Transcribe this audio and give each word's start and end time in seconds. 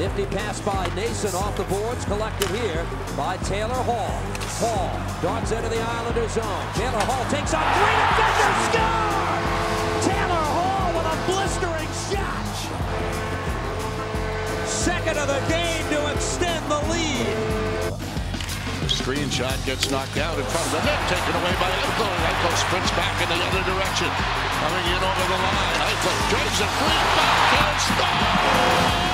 Nifty 0.00 0.24
pass 0.32 0.56
by 0.64 0.88
Nason 0.96 1.28
off 1.36 1.60
the 1.60 1.68
boards, 1.68 2.06
collected 2.06 2.48
here 2.56 2.88
by 3.20 3.36
Taylor 3.44 3.76
Hall. 3.84 4.16
Hall 4.56 4.88
darts 5.20 5.52
into 5.52 5.68
the 5.68 5.76
Islander 5.76 6.24
zone. 6.32 6.64
Taylor 6.72 7.04
Hall 7.04 7.20
takes 7.28 7.52
on 7.52 7.60
three 7.60 7.96
defenders, 8.08 8.60
score! 8.72 9.36
Taylor 10.08 10.46
Hall 10.56 10.88
with 10.96 11.04
a 11.04 11.16
blistering 11.28 11.92
shot. 12.08 12.48
Second 14.64 15.20
of 15.20 15.28
the 15.28 15.40
game 15.52 15.84
to 15.92 16.00
extend 16.16 16.64
the 16.72 16.80
lead. 16.88 17.36
The 18.80 18.96
screen 19.04 19.28
shot 19.28 19.60
gets 19.68 19.92
knocked 19.92 20.16
out 20.16 20.32
in 20.40 20.48
front 20.48 20.64
of 20.64 20.80
the 20.80 20.82
net, 20.88 21.00
taken 21.12 21.36
away 21.44 21.52
by 21.60 21.68
Eichel. 21.76 22.08
Eichel 22.08 22.56
sprints 22.56 22.88
back 22.96 23.20
in 23.20 23.28
the 23.28 23.36
other 23.36 23.62
direction. 23.68 24.08
Coming 24.08 24.86
in 24.96 25.00
over 25.04 25.24
the 25.28 25.40
line. 25.44 25.76
Eichel 25.92 26.16
drives 26.32 26.56
it 26.56 26.72
free 26.80 27.04
back 27.20 27.52
and 27.52 27.76
scores! 27.84 29.09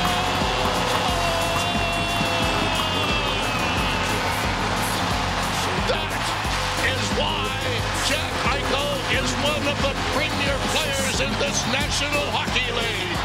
One 9.67 9.77
of 9.77 9.83
the 9.83 9.95
premier 10.15 10.57
players 10.69 11.21
in 11.21 11.31
this 11.41 11.67
National 11.73 12.23
Hockey 12.31 12.71
League. 12.71 13.17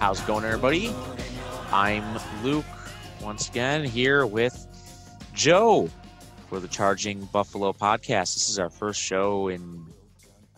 How's 0.00 0.20
it 0.20 0.26
going, 0.26 0.44
everybody? 0.44 0.92
I'm 1.70 2.18
Luke, 2.42 2.64
once 3.22 3.48
again 3.48 3.84
here 3.84 4.26
with 4.26 4.66
Joe 5.34 5.88
for 6.48 6.58
the 6.58 6.66
Charging 6.66 7.24
Buffalo 7.26 7.72
podcast. 7.72 8.34
This 8.34 8.48
is 8.48 8.58
our 8.58 8.70
first 8.70 9.00
show 9.00 9.46
in 9.48 9.86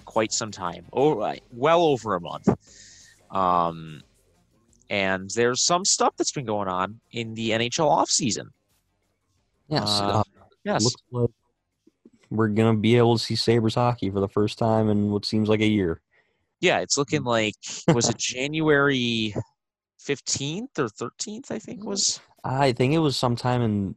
quite 0.06 0.32
some 0.32 0.50
time, 0.50 0.86
oh, 0.94 1.34
well 1.52 1.82
over 1.82 2.14
a 2.14 2.20
month. 2.20 2.48
Um, 3.30 4.02
and 4.88 5.28
there's 5.30 5.61
some 5.61 5.84
stuff 5.84 6.14
that's 6.16 6.33
been 6.33 6.46
going 6.46 6.68
on 6.68 7.00
in 7.12 7.34
the 7.34 7.50
NHL 7.50 7.90
offseason. 7.90 8.46
Yes. 9.68 10.00
Uh, 10.00 10.20
uh, 10.20 10.22
yes. 10.64 10.83
Looks 10.83 11.02
like 11.11 11.30
we're 12.30 12.48
gonna 12.48 12.77
be 12.77 12.96
able 12.96 13.19
to 13.19 13.24
see 13.24 13.36
Sabres 13.36 13.74
hockey 13.74 14.10
for 14.10 14.20
the 14.20 14.28
first 14.28 14.58
time 14.58 14.88
in 14.88 15.10
what 15.10 15.24
seems 15.24 15.48
like 15.48 15.60
a 15.60 15.66
year. 15.66 16.00
Yeah, 16.60 16.80
it's 16.80 16.96
looking 16.96 17.22
mm. 17.22 17.27
like 17.27 17.55
was 17.94 18.08
it 18.08 18.16
January 18.18 19.34
fifteenth 19.98 20.78
or 20.78 20.88
thirteenth? 20.88 21.50
I 21.50 21.58
think 21.58 21.84
was. 21.84 22.20
I 22.44 22.72
think 22.72 22.94
it 22.94 22.98
was 22.98 23.16
sometime 23.16 23.62
in 23.62 23.96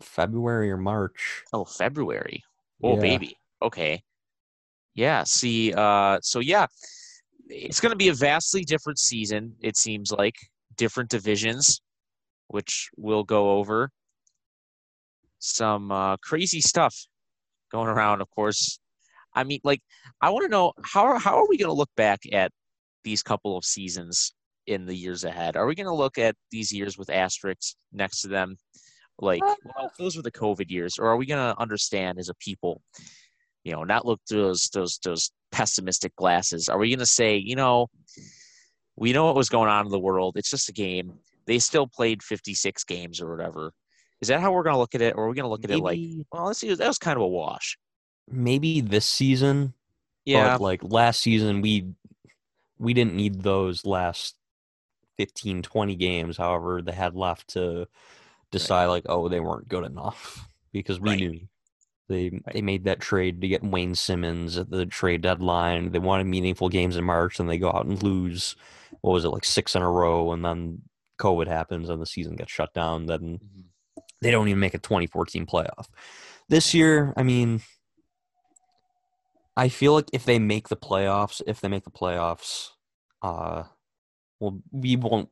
February 0.00 0.70
or 0.70 0.78
March. 0.78 1.42
Oh, 1.52 1.64
February. 1.64 2.42
Oh, 2.82 2.94
yeah. 2.94 3.00
baby. 3.00 3.36
Okay. 3.60 4.02
Yeah. 4.94 5.24
See. 5.24 5.72
Uh. 5.72 6.18
So 6.22 6.40
yeah, 6.40 6.66
it's 7.48 7.80
going 7.80 7.92
to 7.92 7.96
be 7.96 8.08
a 8.08 8.14
vastly 8.14 8.64
different 8.64 8.98
season. 8.98 9.54
It 9.60 9.76
seems 9.76 10.12
like 10.12 10.34
different 10.76 11.10
divisions, 11.10 11.80
which 12.48 12.90
we'll 12.96 13.24
go 13.24 13.58
over. 13.58 13.90
Some 15.38 15.90
uh, 15.90 16.16
crazy 16.18 16.60
stuff 16.60 16.94
going 17.72 17.88
around, 17.88 18.20
of 18.20 18.30
course. 18.30 18.78
I 19.34 19.44
mean, 19.44 19.60
like, 19.64 19.80
I 20.20 20.30
want 20.30 20.44
to 20.44 20.50
know 20.50 20.72
how 20.84 21.18
how 21.18 21.38
are 21.38 21.48
we 21.48 21.56
going 21.56 21.70
to 21.70 21.76
look 21.76 21.90
back 21.96 22.20
at 22.32 22.52
these 23.02 23.22
couple 23.22 23.56
of 23.56 23.64
seasons 23.64 24.34
in 24.66 24.86
the 24.86 24.94
years 24.94 25.24
ahead? 25.24 25.56
Are 25.56 25.66
we 25.66 25.74
going 25.74 25.86
to 25.86 25.94
look 25.94 26.18
at 26.18 26.36
these 26.50 26.72
years 26.72 26.98
with 26.98 27.10
asterisks 27.10 27.74
next 27.92 28.20
to 28.22 28.28
them, 28.28 28.56
like, 29.18 29.42
uh, 29.42 29.54
well, 29.64 29.90
those 29.98 30.16
were 30.16 30.22
the 30.22 30.30
COVID 30.30 30.70
years, 30.70 30.98
or 30.98 31.06
are 31.06 31.16
we 31.16 31.26
going 31.26 31.54
to 31.54 31.60
understand 31.60 32.18
as 32.18 32.28
a 32.28 32.34
people, 32.34 32.82
you 33.64 33.72
know, 33.72 33.84
not 33.84 34.06
look 34.06 34.20
through 34.28 34.42
those 34.42 34.68
those 34.72 34.98
those 35.02 35.30
pessimistic 35.50 36.14
glasses? 36.16 36.68
Are 36.68 36.78
we 36.78 36.90
going 36.90 36.98
to 36.98 37.06
say, 37.06 37.36
you 37.36 37.56
know, 37.56 37.88
we 38.96 39.12
know 39.12 39.26
what 39.26 39.34
was 39.34 39.48
going 39.48 39.68
on 39.68 39.86
in 39.86 39.92
the 39.92 39.98
world. 39.98 40.36
It's 40.36 40.50
just 40.50 40.68
a 40.68 40.72
game. 40.72 41.14
They 41.46 41.58
still 41.58 41.86
played 41.86 42.22
56 42.22 42.84
games 42.84 43.20
or 43.20 43.34
whatever. 43.34 43.72
Is 44.22 44.28
that 44.28 44.40
how 44.40 44.52
we're 44.52 44.62
going 44.62 44.74
to 44.74 44.78
look 44.78 44.94
at 44.94 45.02
it, 45.02 45.16
or 45.16 45.24
are 45.24 45.28
we 45.28 45.34
going 45.34 45.44
to 45.44 45.50
look 45.50 45.64
at 45.64 45.70
maybe, 45.70 45.80
it 45.80 45.84
like, 45.84 46.26
well, 46.30 46.46
let's 46.46 46.60
see, 46.60 46.72
that 46.72 46.86
was 46.86 46.98
kind 46.98 47.16
of 47.16 47.22
a 47.22 47.28
wash? 47.28 47.76
Maybe 48.30 48.80
this 48.80 49.04
season. 49.04 49.74
Yeah. 50.24 50.56
like 50.60 50.84
last 50.84 51.20
season, 51.20 51.60
we 51.60 51.88
we 52.78 52.94
didn't 52.94 53.14
need 53.14 53.42
those 53.42 53.84
last 53.84 54.36
15, 55.18 55.62
20 55.62 55.96
games. 55.96 56.36
However, 56.36 56.80
they 56.80 56.92
had 56.92 57.16
left 57.16 57.48
to 57.54 57.88
decide 58.52 58.84
right. 58.84 58.90
like, 58.92 59.06
oh, 59.08 59.28
they 59.28 59.40
weren't 59.40 59.68
good 59.68 59.84
enough 59.84 60.48
because 60.72 61.00
we 61.00 61.10
right. 61.10 61.18
knew 61.18 61.40
they 62.08 62.30
right. 62.30 62.54
they 62.54 62.62
made 62.62 62.84
that 62.84 63.00
trade 63.00 63.40
to 63.40 63.48
get 63.48 63.64
Wayne 63.64 63.96
Simmonds 63.96 64.56
at 64.56 64.70
the 64.70 64.86
trade 64.86 65.22
deadline. 65.22 65.90
They 65.90 65.98
wanted 65.98 66.28
meaningful 66.28 66.68
games 66.68 66.96
in 66.96 67.04
March, 67.04 67.40
and 67.40 67.50
they 67.50 67.58
go 67.58 67.70
out 67.70 67.86
and 67.86 68.00
lose. 68.00 68.54
What 69.00 69.14
was 69.14 69.24
it 69.24 69.30
like 69.30 69.44
six 69.44 69.74
in 69.74 69.82
a 69.82 69.90
row, 69.90 70.30
and 70.30 70.44
then 70.44 70.82
COVID 71.20 71.48
happens 71.48 71.88
and 71.88 72.00
the 72.00 72.06
season 72.06 72.36
gets 72.36 72.52
shut 72.52 72.72
down. 72.72 73.06
Then 73.06 73.40
mm-hmm 73.42 73.51
they 74.22 74.30
don't 74.30 74.48
even 74.48 74.60
make 74.60 74.74
a 74.74 74.78
2014 74.78 75.46
playoff. 75.46 75.86
This 76.48 76.72
year, 76.72 77.12
I 77.16 77.22
mean, 77.22 77.60
I 79.56 79.68
feel 79.68 79.94
like 79.94 80.08
if 80.12 80.24
they 80.24 80.38
make 80.38 80.68
the 80.68 80.76
playoffs, 80.76 81.42
if 81.46 81.60
they 81.60 81.68
make 81.68 81.84
the 81.84 81.90
playoffs, 81.90 82.68
uh, 83.20 83.64
well, 84.40 84.60
we 84.70 84.96
won't 84.96 85.28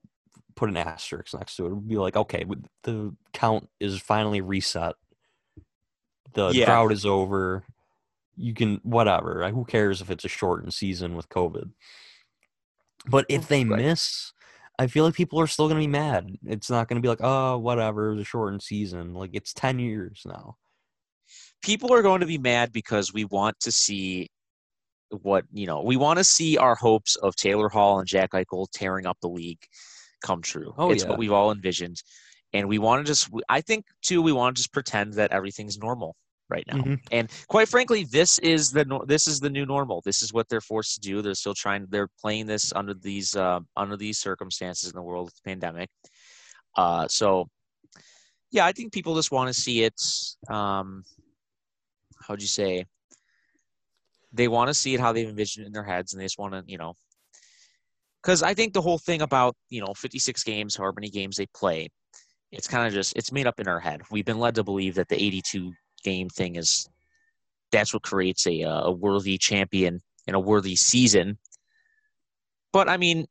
put 0.56 0.69
an 0.69 0.77
asterisk 0.77 1.33
next 1.34 1.56
to 1.56 1.65
it. 1.65 1.67
It'll 1.69 1.81
be 1.81 1.97
like, 1.97 2.17
okay, 2.17 2.45
the 2.83 3.15
count 3.33 3.69
is 3.78 3.99
finally 3.99 4.41
reset. 4.41 4.95
The 6.34 6.51
yeah. 6.51 6.67
drought 6.67 6.93
is 6.93 7.07
over. 7.07 7.65
You 8.37 8.55
can 8.55 8.81
whatever. 8.83 9.49
Who 9.51 9.65
cares 9.65 10.01
if 10.01 10.11
it's 10.11 10.25
a 10.25 10.28
shortened 10.28 10.75
season 10.75 11.15
with 11.15 11.28
COVID? 11.28 11.71
But 13.07 13.27
if 13.28 13.49
they 13.49 13.65
right. 13.65 13.81
miss, 13.81 14.33
I 14.80 14.86
feel 14.86 15.04
like 15.04 15.12
people 15.12 15.38
are 15.38 15.46
still 15.46 15.68
going 15.68 15.78
to 15.78 15.86
be 15.86 15.92
mad. 15.92 16.38
It's 16.46 16.70
not 16.70 16.88
going 16.88 16.96
to 16.96 17.02
be 17.02 17.08
like, 17.08 17.20
oh, 17.20 17.58
whatever, 17.58 18.08
it 18.08 18.14
was 18.14 18.22
a 18.22 18.24
shortened 18.24 18.62
season. 18.62 19.12
Like 19.12 19.30
it's 19.34 19.52
10 19.52 19.78
years 19.78 20.22
now. 20.24 20.56
People 21.62 21.92
are 21.92 22.00
going 22.00 22.20
to 22.20 22.26
be 22.26 22.38
mad 22.38 22.72
because 22.72 23.12
we 23.12 23.26
want 23.26 23.60
to 23.60 23.70
see 23.70 24.28
what, 25.10 25.44
you 25.52 25.66
know, 25.66 25.82
we 25.82 25.98
want 25.98 26.16
to 26.16 26.24
see 26.24 26.56
our 26.56 26.74
hopes 26.74 27.16
of 27.16 27.36
Taylor 27.36 27.68
Hall 27.68 27.98
and 27.98 28.08
Jack 28.08 28.30
Eichel 28.32 28.68
tearing 28.72 29.04
up 29.04 29.18
the 29.20 29.28
league 29.28 29.60
come 30.24 30.41
true. 30.41 30.72
Oh, 30.78 30.91
it's 30.91 31.02
yeah. 31.02 31.10
what 31.10 31.18
we've 31.18 31.30
all 31.30 31.52
envisioned. 31.52 32.02
And 32.54 32.66
we 32.66 32.78
want 32.78 33.04
to 33.04 33.10
just, 33.10 33.28
I 33.50 33.60
think, 33.60 33.84
too, 34.00 34.22
we 34.22 34.32
want 34.32 34.56
to 34.56 34.62
just 34.62 34.72
pretend 34.72 35.12
that 35.14 35.30
everything's 35.30 35.76
normal 35.76 36.16
right 36.50 36.65
now. 36.66 36.78
Mm-hmm. 36.78 36.94
And 37.12 37.31
quite 37.49 37.69
frankly, 37.69 38.05
this 38.05 38.38
is 38.41 38.71
the 38.71 38.84
this 39.06 39.27
is 39.27 39.41
the 39.41 39.50
new 39.50 39.66
normal. 39.66 40.03
This 40.05 40.22
is 40.22 40.33
what 40.33 40.49
they're 40.49 40.61
forced 40.61 40.94
to 40.94 41.00
do. 41.00 41.22
They're 41.22 41.34
still 41.34 41.55
trying. 41.55 41.87
They're 41.88 42.09
playing 42.21 42.47
this 42.47 42.72
under 42.75 42.94
these 42.94 43.37
uh, 43.37 43.61
under 43.77 43.97
these 43.97 44.19
circumstances 44.19 44.91
in 44.91 44.97
the 44.97 45.03
world 45.03 45.28
of 45.28 45.34
the 45.34 45.50
pandemic. 45.50 45.89
Uh, 46.77 47.09
so, 47.09 47.49
yeah, 48.50 48.65
I 48.65 48.72
think 48.72 48.93
people 48.93 49.15
just 49.15 49.33
want 49.33 49.49
to 49.53 49.60
see 49.60 49.83
it. 49.83 50.00
Um, 50.49 51.05
how'd 52.27 52.41
you 52.41 52.49
say? 52.49 52.87
They 54.33 54.47
want 54.47 54.69
to 54.69 54.75
see 54.75 54.94
it 54.94 55.00
how 55.00 55.12
they've 55.12 55.28
envisioned 55.28 55.65
it 55.65 55.69
in 55.69 55.72
their 55.72 55.84
heads, 55.84 56.12
and 56.12 56.21
they 56.21 56.25
just 56.25 56.39
want 56.39 56.53
to, 56.53 56.62
you 56.65 56.78
know, 56.78 56.94
because 58.22 58.43
I 58.43 58.55
think 58.55 58.75
the 58.75 58.81
whole 58.81 58.99
thing 58.99 59.22
about 59.22 59.56
you 59.69 59.81
know 59.81 59.93
56 59.94 60.43
games, 60.44 60.77
however 60.77 60.94
many 60.97 61.10
games 61.10 61.37
they 61.37 61.47
play, 61.47 61.89
it's 62.53 62.69
kind 62.69 62.87
of 62.87 62.93
just 62.93 63.16
it's 63.16 63.33
made 63.33 63.47
up 63.47 63.60
in 63.60 63.69
our 63.69 63.81
head. 63.81 64.03
We've 64.10 64.25
been 64.25 64.39
led 64.39 64.55
to 64.56 64.65
believe 64.65 64.94
that 64.97 65.09
the 65.09 65.21
82 65.21 65.72
game 66.03 66.28
thing 66.28 66.56
is 66.56 66.88
that's 67.72 67.93
what 67.94 68.03
creates 68.03 68.47
a 68.47 68.62
uh, 68.62 68.83
a 68.83 68.93
worthy 68.93 69.38
champion 69.38 70.00
and 70.27 70.37
a 70.37 70.41
worthy 70.41 70.77
season. 70.77 71.38
But 72.72 72.88
I 72.88 72.97
mean, 72.97 73.27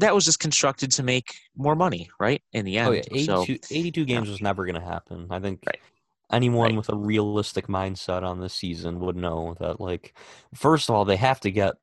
that 0.00 0.14
was 0.14 0.24
just 0.24 0.40
constructed 0.40 0.92
to 0.92 1.02
make 1.02 1.34
more 1.56 1.76
money, 1.76 2.10
right? 2.18 2.42
In 2.52 2.64
the 2.64 2.78
end. 2.78 2.88
Oh, 2.88 2.92
yeah. 2.92 3.02
82, 3.10 3.24
so, 3.24 3.42
82 3.70 4.04
games 4.04 4.26
yeah. 4.26 4.32
was 4.32 4.42
never 4.42 4.64
going 4.64 4.80
to 4.80 4.86
happen. 4.86 5.26
I 5.30 5.38
think 5.40 5.60
right. 5.66 5.78
anyone 6.32 6.70
right. 6.70 6.76
with 6.76 6.88
a 6.88 6.96
realistic 6.96 7.68
mindset 7.68 8.22
on 8.22 8.40
this 8.40 8.54
season 8.54 9.00
would 9.00 9.16
know 9.16 9.56
that, 9.60 9.80
like, 9.80 10.14
first 10.54 10.88
of 10.88 10.94
all, 10.94 11.04
they 11.04 11.16
have 11.16 11.40
to 11.40 11.50
get 11.50 11.74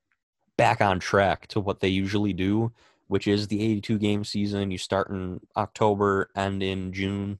back 0.57 0.81
on 0.81 0.99
track 0.99 1.47
to 1.47 1.59
what 1.59 1.79
they 1.79 1.87
usually 1.87 2.33
do, 2.33 2.71
which 3.07 3.27
is 3.27 3.47
the 3.47 3.61
82 3.63 3.99
game 3.99 4.23
season. 4.23 4.71
You 4.71 4.77
start 4.77 5.09
in 5.09 5.39
October, 5.55 6.29
end 6.35 6.63
in 6.63 6.91
June. 6.91 7.39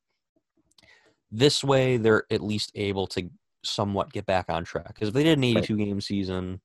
This 1.32 1.64
way, 1.64 1.98
they're 1.98 2.24
at 2.32 2.42
least 2.42 2.72
able 2.76 3.08
to 3.08 3.30
somewhat 3.64 4.14
get 4.14 4.26
back 4.26 4.46
on 4.50 4.64
track. 4.64 4.88
Because 4.88 5.10
if 5.10 5.14
they 5.14 5.24
did 5.24 5.38
an 5.38 5.44
82 5.44 5.76
right. 5.76 5.86
game 5.86 6.02
season, 6.02 6.62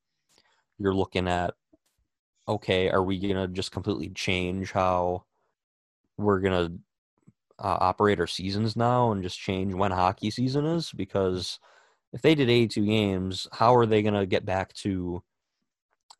you're 0.78 0.94
looking 0.94 1.28
at 1.28 1.54
okay, 2.48 2.90
are 2.90 3.02
we 3.02 3.18
gonna 3.18 3.48
just 3.48 3.72
completely 3.72 4.10
change 4.10 4.72
how 4.72 5.24
we're 6.16 6.40
gonna 6.40 6.72
uh, 7.58 7.78
operate 7.80 8.18
our 8.18 8.26
seasons 8.26 8.76
now 8.76 9.12
and 9.12 9.22
just 9.22 9.38
change 9.38 9.74
when 9.74 9.92
hockey 9.92 10.30
season 10.30 10.66
is? 10.66 10.90
Because 10.92 11.58
if 12.12 12.20
they 12.22 12.34
did 12.34 12.50
82 12.50 12.84
games, 12.84 13.46
how 13.52 13.74
are 13.74 13.86
they 13.86 14.02
gonna 14.02 14.26
get 14.26 14.44
back 14.44 14.72
to 14.74 15.22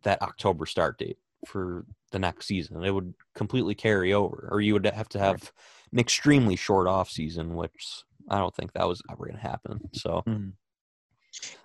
that 0.05 0.23
October 0.23 0.67
start 0.67 0.99
date 0.99 1.19
for 1.47 1.85
the 2.13 2.19
next 2.19 2.47
season? 2.47 2.85
It 2.85 2.91
would 2.93 3.15
completely 3.35 3.75
carry 3.75 4.13
over, 4.13 4.49
or 4.51 4.61
you 4.61 4.75
would 4.75 4.87
have 4.87 5.09
to 5.11 5.19
have 5.19 5.53
an 5.93 5.99
extremely 5.99 6.57
short 6.57 6.87
off 6.87 7.11
season, 7.11 7.55
which 7.57 8.05
I 8.29 8.39
don't 8.39 8.55
think 8.55 8.73
that 8.73 8.87
was 8.87 9.03
ever 9.11 9.25
going 9.25 9.37
to 9.37 9.43
happen. 9.43 9.81
So, 9.93 10.23
mm-hmm. 10.27 10.51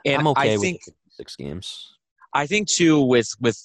and 0.06 0.18
I'm 0.18 0.27
okay 0.27 0.54
I 0.54 0.57
think, 0.57 0.81
with 0.86 0.95
six 1.09 1.36
games. 1.36 1.94
I 2.33 2.48
think 2.48 2.68
too 2.68 3.01
with 3.01 3.30
with 3.39 3.57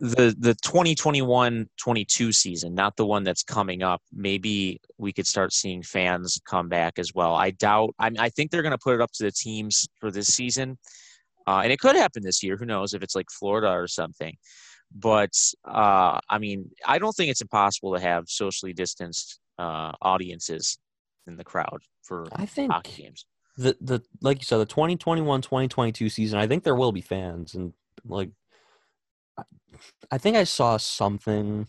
the 0.00 0.34
the 0.38 0.54
2021-22 0.64 2.32
season, 2.32 2.74
not 2.74 2.96
the 2.96 3.06
one 3.06 3.24
that's 3.24 3.42
coming 3.42 3.82
up, 3.82 4.00
maybe 4.12 4.80
we 4.96 5.12
could 5.12 5.26
start 5.26 5.52
seeing 5.52 5.82
fans 5.82 6.40
come 6.48 6.68
back 6.68 6.98
as 6.98 7.12
well. 7.14 7.34
I 7.34 7.50
doubt. 7.50 7.94
I 7.98 8.10
I 8.18 8.28
think 8.28 8.50
they're 8.50 8.62
going 8.62 8.72
to 8.72 8.78
put 8.78 8.94
it 8.94 9.00
up 9.00 9.10
to 9.14 9.24
the 9.24 9.32
teams 9.32 9.88
for 9.98 10.10
this 10.10 10.28
season, 10.28 10.78
uh, 11.46 11.60
and 11.62 11.72
it 11.72 11.80
could 11.80 11.96
happen 11.96 12.22
this 12.22 12.42
year. 12.42 12.56
Who 12.56 12.66
knows 12.66 12.94
if 12.94 13.02
it's 13.02 13.16
like 13.16 13.26
Florida 13.30 13.70
or 13.70 13.88
something? 13.88 14.36
But 14.94 15.32
uh, 15.66 16.18
I 16.28 16.38
mean, 16.38 16.70
I 16.86 16.98
don't 16.98 17.12
think 17.12 17.30
it's 17.30 17.42
impossible 17.42 17.94
to 17.94 18.00
have 18.00 18.28
socially 18.28 18.72
distanced 18.72 19.40
uh, 19.58 19.92
audiences 20.00 20.78
in 21.26 21.36
the 21.36 21.44
crowd 21.44 21.80
for 22.08 22.26
I 22.34 22.46
think 22.46 22.72
hockey 22.72 23.02
games. 23.02 23.26
The 23.56 23.76
the 23.80 24.02
like 24.20 24.38
you 24.38 24.44
said, 24.44 24.58
the 24.58 24.66
2021-2022 24.66 26.10
season, 26.10 26.38
I 26.38 26.46
think 26.46 26.64
there 26.64 26.74
will 26.74 26.92
be 26.92 27.02
fans 27.02 27.54
and 27.54 27.74
like 28.04 28.30
I 30.10 30.18
think 30.18 30.36
I 30.36 30.44
saw 30.44 30.76
something. 30.78 31.68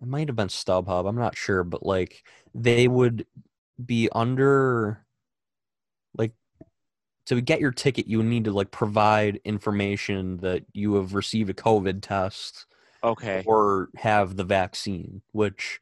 It 0.00 0.08
might 0.08 0.28
have 0.28 0.36
been 0.36 0.48
StubHub. 0.48 1.08
I'm 1.08 1.16
not 1.16 1.36
sure, 1.36 1.64
but 1.64 1.84
like 1.84 2.22
they 2.54 2.88
would 2.88 3.26
be 3.84 4.08
under 4.12 5.04
like 6.16 6.32
to 7.26 7.40
get 7.40 7.60
your 7.60 7.72
ticket 7.72 8.06
you 8.06 8.18
would 8.18 8.26
need 8.26 8.44
to 8.44 8.52
like 8.52 8.70
provide 8.70 9.40
information 9.44 10.36
that 10.38 10.64
you 10.72 10.94
have 10.94 11.14
received 11.14 11.50
a 11.50 11.54
covid 11.54 12.00
test 12.00 12.66
okay 13.02 13.42
or 13.46 13.88
have 13.96 14.36
the 14.36 14.44
vaccine 14.44 15.22
which 15.32 15.80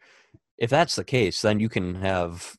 if 0.56 0.70
that's 0.70 0.96
the 0.96 1.04
case 1.04 1.42
then 1.42 1.60
you 1.60 1.68
can 1.68 1.96
have 1.96 2.56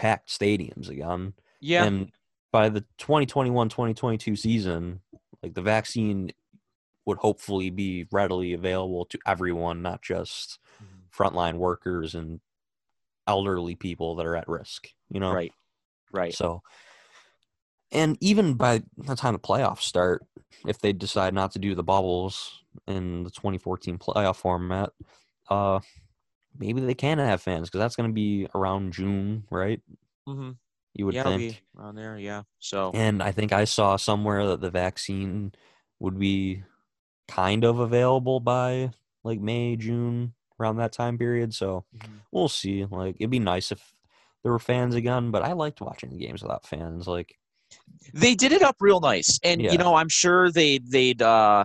packed 0.00 0.28
stadiums 0.28 0.88
again 0.88 1.32
yeah 1.60 1.84
and 1.84 2.10
by 2.52 2.68
the 2.68 2.84
2021-2022 2.98 4.36
season 4.36 5.00
like 5.42 5.54
the 5.54 5.62
vaccine 5.62 6.32
would 7.06 7.18
hopefully 7.18 7.70
be 7.70 8.06
readily 8.12 8.52
available 8.52 9.04
to 9.06 9.18
everyone, 9.26 9.82
not 9.82 10.02
just 10.02 10.58
mm-hmm. 10.76 11.22
frontline 11.22 11.56
workers 11.56 12.14
and 12.14 12.40
elderly 13.26 13.74
people 13.74 14.16
that 14.16 14.26
are 14.26 14.36
at 14.36 14.48
risk. 14.48 14.88
You 15.10 15.20
know, 15.20 15.32
right, 15.32 15.52
right. 16.12 16.34
So, 16.34 16.62
and 17.90 18.16
even 18.20 18.54
by 18.54 18.82
the 18.96 19.16
time 19.16 19.32
the 19.32 19.40
playoffs 19.40 19.82
start, 19.82 20.24
if 20.66 20.78
they 20.78 20.92
decide 20.92 21.34
not 21.34 21.52
to 21.52 21.58
do 21.58 21.74
the 21.74 21.82
bubbles 21.82 22.62
in 22.86 23.24
the 23.24 23.30
2014 23.30 23.98
playoff 23.98 24.36
format, 24.36 24.90
uh, 25.48 25.80
maybe 26.58 26.80
they 26.80 26.94
can 26.94 27.18
have 27.18 27.42
fans 27.42 27.68
because 27.68 27.80
that's 27.80 27.96
going 27.96 28.10
to 28.10 28.14
be 28.14 28.46
around 28.54 28.92
June, 28.92 29.44
right? 29.50 29.80
Mm-hmm. 30.28 30.50
You 30.94 31.06
would 31.06 31.14
yeah, 31.14 31.22
think 31.22 31.62
around 31.78 31.94
there, 31.94 32.18
yeah. 32.18 32.42
So, 32.58 32.90
and 32.94 33.22
I 33.22 33.32
think 33.32 33.52
I 33.52 33.64
saw 33.64 33.96
somewhere 33.96 34.46
that 34.48 34.60
the 34.60 34.70
vaccine 34.70 35.52
would 36.00 36.18
be 36.18 36.64
kind 37.28 37.64
of 37.64 37.78
available 37.78 38.40
by 38.40 38.90
like 39.22 39.40
May, 39.40 39.76
June, 39.76 40.34
around 40.60 40.76
that 40.76 40.92
time 40.92 41.16
period. 41.16 41.54
So 41.54 41.84
mm-hmm. 41.96 42.12
we'll 42.32 42.48
see. 42.48 42.84
Like 42.84 43.16
it'd 43.20 43.30
be 43.30 43.38
nice 43.38 43.70
if 43.70 43.94
there 44.42 44.52
were 44.52 44.58
fans 44.58 44.94
again, 44.94 45.30
but 45.30 45.42
I 45.42 45.52
liked 45.52 45.80
watching 45.80 46.10
the 46.10 46.18
games 46.18 46.42
without 46.42 46.66
fans. 46.66 47.06
Like 47.06 47.36
they 48.12 48.34
did 48.34 48.52
it 48.52 48.62
up 48.62 48.76
real 48.80 49.00
nice, 49.00 49.38
and 49.44 49.60
yeah. 49.60 49.72
you 49.72 49.78
know 49.78 49.94
I'm 49.94 50.08
sure 50.08 50.50
they 50.50 50.78
they'd 50.78 51.22
uh 51.22 51.64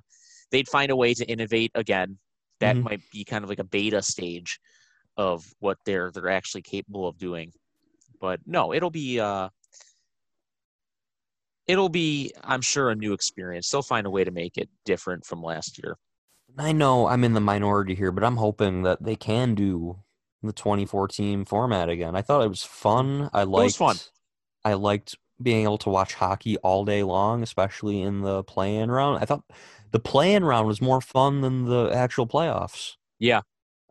they'd 0.51 0.67
find 0.67 0.91
a 0.91 0.95
way 0.95 1.13
to 1.15 1.25
innovate 1.25 1.71
again. 1.73 2.17
That 2.59 2.75
mm-hmm. 2.75 2.85
might 2.85 3.01
be 3.11 3.23
kind 3.23 3.43
of 3.43 3.49
like 3.49 3.59
a 3.59 3.65
beta 3.65 4.01
stage 4.01 4.59
of 5.17 5.45
what 5.59 5.77
they're 5.85 6.11
they're 6.11 6.29
actually 6.29 6.61
capable 6.61 7.07
of 7.07 7.17
doing. 7.17 7.51
But 8.19 8.41
no, 8.45 8.73
it'll 8.73 8.89
be 8.91 9.19
uh 9.19 9.49
it'll 11.67 11.89
be, 11.89 12.31
I'm 12.43 12.61
sure, 12.61 12.89
a 12.89 12.95
new 12.95 13.13
experience. 13.13 13.69
They'll 13.69 13.81
find 13.81 14.05
a 14.05 14.09
way 14.09 14.23
to 14.23 14.31
make 14.31 14.57
it 14.57 14.69
different 14.85 15.25
from 15.25 15.41
last 15.41 15.79
year. 15.81 15.97
I 16.57 16.71
know 16.71 17.07
I'm 17.07 17.23
in 17.23 17.33
the 17.33 17.41
minority 17.41 17.95
here, 17.95 18.11
but 18.11 18.23
I'm 18.23 18.37
hoping 18.37 18.83
that 18.83 19.03
they 19.03 19.15
can 19.15 19.55
do 19.55 19.99
the 20.41 20.53
2014 20.53 21.45
format 21.45 21.89
again. 21.89 22.15
I 22.15 22.21
thought 22.21 22.43
it 22.43 22.49
was 22.49 22.63
fun. 22.63 23.29
I 23.33 23.43
liked. 23.43 23.61
It 23.61 23.65
was 23.65 23.75
fun. 23.75 23.97
I 24.63 24.73
liked 24.73 25.15
being 25.41 25.63
able 25.63 25.77
to 25.79 25.89
watch 25.89 26.13
hockey 26.13 26.57
all 26.57 26.85
day 26.85 27.03
long, 27.03 27.43
especially 27.43 28.01
in 28.01 28.21
the 28.21 28.43
play-in 28.43 28.89
round. 28.89 29.21
I 29.21 29.25
thought 29.25 29.43
the 29.91 29.99
play-in 29.99 30.45
round 30.45 30.67
was 30.67 30.81
more 30.81 31.01
fun 31.01 31.41
than 31.41 31.65
the 31.65 31.89
actual 31.93 32.25
playoffs. 32.25 32.93
Yeah, 33.19 33.41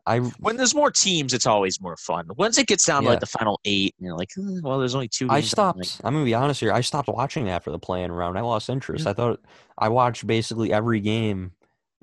I 0.07 0.19
when 0.19 0.57
there's 0.57 0.75
more 0.75 0.91
teams, 0.91 1.33
it's 1.33 1.47
always 1.47 1.81
more 1.81 1.97
fun. 1.97 2.27
Once 2.37 2.57
it 2.57 2.67
gets 2.67 2.85
down 2.85 3.03
yeah. 3.03 3.09
to 3.09 3.13
like 3.13 3.19
the 3.21 3.25
final 3.25 3.59
eight, 3.65 3.95
and 3.97 4.05
you're 4.05 4.17
like, 4.17 4.29
eh, 4.37 4.59
well, 4.61 4.77
there's 4.77 4.93
only 4.95 5.07
two. 5.07 5.27
I 5.29 5.41
stopped. 5.41 5.79
Like, 5.79 5.89
I'm 6.03 6.13
gonna 6.13 6.25
be 6.25 6.33
honest 6.33 6.59
here. 6.59 6.71
I 6.71 6.81
stopped 6.81 7.07
watching 7.07 7.49
after 7.49 7.71
the 7.71 7.79
play-in 7.79 8.11
round. 8.11 8.37
I 8.37 8.41
lost 8.41 8.69
interest. 8.69 9.05
Yeah. 9.05 9.11
I 9.11 9.13
thought 9.13 9.39
I 9.77 9.89
watched 9.89 10.27
basically 10.27 10.71
every 10.71 10.99
game 10.99 11.53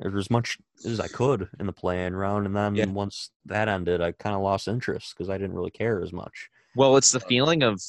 or 0.01 0.17
as 0.19 0.31
much 0.31 0.59
as 0.85 1.01
I 1.01 1.09
could 1.09 1.49
in 1.61 1.67
the 1.67 1.73
play-in 1.73 2.17
round, 2.17 2.47
and 2.47 2.57
then 2.57 2.75
yeah. 2.75 2.87
once 2.87 3.31
that 3.47 3.69
ended, 3.69 4.01
I 4.01 4.13
kind 4.13 4.35
of 4.35 4.43
lost 4.43 4.69
interest 4.69 5.15
because 5.17 5.31
I 5.31 5.39
didn't 5.39 5.55
really 5.55 5.71
care 5.71 6.03
as 6.03 6.13
much. 6.13 6.49
Well, 6.75 6.97
it's 6.97 7.13
the 7.13 7.21
feeling 7.21 7.63
of 7.63 7.81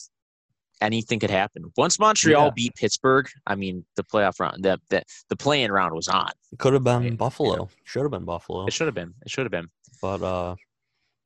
anything 0.81 1.19
could 1.19 1.31
happen. 1.31 1.71
Once 1.77 1.98
Montreal 1.98 2.45
yeah. 2.45 2.51
beat 2.56 2.75
Pittsburgh, 2.75 3.27
I 3.48 3.56
mean, 3.56 3.86
the 3.95 4.04
playoff 4.04 4.39
round, 4.39 4.63
the 4.63 4.80
the, 4.89 5.04
the 5.30 5.36
play-in 5.36 5.71
round 5.71 5.95
was 5.95 6.07
on. 6.07 6.30
It 6.51 6.60
could 6.60 6.74
have 6.74 6.83
been 6.83 7.15
Buffalo. 7.15 7.69
Should 7.83 8.04
have 8.04 8.12
been 8.12 8.25
Buffalo. 8.25 8.65
It 8.68 8.74
should 8.74 8.88
have 8.88 8.95
been. 8.95 9.13
It 9.25 9.31
should 9.31 9.45
have 9.45 9.51
been. 9.51 9.69
But 10.03 10.21
uh, 10.21 10.55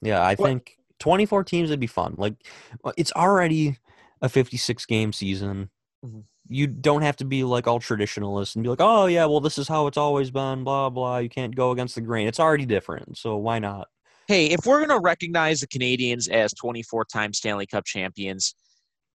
yeah, 0.04 0.22
I 0.22 0.36
what? 0.36 0.48
think 0.48 0.78
24 1.00 1.44
teams 1.46 1.72
would 1.72 1.80
be 1.80 1.88
fun. 1.88 2.14
Like 2.16 2.36
uh, 2.84 2.92
it's 2.96 3.12
already 3.14 3.80
a 4.22 4.30
56 4.30 4.86
game 4.86 5.12
season. 5.12 5.72
Mm-hmm. 6.06 6.20
You 6.48 6.68
don't 6.68 7.02
have 7.02 7.16
to 7.18 7.26
be 7.26 7.44
like 7.44 7.66
all 7.66 7.80
traditionalist 7.80 8.54
and 8.54 8.62
be 8.62 8.70
like, 8.70 8.80
oh 8.80 9.08
yeah, 9.08 9.26
well 9.26 9.40
this 9.40 9.58
is 9.58 9.68
how 9.68 9.88
it's 9.88 9.98
always 9.98 10.30
been. 10.30 10.64
Blah 10.64 10.92
blah. 10.92 11.18
You 11.18 11.28
can't 11.28 11.56
go 11.56 11.72
against 11.72 11.96
the 11.96 12.02
grain. 12.02 12.28
It's 12.28 12.40
already 12.40 12.68
different. 12.68 13.18
So 13.18 13.36
why 13.38 13.58
not? 13.58 13.88
Hey, 14.28 14.46
if 14.52 14.64
we're 14.68 14.86
gonna 14.86 15.02
recognize 15.02 15.60
the 15.60 15.68
Canadiens 15.68 16.30
as 16.30 16.54
24 16.54 17.06
time 17.06 17.34
Stanley 17.34 17.66
Cup 17.66 17.84
champions, 17.84 18.54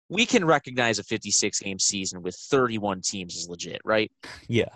we 0.09 0.27
can 0.27 0.45
recognize 0.45 0.99
a 0.99 1.05
56 1.05 1.61
game 1.61 1.79
season 1.79 2.21
with 2.21 2.35
31 2.35 3.01
teams 3.03 3.37
is 3.37 3.49
legit, 3.49 3.81
right? 3.85 4.11
Yeah. 4.49 4.71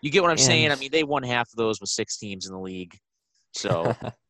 You 0.00 0.10
get 0.10 0.22
what 0.22 0.30
I'm 0.30 0.32
and, 0.32 0.40
saying? 0.40 0.72
I 0.72 0.76
mean, 0.76 0.90
they 0.90 1.04
won 1.04 1.22
half 1.22 1.50
of 1.52 1.56
those 1.56 1.82
with 1.82 1.90
six 1.90 2.16
teams 2.16 2.46
in 2.46 2.54
the 2.54 2.58
league. 2.60 2.98
So 3.52 3.94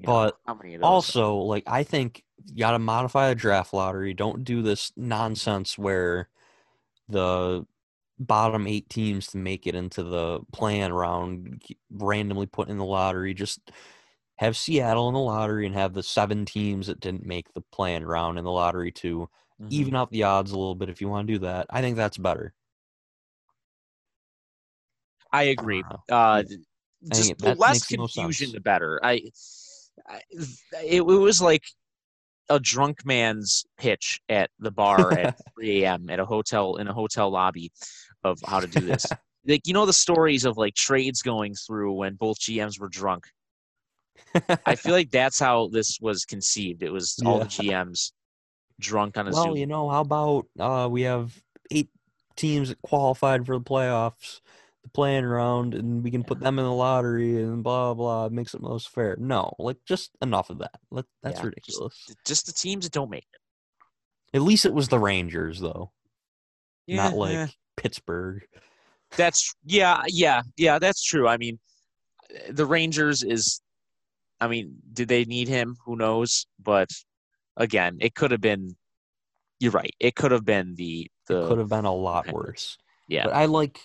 but 0.00 0.38
also, 0.82 1.36
like, 1.36 1.64
I 1.66 1.82
think 1.82 2.24
you 2.46 2.58
got 2.58 2.72
to 2.72 2.78
modify 2.78 3.28
the 3.28 3.34
draft 3.34 3.72
lottery. 3.72 4.14
Don't 4.14 4.44
do 4.44 4.62
this 4.62 4.92
nonsense 4.96 5.76
where 5.76 6.28
the 7.08 7.66
bottom 8.18 8.66
eight 8.66 8.88
teams 8.88 9.28
to 9.28 9.38
make 9.38 9.66
it 9.66 9.74
into 9.74 10.02
the 10.02 10.40
play-in 10.52 10.92
round 10.92 11.62
randomly 11.90 12.46
put 12.46 12.68
in 12.68 12.78
the 12.78 12.84
lottery. 12.84 13.34
Just 13.34 13.70
have 14.36 14.56
Seattle 14.56 15.08
in 15.08 15.14
the 15.14 15.20
lottery 15.20 15.66
and 15.66 15.74
have 15.74 15.94
the 15.94 16.02
seven 16.02 16.44
teams 16.44 16.86
that 16.86 17.00
didn't 17.00 17.26
make 17.26 17.52
the 17.54 17.62
play-in 17.72 18.04
round 18.04 18.38
in 18.38 18.44
the 18.44 18.50
lottery 18.50 18.92
to 18.92 19.28
mm-hmm. 19.60 19.68
even 19.70 19.96
out 19.96 20.10
the 20.10 20.22
odds 20.22 20.52
a 20.52 20.58
little 20.58 20.74
bit 20.74 20.88
if 20.88 21.00
you 21.00 21.08
want 21.08 21.26
to 21.26 21.34
do 21.34 21.38
that. 21.40 21.66
I 21.70 21.80
think 21.80 21.96
that's 21.96 22.18
better. 22.18 22.54
I 25.32 25.44
agree. 25.44 25.82
Uh, 26.08 26.42
just 27.12 27.36
the 27.38 27.54
less 27.54 27.86
confusion, 27.86 28.52
the 28.52 28.60
better. 28.60 28.98
I 29.02 29.22
it, 30.30 31.00
it 31.00 31.04
was 31.04 31.40
like 31.40 31.64
a 32.48 32.58
drunk 32.58 33.04
man's 33.04 33.66
pitch 33.76 34.20
at 34.28 34.50
the 34.58 34.70
bar 34.70 35.12
at 35.12 35.38
3 35.54 35.84
a.m. 35.84 36.10
at 36.10 36.20
a 36.20 36.24
hotel 36.24 36.76
in 36.76 36.88
a 36.88 36.92
hotel 36.92 37.30
lobby 37.30 37.70
of 38.24 38.38
how 38.46 38.60
to 38.60 38.66
do 38.66 38.80
this. 38.80 39.06
like 39.46 39.66
you 39.66 39.72
know 39.72 39.86
the 39.86 39.92
stories 39.92 40.44
of 40.44 40.56
like 40.56 40.74
trades 40.74 41.22
going 41.22 41.54
through 41.54 41.92
when 41.92 42.14
both 42.14 42.38
GMs 42.38 42.78
were 42.80 42.88
drunk. 42.88 43.26
I 44.66 44.74
feel 44.74 44.92
like 44.92 45.10
that's 45.10 45.38
how 45.38 45.68
this 45.68 45.98
was 46.00 46.24
conceived. 46.24 46.82
It 46.82 46.92
was 46.92 47.18
all 47.24 47.38
the 47.38 47.46
GMs 47.46 48.12
drunk 48.80 49.16
on 49.16 49.28
a 49.28 49.30
well, 49.30 49.44
Zoom. 49.44 49.56
you 49.56 49.66
know, 49.66 49.88
how 49.88 50.00
about 50.00 50.46
uh, 50.58 50.88
we 50.90 51.02
have 51.02 51.32
eight 51.70 51.88
teams 52.36 52.68
that 52.68 52.82
qualified 52.82 53.46
for 53.46 53.56
the 53.56 53.64
playoffs 53.64 54.40
the 54.88 54.94
play-in 54.94 55.24
round 55.24 55.74
and 55.74 56.02
we 56.02 56.10
can 56.10 56.24
put 56.24 56.40
them 56.40 56.58
in 56.58 56.64
the 56.64 56.72
lottery 56.72 57.42
and 57.42 57.62
blah 57.62 57.94
blah 57.94 58.26
it 58.26 58.32
makes 58.32 58.54
it 58.54 58.62
most 58.62 58.88
fair. 58.88 59.16
No, 59.18 59.52
like 59.58 59.76
just 59.86 60.10
enough 60.22 60.50
of 60.50 60.58
that. 60.58 60.78
Let, 60.90 61.04
that's 61.22 61.40
yeah, 61.40 61.46
ridiculous. 61.46 61.94
Just, 62.06 62.18
just, 62.24 62.46
the 62.46 62.52
teams 62.52 62.84
that 62.84 62.92
don't 62.92 63.10
make 63.10 63.26
it. 63.32 64.36
At 64.36 64.42
least 64.42 64.66
it 64.66 64.74
was 64.74 64.88
the 64.88 64.98
Rangers 64.98 65.60
though. 65.60 65.92
Yeah, 66.86 66.96
Not 67.04 67.14
like 67.14 67.32
yeah. 67.32 67.46
Pittsburgh. 67.76 68.42
That's 69.16 69.54
yeah, 69.64 70.02
yeah, 70.06 70.42
yeah, 70.56 70.78
that's 70.78 71.02
true. 71.02 71.28
I 71.28 71.36
mean 71.36 71.58
eh, 72.30 72.50
the 72.50 72.66
Rangers 72.66 73.22
is 73.22 73.60
I 74.40 74.48
mean, 74.48 74.76
did 74.92 75.08
they 75.08 75.24
need 75.24 75.48
him? 75.48 75.76
Who 75.84 75.96
knows? 75.96 76.46
But 76.62 76.90
again, 77.56 77.98
it 78.00 78.14
could 78.14 78.30
have 78.30 78.40
been 78.40 78.76
you're 79.60 79.72
right. 79.72 79.94
It 79.98 80.14
could 80.14 80.30
have 80.30 80.44
been 80.44 80.74
the 80.76 81.10
the 81.26 81.44
it 81.44 81.48
could 81.48 81.58
have 81.58 81.68
been 81.68 81.84
a 81.84 81.94
lot 81.94 82.32
worse. 82.32 82.78
Yeah. 83.08 83.24
But 83.24 83.34
I 83.34 83.46
like 83.46 83.80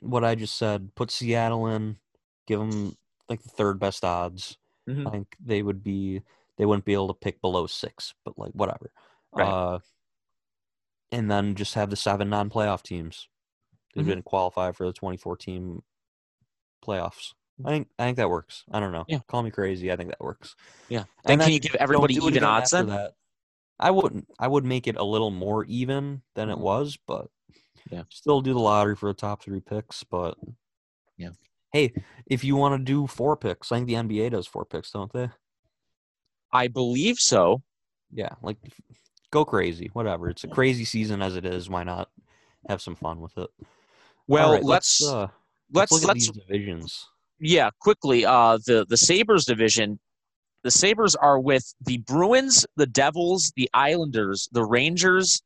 what 0.00 0.24
I 0.24 0.34
just 0.34 0.56
said. 0.56 0.94
Put 0.94 1.10
Seattle 1.10 1.66
in, 1.68 1.96
give 2.46 2.58
them 2.58 2.96
like 3.28 3.42
the 3.42 3.48
third 3.50 3.78
best 3.78 4.04
odds. 4.04 4.56
Mm-hmm. 4.88 5.06
I 5.06 5.10
think 5.10 5.36
they 5.44 5.62
would 5.62 5.82
be 5.82 6.22
they 6.56 6.66
wouldn't 6.66 6.84
be 6.84 6.94
able 6.94 7.08
to 7.08 7.14
pick 7.14 7.40
below 7.40 7.66
six, 7.66 8.14
but 8.24 8.38
like 8.38 8.52
whatever. 8.52 8.92
Right. 9.32 9.48
Uh, 9.48 9.78
and 11.12 11.30
then 11.30 11.54
just 11.54 11.74
have 11.74 11.90
the 11.90 11.96
seven 11.96 12.30
non-playoff 12.30 12.82
teams. 12.82 13.28
They 13.94 14.00
mm-hmm. 14.02 14.10
didn't 14.10 14.24
qualify 14.24 14.72
for 14.72 14.86
the 14.86 14.92
2014 14.92 15.82
playoffs. 16.84 17.34
I 17.64 17.70
think 17.70 17.88
I 17.98 18.04
think 18.04 18.16
that 18.16 18.30
works. 18.30 18.64
I 18.72 18.80
don't 18.80 18.92
know. 18.92 19.04
Yeah. 19.08 19.18
Call 19.26 19.42
me 19.42 19.50
crazy. 19.50 19.92
I 19.92 19.96
think 19.96 20.10
that 20.10 20.20
works. 20.20 20.54
Yeah. 20.88 21.04
Then 21.24 21.34
And 21.34 21.42
can 21.42 21.52
you 21.52 21.60
give 21.60 21.74
everybody 21.74 22.14
Don't 22.14 22.22
do 22.22 22.28
it 22.28 22.36
even 22.36 22.44
odds 22.44 22.70
then? 22.70 22.86
That. 22.86 23.12
I 23.78 23.90
wouldn't. 23.90 24.28
I 24.38 24.48
would 24.48 24.64
make 24.64 24.86
it 24.86 24.96
a 24.96 25.04
little 25.04 25.30
more 25.30 25.64
even 25.64 26.22
than 26.34 26.50
it 26.50 26.56
Mhm. 26.56 26.60
was, 26.60 26.98
but 27.06 27.30
Yeah. 27.90 28.02
still 28.08 28.40
do 28.40 28.52
the 28.52 28.58
lottery 28.60 28.96
for 28.96 29.08
the 29.08 29.14
top 29.14 29.42
three 29.42 29.60
picks. 29.60 30.04
But 30.04 30.36
Yeah. 31.16 31.30
hey, 31.72 31.92
if 32.26 32.44
you 32.44 32.56
want 32.56 32.78
to 32.78 32.84
do 32.84 33.06
four 33.06 33.36
picks, 33.36 33.72
I 33.72 33.76
think 33.76 33.88
the 33.88 33.94
NBA 33.96 34.30
does 34.30 34.46
four 34.46 34.64
picks, 34.64 34.90
don't 34.90 35.12
they? 35.12 35.28
I 36.52 36.68
believe 36.68 37.18
so. 37.18 37.62
Yeah, 38.12 38.34
like 38.42 38.58
go 39.30 39.44
crazy, 39.44 39.90
whatever. 39.92 40.28
It's 40.28 40.44
a 40.44 40.48
crazy 40.48 40.84
season 40.84 41.22
as 41.22 41.36
it 41.36 41.44
is. 41.44 41.68
Why 41.70 41.84
not 41.84 42.10
have 42.68 42.82
some 42.82 42.96
fun 42.96 43.20
with 43.20 43.36
it? 43.38 43.48
Well, 44.26 44.52
right, 44.52 44.64
let's 44.64 45.04
uh, 45.04 45.28
let's 45.72 45.92
look 45.92 46.02
at 46.02 46.08
let's 46.08 46.26
these 46.26 46.30
divisions. 46.30 47.06
yeah, 47.38 47.70
quickly. 47.80 48.24
Uh, 48.26 48.58
the 48.66 48.84
the 48.88 48.96
Sabres 48.96 49.44
division. 49.44 49.98
The 50.62 50.70
Sabres 50.70 51.14
are 51.14 51.40
with 51.40 51.72
the 51.80 51.98
Bruins, 51.98 52.66
the 52.76 52.86
Devils, 52.86 53.52
the 53.56 53.70
Islanders, 53.72 54.48
the 54.52 54.62
Rangers, 54.64 55.42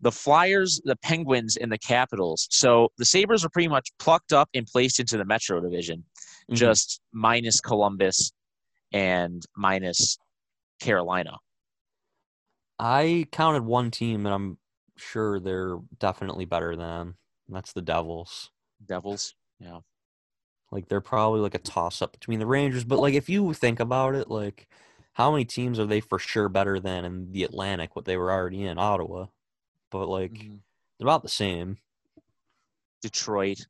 the 0.00 0.12
Flyers, 0.12 0.80
the 0.84 0.96
Penguins, 0.96 1.56
and 1.56 1.70
the 1.70 1.78
Capitals. 1.78 2.48
So 2.50 2.88
the 2.96 3.04
Sabres 3.04 3.44
are 3.44 3.48
pretty 3.50 3.68
much 3.68 3.90
plucked 3.98 4.32
up 4.32 4.48
and 4.54 4.66
placed 4.66 4.98
into 5.00 5.16
the 5.18 5.24
Metro 5.24 5.60
division, 5.60 6.04
Mhm. 6.50 6.54
just 6.56 7.00
minus 7.12 7.60
Columbus 7.60 8.32
and 8.92 9.44
minus 9.56 10.18
Carolina. 10.80 11.38
I 12.78 13.26
counted 13.30 13.64
one 13.64 13.90
team, 13.90 14.24
and 14.26 14.34
I'm 14.34 14.58
sure 14.96 15.38
they're 15.40 15.78
definitely 15.98 16.44
better 16.44 16.76
than. 16.76 17.16
that's 17.52 17.72
the 17.72 17.82
Devils. 17.82 18.52
Devils. 18.86 19.34
Yeah. 19.58 19.80
Like 20.70 20.88
they're 20.88 21.00
probably 21.00 21.40
like 21.40 21.56
a 21.56 21.58
toss 21.58 22.00
up 22.00 22.12
between 22.12 22.38
the 22.38 22.46
Rangers, 22.46 22.84
but 22.84 23.00
like 23.00 23.14
if 23.14 23.28
you 23.28 23.52
think 23.54 23.80
about 23.80 24.14
it, 24.14 24.30
like 24.30 24.68
how 25.14 25.32
many 25.32 25.44
teams 25.44 25.80
are 25.80 25.84
they 25.84 25.98
for 25.98 26.20
sure 26.20 26.48
better 26.48 26.78
than 26.78 27.04
in 27.04 27.32
the 27.32 27.42
Atlantic? 27.42 27.96
What 27.96 28.04
they 28.04 28.16
were 28.16 28.30
already 28.30 28.62
in 28.64 28.78
Ottawa, 28.78 29.26
but 29.90 30.08
like 30.08 30.32
Mhm. 30.32 30.60
they're 30.98 31.06
about 31.06 31.22
the 31.22 31.28
same. 31.28 31.78
Detroit. 33.02 33.66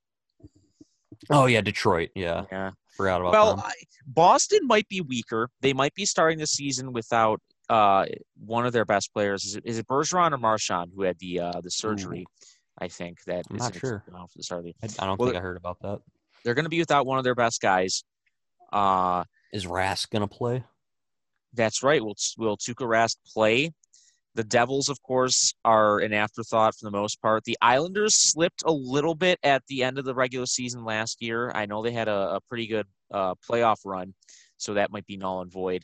Oh 1.29 1.47
yeah, 1.47 1.61
Detroit. 1.61 2.11
Yeah, 2.15 2.45
Yeah. 2.51 2.71
forgot 2.97 3.21
about 3.21 3.33
Well, 3.33 3.57
them. 3.57 3.65
I, 3.67 3.73
Boston 4.07 4.67
might 4.67 4.89
be 4.89 5.01
weaker. 5.01 5.51
They 5.61 5.73
might 5.73 5.95
be 5.95 6.05
starting 6.05 6.39
the 6.39 6.47
season 6.47 6.93
without 6.93 7.41
uh, 7.69 8.07
one 8.37 8.67
of 8.67 8.73
their 8.73 8.85
best 8.85 9.13
players. 9.13 9.45
Is 9.45 9.55
it, 9.55 9.63
is 9.65 9.79
it 9.79 9.87
Bergeron 9.87 10.33
or 10.33 10.39
Marchand 10.39 10.91
who 10.95 11.03
had 11.03 11.17
the 11.21 11.39
uh, 11.41 11.61
the 11.61 11.71
surgery? 11.71 12.27
I 12.79 12.89
think 12.89 13.23
that 13.27 13.45
I'm 13.51 13.57
is 13.57 13.63
not 13.63 13.75
sure. 13.77 13.97
excuse 13.97 14.13
now 14.13 14.27
for 14.27 14.39
the 14.39 14.43
start 14.43 14.61
of 14.61 14.65
the- 14.65 14.75
I, 14.83 15.05
I 15.05 15.07
don't 15.07 15.21
well, 15.21 15.29
think 15.29 15.39
I 15.39 15.41
heard 15.43 15.57
about 15.57 15.79
that. 15.83 16.01
They're 16.43 16.55
going 16.55 16.65
to 16.65 16.71
be 16.71 16.79
without 16.81 17.07
one 17.07 17.19
of 17.19 17.25
their 17.25 17.35
best 17.35 17.61
guys. 17.61 18.03
Uh, 18.73 19.25
Is 19.53 19.67
Rask 19.67 20.09
gonna 20.11 20.27
play? 20.27 20.65
that's 21.53 21.83
right. 21.83 22.03
Will 22.03 22.17
Will 22.39 22.57
Tuukka 22.57 22.87
Rask 22.87 23.17
play? 23.33 23.73
The 24.37 24.45
Devils, 24.45 24.89
of 24.89 25.03
course, 25.03 25.55
are 25.65 25.99
an 25.99 26.13
afterthought 26.13 26.75
for 26.77 26.85
the 26.85 26.91
most 26.97 27.21
part. 27.21 27.43
The 27.45 27.59
Islanders 27.61 28.15
slipped 28.15 28.63
a 28.65 28.71
little 28.73 29.15
bit 29.17 29.39
at 29.43 29.63
the 29.69 29.83
end 29.83 29.99
of 29.99 30.05
the 30.05 30.15
regular 30.15 30.47
season 30.47 30.85
last 30.85 31.21
year. 31.21 31.51
I 31.53 31.67
know 31.67 31.83
they 31.83 31.91
had 31.93 32.07
a, 32.09 32.37
a 32.37 32.41
pretty 32.49 32.69
good 32.69 32.87
uh, 33.13 33.35
playoff 33.49 33.79
run, 33.85 34.15
so 34.57 34.75
that 34.75 34.93
might 34.93 35.07
be 35.07 35.17
null 35.17 35.41
and 35.43 35.51
void. 35.51 35.83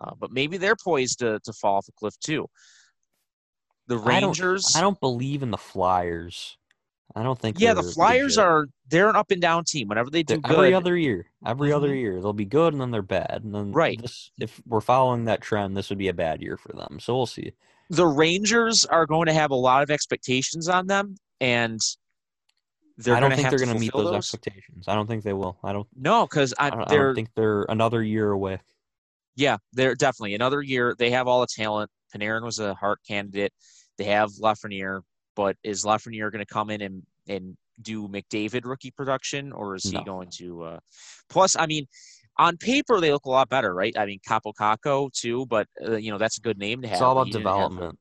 Uh, 0.00 0.12
but 0.18 0.32
maybe 0.32 0.56
they're 0.56 0.76
poised 0.82 1.20
to, 1.20 1.38
to 1.44 1.52
fall 1.52 1.76
off 1.76 1.86
a 1.88 1.92
cliff 1.92 2.14
too. 2.18 2.46
The 3.86 3.96
I 4.00 4.20
don't- 4.20 4.30
Rangers, 4.30 4.74
I 4.76 4.80
don't 4.80 4.98
believe 5.00 5.42
in 5.42 5.50
the 5.52 5.58
Flyers. 5.58 6.56
I 7.16 7.22
don't 7.22 7.38
think. 7.38 7.58
yeah, 7.60 7.74
the 7.74 7.82
Flyers 7.82 8.38
are 8.38 8.66
they're 8.88 9.08
an 9.10 9.16
up 9.16 9.30
and 9.30 9.40
down 9.42 9.64
team. 9.64 9.88
Whenever 9.88 10.10
they 10.10 10.22
do 10.22 10.38
good, 10.38 10.52
every 10.52 10.74
other 10.74 10.96
year. 10.96 11.26
Every 11.44 11.72
other 11.72 11.88
Mhm. 11.88 12.00
year, 12.00 12.20
they'll 12.20 12.32
be 12.32 12.44
good 12.44 12.72
and 12.72 12.80
then 12.80 12.90
they're 12.90 13.02
bad. 13.02 13.40
And 13.44 13.54
then 13.54 13.72
Right. 13.72 14.00
This, 14.00 14.30
if 14.38 14.60
we're 14.66 14.80
following 14.80 15.24
that 15.24 15.40
trend, 15.40 15.76
this 15.76 15.88
would 15.90 15.98
be 15.98 16.08
a 16.08 16.14
bad 16.14 16.40
year 16.42 16.56
for 16.56 16.72
them. 16.72 16.98
So 17.00 17.16
we'll 17.16 17.26
see. 17.26 17.52
the 17.88 18.06
Rangers 18.06 18.84
are 18.84 19.04
going 19.06 19.26
to 19.26 19.32
have 19.32 19.50
a 19.50 19.56
lot 19.56 19.82
of 19.82 19.90
expectations 19.90 20.68
on 20.68 20.86
them, 20.86 21.16
and 21.40 21.80
they're 22.96 23.16
I 23.16 23.20
don't 23.20 23.34
think 23.34 23.50
they're 23.50 23.58
going 23.58 23.74
to 23.74 23.80
meet 23.80 23.90
fulfill 23.90 24.12
those, 24.12 24.18
expectations. 24.32 24.86
I 24.86 24.94
don't 24.94 25.08
think 25.08 25.24
they 25.24 25.32
will. 25.32 25.58
I 25.64 25.72
don't. 25.72 25.88
No, 25.96 26.24
because 26.26 26.54
I 26.58 26.70
don't, 26.70 26.88
I 26.88 26.94
don't 26.96 27.14
think 27.16 27.30
they're 27.34 27.64
another 27.68 28.00
year 28.02 28.30
away. 28.30 28.60
yeah, 29.34 29.56
they're 29.72 29.94
definitely 29.96 30.34
another 30.34 30.62
year. 30.62 30.94
They 30.96 31.10
have 31.10 31.26
all 31.26 31.40
the 31.40 31.48
talent. 31.48 31.90
Panarin 32.14 32.42
was 32.42 32.60
a 32.60 32.74
Hart 32.74 33.00
candidate. 33.08 33.52
They 33.98 34.04
have 34.04 34.30
Lafreniere, 34.40 35.00
but 35.36 35.56
is 35.62 35.84
Lafreniere 35.84 36.30
going 36.30 36.44
to 36.44 36.52
come 36.52 36.70
in 36.70 36.80
and 36.82 37.02
and 37.28 37.56
do 37.82 38.08
McDavid 38.08 38.64
rookie 38.64 38.90
production, 38.90 39.52
or 39.52 39.74
is 39.74 39.84
he 39.84 39.92
No. 39.92 40.04
going 40.04 40.28
to? 40.32 40.62
Uh, 40.62 40.78
plus, 41.28 41.56
I 41.56 41.66
mean, 41.66 41.86
on 42.38 42.56
paper 42.56 43.00
they 43.00 43.12
look 43.12 43.24
a 43.24 43.30
lot 43.30 43.48
better, 43.48 43.74
right? 43.74 43.96
I 43.96 44.06
mean, 44.06 44.20
Kaapo 44.28 44.52
Kakko 44.54 45.12
too, 45.12 45.46
but 45.46 45.66
uh, 45.86 45.96
you 45.96 46.10
know 46.10 46.18
that's 46.18 46.38
a 46.38 46.40
good 46.42 46.58
name 46.58 46.82
to 46.82 46.88
have. 46.88 46.96
It's 46.96 47.02
all 47.02 47.12
about 47.12 47.26
he 47.26 47.32
didn't 47.32 47.46
have 47.46 47.54
development. 47.54 47.98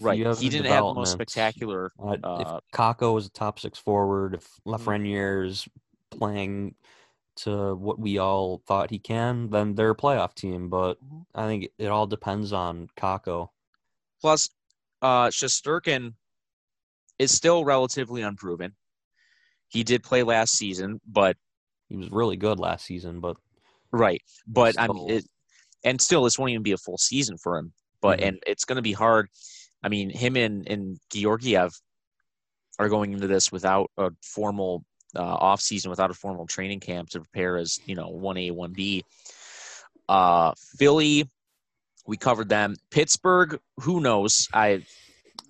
Right? 0.00 0.16
He 0.16 0.48
didn't 0.48 0.66
have 0.66 0.84
the 0.84 0.94
most 0.94 1.12
spectacular. 1.12 1.92
Uh, 1.98 2.16
Uh, 2.22 2.60
if 2.62 2.78
Kakko 2.78 3.18
is 3.18 3.26
a 3.26 3.30
top 3.30 3.58
six 3.58 3.78
forward, 3.78 4.34
if 4.34 4.46
Mhm. 4.66 4.78
Lafreniere 4.78 5.46
is 5.46 5.68
playing 6.10 6.74
to 7.36 7.74
what 7.74 7.98
we 7.98 8.18
all 8.18 8.58
thought 8.66 8.90
he 8.90 8.98
can, 8.98 9.50
then 9.50 9.74
they're 9.74 9.90
a 9.90 9.96
playoff 9.96 10.34
team. 10.34 10.68
But 10.68 11.02
Mhm. 11.02 11.26
I 11.34 11.46
think 11.46 11.68
it 11.78 11.86
all 11.86 12.06
depends 12.06 12.52
on 12.52 12.88
Kakko. 12.96 13.50
Plus, 14.20 14.50
uh, 15.02 15.28
Shesterkin 15.28 16.14
is 17.18 17.30
still 17.34 17.64
relatively 17.64 18.22
unproven. 18.22 18.74
He 19.68 19.84
did 19.84 20.02
play 20.02 20.22
last 20.22 20.56
season, 20.56 21.00
but 21.06 21.36
He 21.88 21.96
was 21.96 22.10
really 22.10 22.36
good 22.36 22.58
last 22.60 22.84
season, 22.84 23.20
but 23.20 23.36
right, 23.92 24.20
but 24.46 24.78
I 24.78 24.88
mean, 24.88 25.10
it, 25.10 25.24
and 25.84 26.00
still, 26.00 26.24
this 26.24 26.38
won't 26.38 26.50
even 26.50 26.62
be 26.62 26.72
a 26.72 26.76
full 26.76 26.98
season 26.98 27.38
for 27.38 27.56
him. 27.56 27.72
But 28.02 28.20
Mhm. 28.20 28.28
and 28.28 28.42
it's 28.46 28.64
going 28.64 28.76
to 28.76 28.82
be 28.82 28.92
hard. 28.92 29.28
I 29.82 29.88
mean, 29.88 30.10
him 30.10 30.36
and 30.36 30.68
and 30.68 30.98
Georgiev 31.10 31.72
are 32.78 32.88
going 32.88 33.12
into 33.12 33.26
this 33.26 33.50
without 33.50 33.90
a 33.96 34.10
formal 34.22 34.84
uh, 35.16 35.22
off 35.22 35.60
season, 35.62 35.88
without 35.90 36.10
a 36.10 36.14
formal 36.14 36.46
training 36.46 36.80
camp 36.80 37.08
to 37.10 37.20
prepare 37.20 37.56
as 37.56 37.80
you 37.86 37.94
know 37.94 38.08
one 38.08 38.36
A 38.36 38.50
one 38.50 38.72
B. 38.74 39.02
Uh, 40.08 40.52
Philly, 40.78 41.28
we 42.06 42.16
covered 42.16 42.48
them. 42.48 42.76
Pittsburgh, 42.90 43.58
who 43.78 44.00
knows? 44.00 44.46
I 44.52 44.84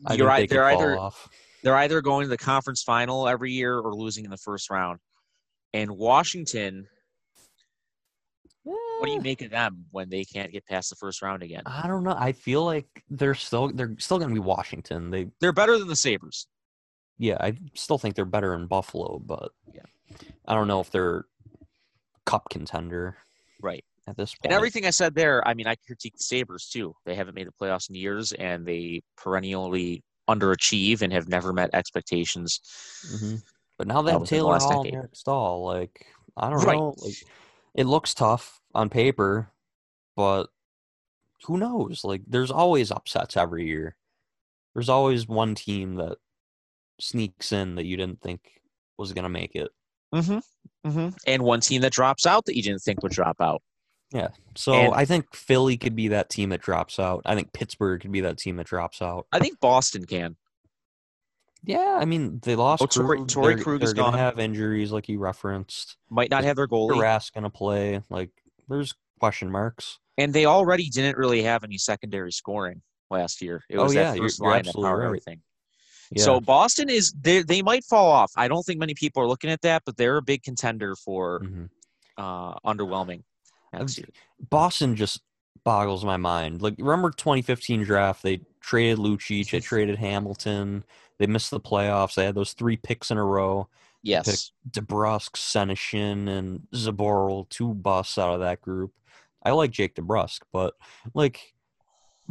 I 0.07 0.15
you're 0.15 0.19
think 0.19 0.21
right. 0.29 0.49
they 0.49 0.55
They're 0.55 0.65
either 0.67 0.99
off. 0.99 1.29
They're 1.63 1.77
either 1.77 2.01
going 2.01 2.25
to 2.25 2.29
the 2.29 2.39
conference 2.39 2.83
final 2.83 3.29
every 3.29 3.53
year 3.53 3.79
or 3.79 3.95
losing 3.95 4.25
in 4.25 4.31
the 4.31 4.37
first 4.37 4.71
round. 4.71 4.99
And 5.75 5.91
Washington, 5.93 6.87
what 8.65 9.07
do 9.07 9.13
you 9.13 9.21
make 9.21 9.43
of 9.43 9.51
them 9.51 9.85
when 9.91 10.09
they 10.11 10.25
can't 10.25 10.53
get 10.53 10.67
past 10.67 10.91
the 10.91 10.97
first 10.97 11.23
round 11.23 11.43
again? 11.43 11.63
I 11.67 11.87
don't 11.87 12.05
know. 12.05 12.17
I 12.19 12.33
feel 12.33 12.65
like 12.65 12.87
they're 13.11 13.35
still 13.35 13.69
they're 13.73 13.95
still 13.99 14.19
going 14.19 14.31
to 14.31 14.35
be 14.35 14.41
Washington. 14.41 15.11
They 15.11 15.29
They're 15.41 15.53
better 15.53 15.79
than 15.79 15.89
the 15.89 15.97
Sabres. 15.97 16.47
yeah, 17.19 17.37
I 17.41 17.57
still 17.75 17.99
think 17.99 18.15
they're 18.15 18.25
better 18.25 18.55
in 18.55 18.67
Buffalo, 18.67 19.19
but 19.25 19.53
Yeah. 19.75 19.83
I 20.47 20.55
don't 20.55 20.69
know 20.69 20.81
if 20.81 20.91
they're 20.91 21.25
cup 22.27 22.49
contender 22.51 23.19
Right. 23.63 23.85
at 24.07 24.17
this 24.17 24.31
point. 24.35 24.41
And 24.45 24.53
everything 24.53 24.85
I 24.87 24.91
said 24.91 25.15
there, 25.15 25.47
I 25.47 25.55
mean, 25.55 25.67
I 25.67 25.77
critique 25.87 26.17
the 26.17 26.23
Sabres 26.23 26.69
too. 26.69 26.95
They 27.05 27.15
haven't 27.15 27.35
made 27.35 27.47
the 27.47 27.53
playoffs 27.53 27.89
in 27.89 27.95
years 27.95 28.33
and 28.33 28.67
they 28.67 29.03
perennially 29.17 30.03
underachieve 30.29 31.03
and 31.03 31.13
have 31.13 31.29
never 31.29 31.53
met 31.53 31.71
expectations. 31.73 32.61
hmm 33.19 33.37
But 33.79 33.87
now 33.87 34.03
they 34.03 34.13
That 34.13 34.19
have 34.21 34.29
Taylor 34.29 34.59
Hall 34.59 34.73
and 34.73 34.85
decade. 34.85 34.95
Eric 34.95 35.17
Staal. 35.17 35.65
Like 35.65 36.07
I 36.37 36.51
don't 36.51 36.65
Right. 36.65 36.77
know. 36.77 36.95
Like 36.99 37.15
it 37.75 37.85
looks 37.87 38.15
tough 38.15 38.61
on 38.75 38.89
paper, 38.91 39.51
but 40.17 40.49
who 41.45 41.57
knows? 41.57 42.03
Like 42.05 42.23
there's 42.27 42.51
always 42.51 42.91
upsets 42.91 43.37
every 43.37 43.67
year. 43.67 43.97
There's 44.75 44.89
always 44.89 45.27
one 45.29 45.55
team 45.55 45.97
that 45.97 46.19
sneaks 47.01 47.53
in 47.53 47.77
that 47.77 47.85
you 47.87 47.97
didn't 47.97 48.21
think 48.21 48.41
was 48.97 49.13
gonna 49.13 49.29
make 49.29 49.55
it. 49.55 49.71
Mm-hmm. 50.15 50.89
Mm-hmm. 50.89 51.09
And 51.27 51.43
one 51.43 51.61
team 51.61 51.83
that 51.83 51.93
drops 51.93 52.27
out 52.27 52.45
that 52.47 52.57
you 52.57 52.63
didn't 52.63 52.83
think 52.83 53.03
would 53.03 53.13
drop 53.13 53.41
out. 53.41 53.63
So 54.57 54.73
And- 54.75 54.95
I 54.95 55.05
think 55.05 55.35
Philly 55.35 55.77
could 55.77 55.95
be 55.95 56.09
that 56.09 56.31
team 56.31 56.49
that 56.51 56.61
drops 56.63 56.99
out. 56.99 57.23
I 57.25 57.35
think 57.35 57.53
Pittsburgh 57.53 58.01
could 58.01 58.13
be 58.13 58.21
that 58.23 58.39
team 58.39 58.57
that 58.57 58.67
drops 58.67 59.01
out. 59.03 59.27
I 59.33 59.39
think 59.39 59.61
Boston 59.61 60.05
can. 60.07 60.37
Yeah, 61.65 61.99
I 62.01 62.05
mean 62.05 62.39
they 62.43 62.55
lost. 62.57 62.83
Oh, 62.83 62.87
Torey- 62.87 63.31
Krug. 63.33 63.61
Krug 63.63 63.83
is 63.83 63.93
gone. 63.93 64.15
have 64.15 64.39
injuries, 64.39 64.93
like 64.93 65.09
you 65.09 65.19
referenced. 65.19 65.97
Might 66.09 66.31
not 66.31 66.45
have 66.45 66.57
their 66.57 66.69
goalie. 66.69 66.93
Rask 66.97 67.33
gonna 67.33 67.51
play. 67.51 68.01
Like 68.09 68.31
there's 68.69 68.95
question 69.19 69.51
marks. 69.51 69.99
And 70.17 70.33
they 70.33 70.47
already 70.47 70.89
didn't 70.89 71.17
really 71.17 71.43
have 71.43 71.65
any 71.65 71.77
secondary 71.79 72.33
scoring 72.33 72.83
last 73.11 73.43
year. 73.43 73.65
It 73.69 73.79
Oh, 73.79 73.85
was 73.85 73.95
yeah, 73.95 74.11
that 74.11 74.17
you're- 74.17 74.29
1st 74.29 74.39
you're 74.41 74.51
line 74.51 74.63
that 74.65 74.75
powered 74.75 74.99
right. 75.01 75.07
everything. 75.07 75.43
Yeah. 76.13 76.23
So 76.25 76.41
Boston 76.41 76.89
is 76.89 77.13
they 77.21 77.43
they 77.43 77.61
might 77.63 77.85
fall 77.85 78.09
off. 78.11 78.33
I 78.37 78.47
don't 78.49 78.63
think 78.65 78.79
many 78.79 78.95
people 78.95 79.23
are 79.23 79.27
looking 79.29 79.51
at 79.51 79.61
that, 79.63 79.83
but 79.85 79.97
they're 79.97 80.17
a 80.17 80.23
big 80.23 80.43
contender 80.45 80.95
for 80.97 81.41
Mhm. 81.41 81.69
uh, 82.17 82.55
underwhelming 82.65 83.07
next 83.15 83.19
I've- 83.19 83.19
year. 83.19 83.25
Boston 84.51 84.97
just 84.97 85.21
boggles 85.65 86.05
my 86.05 86.17
mind. 86.17 86.63
Like 86.63 86.75
remember 86.79 87.11
2015 87.11 87.85
draft? 87.85 88.23
They 88.23 88.41
traded 88.61 88.99
Lucic, 88.99 89.51
they 89.51 89.61
traded 89.61 89.99
Hamilton. 89.99 90.85
They 91.19 91.27
missed 91.27 91.51
the 91.51 91.61
playoffs. 91.61 92.15
They 92.15 92.25
had 92.25 92.35
those 92.35 92.53
three 92.53 92.77
picks 92.77 93.11
in 93.11 93.19
a 93.19 93.25
row. 93.25 93.69
Yes. 94.03 94.53
DeBrusk, 94.71 95.33
Senyshyn, 95.33 96.29
and 96.29 96.61
Zboril, 96.73 97.49
two 97.49 97.75
busts 97.75 98.19
out 98.19 98.35
of 98.35 98.41
that 98.41 98.61
group. 98.61 98.93
I 99.43 99.51
like 99.51 99.71
Jake 99.71 99.95
DeBrusk, 99.97 100.41
but 100.53 100.75
like, 101.15 101.55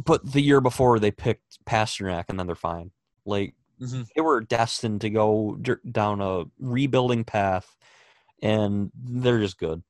but 0.02 0.32
the 0.32 0.40
year 0.40 0.60
before 0.60 0.98
they 0.98 1.10
picked 1.10 1.64
Pastrnak, 1.66 2.24
and 2.28 2.38
then 2.38 2.46
they're 2.46 2.56
fine. 2.56 2.90
Like 3.26 3.54
mm-hmm. 3.80 4.02
they 4.14 4.22
were 4.22 4.40
destined 4.40 5.02
to 5.02 5.10
go 5.10 5.58
down 5.90 6.20
a 6.20 6.44
rebuilding 6.58 7.24
path, 7.24 7.76
and 8.42 8.90
they're 8.94 9.40
just 9.40 9.58
good. 9.58 9.82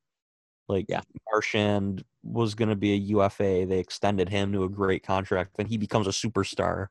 Like 0.68 0.86
yeah. 0.88 1.00
Marchand 1.32 2.04
was 2.22 2.54
going 2.54 2.68
to 2.68 2.76
be 2.76 2.92
a 2.92 2.96
UFA. 2.96 3.66
They 3.66 3.78
extended 3.78 4.28
him 4.28 4.52
to 4.52 4.64
a 4.64 4.68
great 4.68 5.02
contract. 5.02 5.56
Then 5.56 5.66
he 5.66 5.78
becomes 5.78 6.06
a 6.06 6.10
superstar, 6.10 6.88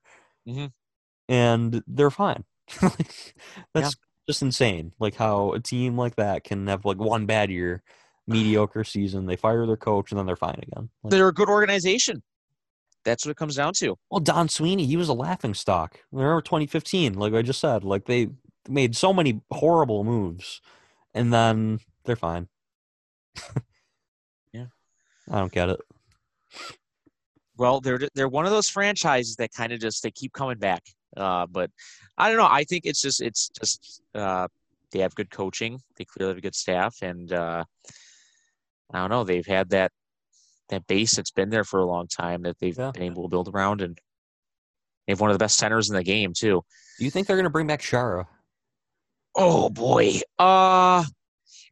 mm-hmm. 0.48 0.68
and 1.30 1.84
they're 1.88 2.12
fine. 2.12 2.44
That's 2.82 2.96
yeah. 3.76 3.90
just 4.28 4.42
insane. 4.42 4.94
Like 5.00 5.16
how 5.16 5.54
a 5.54 5.60
team 5.60 5.98
like 5.98 6.16
that 6.16 6.44
can 6.44 6.68
have 6.68 6.86
like 6.86 6.98
one 6.98 7.26
bad 7.26 7.52
year, 7.52 7.84
mediocre 8.28 8.84
season. 8.84 9.26
They 9.26 9.36
fire 9.36 9.66
their 9.66 9.78
coach, 9.78 10.12
and 10.12 10.20
then 10.20 10.26
they're 10.26 10.36
fine 10.36 10.60
again. 10.62 10.90
Like, 11.04 11.12
they're 11.12 11.28
a 11.28 11.34
good 11.34 11.50
organization. 11.50 12.24
That's 13.06 13.26
what 13.26 13.32
it 13.32 13.38
comes 13.38 13.56
down 13.56 13.74
to. 13.76 13.96
Well, 14.10 14.20
Don 14.20 14.50
Sweeney, 14.50 14.86
he 14.86 14.98
was 14.98 15.08
a 15.08 15.14
laughing 15.14 15.54
stock. 15.54 16.00
Remember 16.12 16.42
2015, 16.42 17.14
like 17.14 17.34
I 17.34 17.42
just 17.42 17.62
said, 17.62 17.86
like 17.86 18.06
they 18.06 18.30
made 18.68 18.98
so 18.98 19.14
many 19.14 19.40
horrible 19.52 20.04
moves, 20.04 20.62
and 21.14 21.32
then 21.32 21.80
they're 22.04 22.18
fine. 22.18 22.50
I 25.30 25.40
don't 25.40 25.52
get 25.52 25.70
it. 25.70 25.80
Well, 27.58 27.82
they're 27.82 28.00
they're 28.14 28.28
one 28.28 28.46
of 28.46 28.52
those 28.52 28.70
franchises 28.70 29.36
that 29.38 29.52
kind 29.52 29.74
of 29.74 29.80
just 29.80 30.04
they 30.04 30.12
keep 30.12 30.34
coming 30.34 30.58
back. 30.58 30.84
Uh, 31.16 31.48
but 31.48 31.72
I 32.18 32.30
don't 32.30 32.38
know. 32.38 32.48
I 32.50 32.64
think 32.64 32.86
it's 32.86 33.02
just 33.02 33.22
it's 33.22 33.50
just 33.50 34.02
uh, 34.14 34.48
they 34.92 35.00
have 35.00 35.16
good 35.16 35.32
coaching. 35.32 35.80
They 35.98 36.06
clearly 36.06 36.32
have 36.32 36.38
a 36.38 36.42
good 36.42 36.56
staff, 36.56 36.98
and 37.02 37.32
uh, 37.34 37.64
I 38.94 39.00
don't 39.00 39.10
know. 39.10 39.24
They've 39.24 39.46
had 39.46 39.70
that 39.72 39.92
that 40.70 40.86
base 40.88 41.16
that's 41.16 41.32
been 41.32 41.50
there 41.50 41.64
for 41.64 41.80
a 41.80 41.86
long 41.86 42.08
time 42.08 42.44
that 42.44 42.60
they've 42.60 42.78
yeah. 42.78 42.92
been 42.92 43.04
able 43.04 43.24
to 43.24 43.30
build 43.30 43.50
around, 43.50 43.82
and 43.82 43.98
they 45.08 45.14
have 45.14 45.22
one 45.22 45.30
of 45.30 45.36
the 45.36 45.44
best 45.44 45.58
centers 45.58 45.90
in 45.90 45.96
the 45.96 46.04
game 46.04 46.34
too. 46.34 46.64
Do 47.00 47.06
you 47.06 47.12
think 47.12 47.28
they're 47.28 47.38
going 47.38 47.46
to 47.46 47.50
bring 47.50 47.68
back 47.68 47.82
Chara? 47.82 48.28
Oh 49.36 49.70
boy, 49.70 50.20
uh 50.38 51.04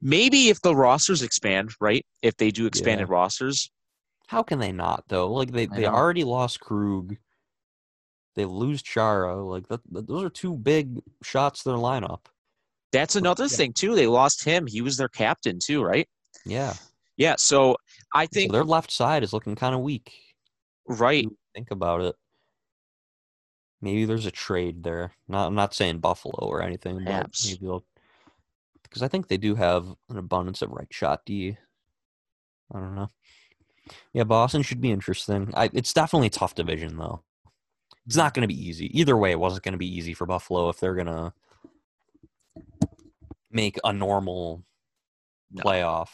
maybe 0.01 0.49
if 0.49 0.61
the 0.61 0.75
rosters 0.75 1.21
expand, 1.21 1.71
right? 1.79 2.05
If 2.21 2.37
they 2.37 2.51
do 2.51 2.65
expanded 2.65 3.07
yeah. 3.07 3.13
rosters, 3.13 3.69
how 4.27 4.43
can 4.43 4.59
they 4.59 4.71
not 4.71 5.03
though? 5.07 5.31
Like 5.31 5.51
they 5.51 5.65
they 5.67 5.85
already 5.85 6.23
lost 6.23 6.59
Krug. 6.59 7.15
They 8.35 8.45
lose 8.45 8.81
Chara. 8.81 9.41
Like 9.43 9.67
that, 9.67 9.81
those 9.89 10.23
are 10.23 10.29
two 10.29 10.55
big 10.57 10.99
shots 11.23 11.63
to 11.63 11.69
their 11.69 11.77
lineup. 11.77 12.25
That's 12.91 13.15
another 13.15 13.45
yeah. 13.45 13.57
thing 13.57 13.73
too. 13.73 13.95
They 13.95 14.07
lost 14.07 14.43
him. 14.43 14.67
He 14.67 14.81
was 14.81 14.97
their 14.97 15.09
captain 15.09 15.59
too, 15.59 15.83
right? 15.83 16.07
Yeah. 16.45 16.73
Yeah. 17.17 17.35
So 17.37 17.77
I 18.13 18.25
think 18.25 18.51
so 18.51 18.53
their 18.53 18.63
left 18.63 18.91
side 18.91 19.23
is 19.23 19.33
looking 19.33 19.55
kind 19.55 19.75
of 19.75 19.81
weak. 19.81 20.11
Right. 20.87 21.27
Think 21.53 21.71
about 21.71 22.01
it. 22.01 22.15
Maybe 23.81 24.05
there's 24.05 24.25
a 24.25 24.31
trade 24.31 24.83
there. 24.83 25.13
Not 25.27 25.47
I'm 25.47 25.55
not 25.55 25.73
saying 25.73 25.99
Buffalo 25.99 26.47
or 26.47 26.61
anything, 26.61 27.03
Perhaps. 27.03 27.43
but 27.43 27.49
maybe 27.51 27.65
they'll 27.65 27.85
because 28.89 29.03
I 29.03 29.07
think 29.07 29.27
they 29.27 29.37
do 29.37 29.55
have 29.55 29.87
an 30.09 30.17
abundance 30.17 30.61
of 30.61 30.71
right 30.71 30.87
shot 30.91 31.21
D. 31.25 31.57
I 32.73 32.79
don't 32.79 32.95
know. 32.95 33.09
Yeah, 34.13 34.23
Boston 34.23 34.63
should 34.63 34.81
be 34.81 34.91
interesting. 34.91 35.51
I, 35.55 35.69
it's 35.73 35.93
definitely 35.93 36.27
a 36.27 36.31
tough 36.31 36.55
division 36.55 36.97
though. 36.97 37.21
It's 38.05 38.15
mm-hmm. 38.15 38.23
not 38.23 38.33
going 38.33 38.47
to 38.47 38.53
be 38.53 38.67
easy. 38.67 38.97
Either 38.97 39.17
way, 39.17 39.31
it 39.31 39.39
wasn't 39.39 39.63
going 39.63 39.73
to 39.73 39.77
be 39.77 39.95
easy 39.95 40.13
for 40.13 40.25
Buffalo 40.25 40.69
if 40.69 40.79
they're 40.79 40.95
going 40.95 41.07
to 41.07 41.33
make 43.51 43.77
a 43.83 43.93
normal 43.93 44.63
playoff 45.55 46.09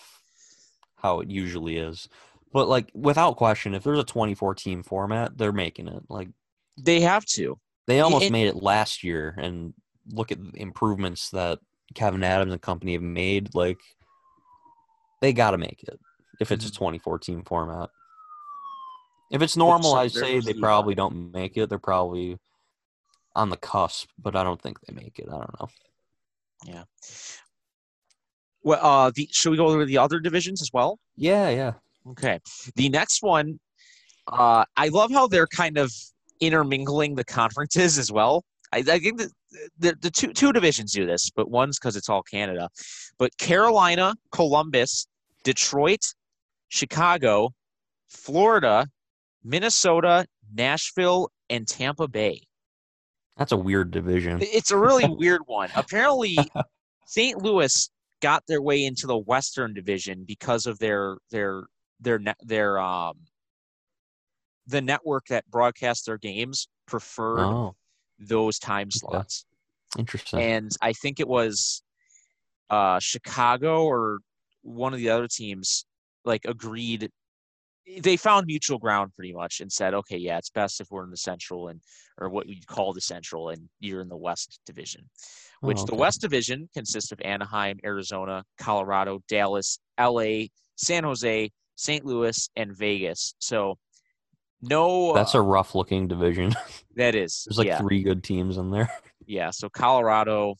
how 0.96 1.20
it 1.20 1.30
usually 1.30 1.78
is. 1.78 2.08
But 2.54 2.68
like 2.68 2.92
without 2.94 3.38
question, 3.38 3.74
if 3.74 3.84
there's 3.84 4.00
a 4.00 4.04
24 4.04 4.56
team 4.56 4.84
format, 4.84 5.38
they're 5.38 5.52
making 5.52 5.88
it. 5.88 6.04
Like 6.10 6.30
they 6.78 7.02
have 7.02 7.26
to. 7.28 7.60
They 7.88 8.00
almost 8.02 8.26
it, 8.26 8.32
made 8.32 8.48
it 8.48 8.62
last 8.62 9.04
year 9.04 9.36
and 9.38 9.74
look 10.12 10.32
at 10.32 10.40
the 10.40 10.62
improvements 10.62 11.30
that 11.32 11.60
Kevyn 11.94 12.24
Adams 12.24 12.52
and 12.52 12.62
company 12.62 12.94
have 12.94 13.02
made. 13.02 13.54
Like 13.54 13.80
they 15.22 15.34
got 15.34 15.52
to 15.52 15.58
make 15.58 15.84
it 15.84 16.00
if 16.40 16.52
it's 16.52 16.66
a 16.66 16.70
mm-hmm. 16.70 16.84
24 16.84 17.20
team 17.20 17.44
format. 17.44 17.90
If 19.32 19.42
it's 19.42 19.56
normal, 19.56 19.96
I 19.96 20.08
say 20.08 20.40
they 20.40 20.54
probably 20.54 20.94
don't 20.94 21.32
make 21.32 21.56
it. 21.56 21.70
They're 21.70 21.80
probably 21.80 22.38
on 23.34 23.50
the 23.50 23.56
cusp, 23.56 24.10
but 24.22 24.36
I 24.36 24.44
don't 24.44 24.62
think 24.62 24.82
they 24.82 24.94
make 24.94 25.20
it. 25.20 25.28
I 25.30 25.38
don't 25.38 25.60
know. 25.60 25.70
Yeah. 26.66 26.84
Well, 28.64 28.86
uh, 28.86 29.12
the, 29.16 29.30
should 29.32 29.52
we 29.52 29.58
go 29.58 29.68
over 29.68 29.86
the 29.86 29.98
other 29.98 30.20
divisions 30.20 30.62
as 30.62 30.70
well? 30.74 31.00
Yeah, 31.16 31.50
yeah. 31.50 31.74
Okay. 32.10 32.40
The 32.76 32.90
next 32.90 33.24
one, 33.24 33.60
uh, 34.28 34.66
I 34.76 34.90
love 34.90 35.12
how 35.12 35.28
they're 35.28 35.48
kind 35.48 35.78
of 35.78 35.94
intermingling 36.42 37.16
the 37.16 37.24
conferences 37.24 37.98
as 37.98 38.12
well. 38.12 38.44
I, 38.74 38.80
I 38.80 39.00
think 39.00 39.20
that 39.20 39.32
the, 39.78 39.96
the 40.02 40.10
two 40.10 40.34
two 40.34 40.54
divisions 40.54 40.94
do 40.94 41.06
this, 41.06 41.30
but 41.30 41.50
one's 41.50 41.80
because 41.80 41.96
it's 41.96 42.10
all 42.10 42.24
Canada. 42.24 42.70
But 43.18 43.38
Carolina, 43.38 44.16
Columbus, 44.32 45.08
Detroit, 45.44 46.06
Chicago, 46.70 47.54
Florida, 48.10 48.88
Minnesota, 49.44 50.26
Nashville, 50.54 51.30
and 51.50 51.68
Tampa 51.68 52.08
Bay. 52.08 52.42
That's 53.38 53.52
a 53.52 53.58
weird 53.58 53.92
division. 53.92 54.40
It's 54.42 54.72
a 54.72 54.78
really 54.78 55.08
weird 55.10 55.42
one. 55.46 55.70
Apparently, 55.76 56.38
St. 57.08 57.42
Louis 57.42 57.90
got 58.22 58.44
their 58.48 58.62
way 58.62 58.86
into 58.86 59.08
the 59.08 59.18
Western 59.18 59.74
Division 59.74 60.24
because 60.28 60.66
of 60.66 60.78
their 60.80 61.18
their 61.32 61.64
their 62.00 62.20
their 62.44 62.80
um 62.80 63.16
the 64.68 64.82
network 64.82 65.26
that 65.28 65.50
broadcasts 65.50 66.06
their 66.06 66.18
games 66.18 66.68
preferred 66.86 67.40
oh. 67.40 67.76
Those 68.28 68.60
time 68.60 68.90
slots. 68.92 69.46
Interesting. 69.98 70.40
And 70.40 70.72
I 70.82 70.94
think 70.94 71.20
it 71.20 71.28
was 71.28 71.84
uh 72.70 73.00
Chicago 73.00 73.84
or 73.86 74.20
one 74.62 74.94
of 74.94 75.00
the 75.00 75.10
other 75.10 75.28
teams 75.28 75.86
like 76.24 76.46
agreed 76.46 77.10
they 78.00 78.16
found 78.16 78.46
mutual 78.46 78.78
ground 78.78 79.12
pretty 79.16 79.34
much 79.34 79.60
and 79.60 79.72
said, 79.72 79.94
okay, 79.94 80.18
yeah, 80.18 80.38
it's 80.38 80.50
best 80.50 80.80
if 80.80 80.92
we're 80.92 81.04
in 81.04 81.10
the 81.10 81.18
central 81.18 81.68
and 81.70 81.82
or 82.20 82.30
what 82.30 82.48
we 82.48 82.62
call 82.68 82.94
the 82.94 83.02
central 83.02 83.50
and 83.50 83.68
you're 83.80 84.02
in 84.02 84.10
the 84.10 84.18
west 84.18 84.60
division. 84.66 85.10
Which 85.62 85.80
oh, 85.80 85.84
okay. 85.84 85.90
the 85.90 86.00
west 86.00 86.22
division 86.22 86.70
consists 86.74 87.12
of 87.12 87.20
Anaheim, 87.22 87.80
Arizona, 87.84 88.44
Colorado, 88.60 89.22
Dallas, 89.28 89.80
LA, 90.00 90.46
San 90.76 91.04
Jose, 91.04 91.52
St. 91.76 92.06
Louis, 92.06 92.50
and 92.56 92.76
Vegas. 92.76 93.36
So 93.40 93.78
no 94.62 95.14
That's 95.14 95.36
uh, 95.36 95.40
a 95.40 95.42
rough 95.42 95.76
looking 95.76 96.08
division. 96.08 96.54
That 96.98 97.16
is. 97.16 97.46
There's 97.48 97.58
like 97.58 97.68
yeah. 97.68 97.80
three 97.80 98.04
good 98.04 98.22
teams 98.22 98.58
in 98.58 98.70
there. 98.70 98.90
Yeah, 99.28 99.52
so 99.52 99.70
Colorado, 99.70 100.56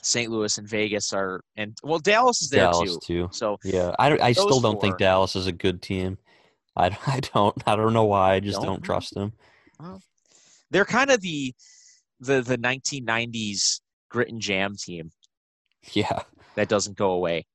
St. 0.00 0.30
Louis 0.30 0.56
and 0.58 0.68
Vegas 0.68 1.12
are, 1.12 1.40
and 1.56 1.76
well, 1.82 1.98
Dallas 1.98 2.40
is 2.40 2.50
there 2.50 2.70
Dallas 2.70 2.98
too. 2.98 3.24
too. 3.24 3.28
So 3.32 3.56
yeah, 3.64 3.96
I, 3.98 4.16
I 4.18 4.32
still 4.32 4.60
don't 4.60 4.74
four, 4.74 4.82
think 4.82 4.98
Dallas 4.98 5.34
is 5.34 5.48
a 5.48 5.52
good 5.52 5.82
team. 5.82 6.18
I, 6.76 6.96
I 7.06 7.20
don't 7.34 7.56
I 7.66 7.74
don't 7.74 7.92
know 7.92 8.04
why. 8.04 8.34
I 8.34 8.40
just 8.40 8.58
don't, 8.58 8.66
don't 8.66 8.82
trust 8.82 9.14
them. 9.14 9.32
Well, 9.80 10.00
they're 10.70 10.84
kind 10.84 11.10
of 11.10 11.20
the 11.20 11.52
the 12.20 12.42
the 12.42 12.58
1990s 12.58 13.80
grit 14.08 14.28
and 14.28 14.40
jam 14.40 14.76
team. 14.76 15.10
Yeah, 15.92 16.20
that 16.54 16.68
doesn't 16.68 16.96
go 16.96 17.12
away. 17.12 17.46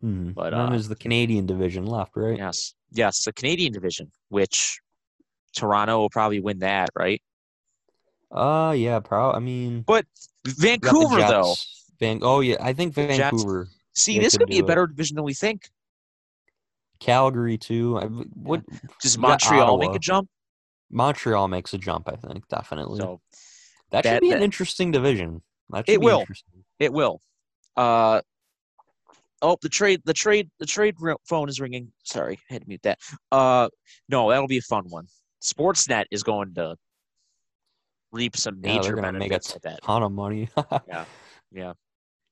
Hmm. 0.00 0.32
But 0.32 0.52
uh, 0.52 0.70
is 0.74 0.88
the 0.88 0.96
Canadian 0.96 1.46
division 1.46 1.86
left, 1.86 2.16
right? 2.16 2.36
Yes, 2.36 2.74
yes, 2.90 3.24
the 3.24 3.32
Canadian 3.32 3.72
division, 3.72 4.10
which 4.28 4.80
Toronto 5.58 5.98
will 5.98 6.10
probably 6.10 6.40
win 6.40 6.60
that, 6.60 6.90
right? 6.96 7.20
Uh, 8.30 8.74
yeah, 8.76 9.00
probably. 9.00 9.36
I 9.36 9.40
mean, 9.40 9.82
but 9.82 10.06
Vancouver 10.46 11.18
though. 11.18 11.54
Van, 11.98 12.20
oh 12.22 12.40
yeah, 12.40 12.56
I 12.60 12.72
think 12.72 12.94
Vancouver. 12.94 13.64
Jets. 13.64 13.74
See, 13.94 14.18
this 14.18 14.36
could 14.36 14.48
be 14.48 14.58
a 14.58 14.64
better 14.64 14.84
it. 14.84 14.90
division 14.90 15.16
than 15.16 15.24
we 15.24 15.34
think. 15.34 15.68
Calgary 17.00 17.58
too. 17.58 17.98
I, 17.98 18.04
what 18.04 18.62
yeah. 18.70 18.78
does 19.00 19.18
Montreal 19.18 19.78
make 19.78 19.94
a 19.94 19.98
jump? 19.98 20.28
Montreal 20.90 21.48
makes 21.48 21.74
a 21.74 21.78
jump, 21.78 22.08
I 22.08 22.16
think, 22.16 22.46
definitely. 22.48 23.00
So 23.00 23.20
that, 23.90 24.04
that 24.04 24.14
should 24.14 24.20
be 24.20 24.30
that, 24.30 24.38
an 24.38 24.42
interesting 24.42 24.90
division. 24.90 25.42
it 25.86 26.00
will. 26.00 26.24
It 26.78 26.92
will. 26.92 27.20
Uh, 27.76 28.20
oh, 29.42 29.56
the 29.62 29.68
trade, 29.68 30.02
the 30.04 30.14
trade, 30.14 30.50
the 30.58 30.66
trade 30.66 30.96
phone 31.26 31.48
is 31.48 31.60
ringing. 31.60 31.92
Sorry, 32.04 32.38
I 32.50 32.54
had 32.54 32.62
to 32.62 32.68
mute 32.68 32.82
that. 32.82 32.98
Uh, 33.30 33.68
no, 34.08 34.30
that'll 34.30 34.48
be 34.48 34.58
a 34.58 34.62
fun 34.62 34.84
one. 34.88 35.06
Sportsnet 35.42 36.04
is 36.10 36.22
going 36.22 36.54
to 36.54 36.76
reap 38.12 38.36
some 38.36 38.60
major 38.60 38.96
yeah, 38.96 39.02
benefits 39.02 39.54
make 39.54 39.56
a 39.56 39.68
that. 39.68 39.82
Ton 39.82 40.02
of 40.02 40.12
money. 40.12 40.48
yeah, 40.88 41.04
yeah. 41.52 41.72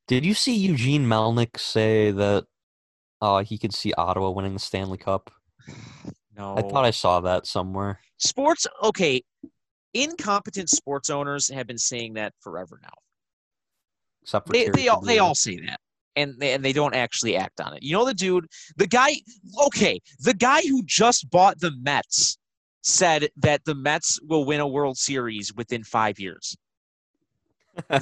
Did 0.09 0.25
you 0.25 0.35
see 0.35 0.55
Eugene 0.55 1.05
Melnyk 1.05 1.59
say 1.59 2.11
that 2.13 2.45
uh, 3.21 3.43
he 3.43 3.59
could 3.59 3.75
see 3.75 3.93
Ottawa 3.95 4.31
winning 4.31 4.55
the 4.55 4.61
Stanley 4.61 4.99
Cup? 4.99 5.31
No. 6.39 6.55
I 6.55 6.61
thought 6.61 6.85
I 6.85 6.91
saw 6.91 7.21
that 7.21 7.47
somewhere. 7.47 7.99
Sports, 8.19 8.67
okay. 8.83 9.23
Incompetent 9.95 10.69
sports 10.69 11.09
owners 11.09 11.49
have 11.49 11.67
been 11.67 11.79
saying 11.79 12.13
that 12.13 12.35
forever 12.41 12.79
now. 12.83 12.91
Except 14.21 14.47
for 14.47 14.53
they 14.53 14.69
they 14.69 14.89
all, 14.89 15.01
they 15.01 15.19
all 15.19 15.35
say 15.35 15.59
that, 15.65 15.81
and 16.15 16.35
they, 16.39 16.53
and 16.53 16.63
they 16.63 16.75
don't 16.75 16.95
actually 16.95 17.39
act 17.39 17.59
on 17.63 17.75
it. 17.75 17.83
You 17.83 17.95
know 17.95 18.05
the 18.05 18.13
dude, 18.13 18.47
the 18.77 18.87
guy. 18.87 19.15
Okay, 19.67 19.99
the 20.19 20.35
guy 20.35 20.61
who 20.61 20.83
just 20.85 21.31
bought 21.31 21.59
the 21.59 21.73
Mets 21.81 22.37
said 22.87 23.29
that 23.37 23.65
the 23.65 23.75
Mets 23.75 24.21
will 24.23 24.45
win 24.45 24.61
a 24.61 24.67
World 24.67 24.97
Series 24.97 25.53
within 25.55 25.83
five 25.83 26.21
years. 26.21 26.57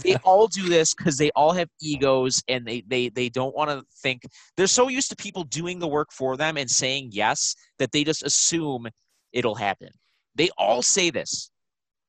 they 0.02 0.14
all 0.24 0.46
do 0.46 0.68
this 0.68 0.94
because 0.94 1.16
they 1.16 1.30
all 1.30 1.52
have 1.52 1.68
egos 1.80 2.42
and 2.48 2.66
they 2.66 2.82
they 2.86 3.08
they 3.08 3.28
don't 3.30 3.56
want 3.56 3.70
to 3.70 3.82
think 4.02 4.22
they're 4.56 4.66
so 4.66 4.88
used 4.88 5.08
to 5.08 5.16
people 5.16 5.42
doing 5.44 5.78
the 5.78 5.88
work 5.88 6.12
for 6.12 6.36
them 6.36 6.56
and 6.56 6.70
saying 6.70 7.08
yes 7.12 7.56
that 7.78 7.90
they 7.92 8.04
just 8.04 8.22
assume 8.22 8.86
it'll 9.32 9.54
happen. 9.54 9.88
They 10.34 10.50
all 10.58 10.82
say 10.82 11.10
this. 11.10 11.50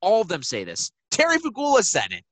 All 0.02 0.22
of 0.22 0.28
them 0.28 0.44
say 0.44 0.64
this. 0.64 0.92
Terry 1.12 1.38
Pegula 1.38 1.82
said 1.82 2.12
it. 2.12 2.24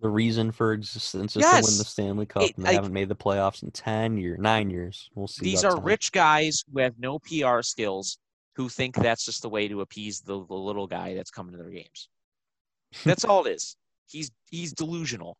The 0.00 0.08
reason 0.08 0.50
for 0.50 0.72
existence 0.72 1.36
is 1.36 1.42
yes. 1.42 1.64
to 1.64 1.70
win 1.70 1.78
the 1.78 1.84
Stanley 1.84 2.26
Cup, 2.26 2.42
it, 2.42 2.56
and 2.56 2.66
they 2.66 2.70
I, 2.70 2.72
haven't 2.72 2.92
made 2.92 3.08
the 3.08 3.14
playoffs 3.14 3.62
in 3.62 3.70
ten 3.70 4.16
years, 4.16 4.38
nine 4.40 4.70
years. 4.70 5.10
We'll 5.14 5.28
see. 5.28 5.44
These 5.44 5.62
are 5.62 5.74
10. 5.74 5.84
rich 5.84 6.10
guys 6.10 6.64
who 6.72 6.80
have 6.80 6.94
no 6.98 7.20
PR 7.20 7.62
skills, 7.62 8.18
who 8.54 8.68
think 8.68 8.94
that's 8.96 9.24
just 9.24 9.42
the 9.42 9.48
way 9.48 9.68
to 9.68 9.80
appease 9.80 10.20
the, 10.20 10.44
the 10.44 10.54
little 10.54 10.86
guy 10.86 11.14
that's 11.14 11.30
coming 11.30 11.52
to 11.52 11.58
their 11.58 11.70
games. 11.70 12.08
That's 13.04 13.24
all 13.24 13.46
it 13.46 13.52
is. 13.52 13.76
He's 14.06 14.30
he's 14.50 14.74
delusional. 14.74 15.38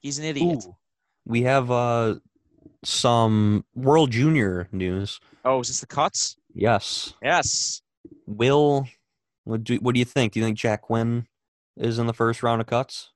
He's 0.00 0.18
an 0.18 0.24
idiot. 0.24 0.64
Ooh, 0.66 0.76
we 1.24 1.42
have 1.42 1.70
uh 1.70 2.16
some 2.82 3.64
World 3.74 4.10
Junior 4.10 4.68
news. 4.72 5.20
Oh, 5.44 5.60
is 5.60 5.68
this 5.68 5.78
the 5.78 5.86
cuts? 5.86 6.36
Yes. 6.52 7.14
Yes. 7.22 7.82
Will 8.26 8.88
what 9.44 9.62
do 9.62 9.76
what 9.76 9.94
do 9.94 10.00
you 10.00 10.04
think? 10.04 10.32
Do 10.32 10.40
you 10.40 10.46
think 10.46 10.58
Jack 10.58 10.82
Quinn 10.82 11.26
is 11.76 11.98
in 11.98 12.06
the 12.06 12.12
first 12.12 12.42
round 12.42 12.60
of 12.60 12.66
cuts? 12.66 13.10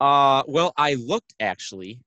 Uh, 0.00 0.42
well, 0.46 0.72
I 0.76 0.94
looked 0.94 1.34
actually. 1.40 2.00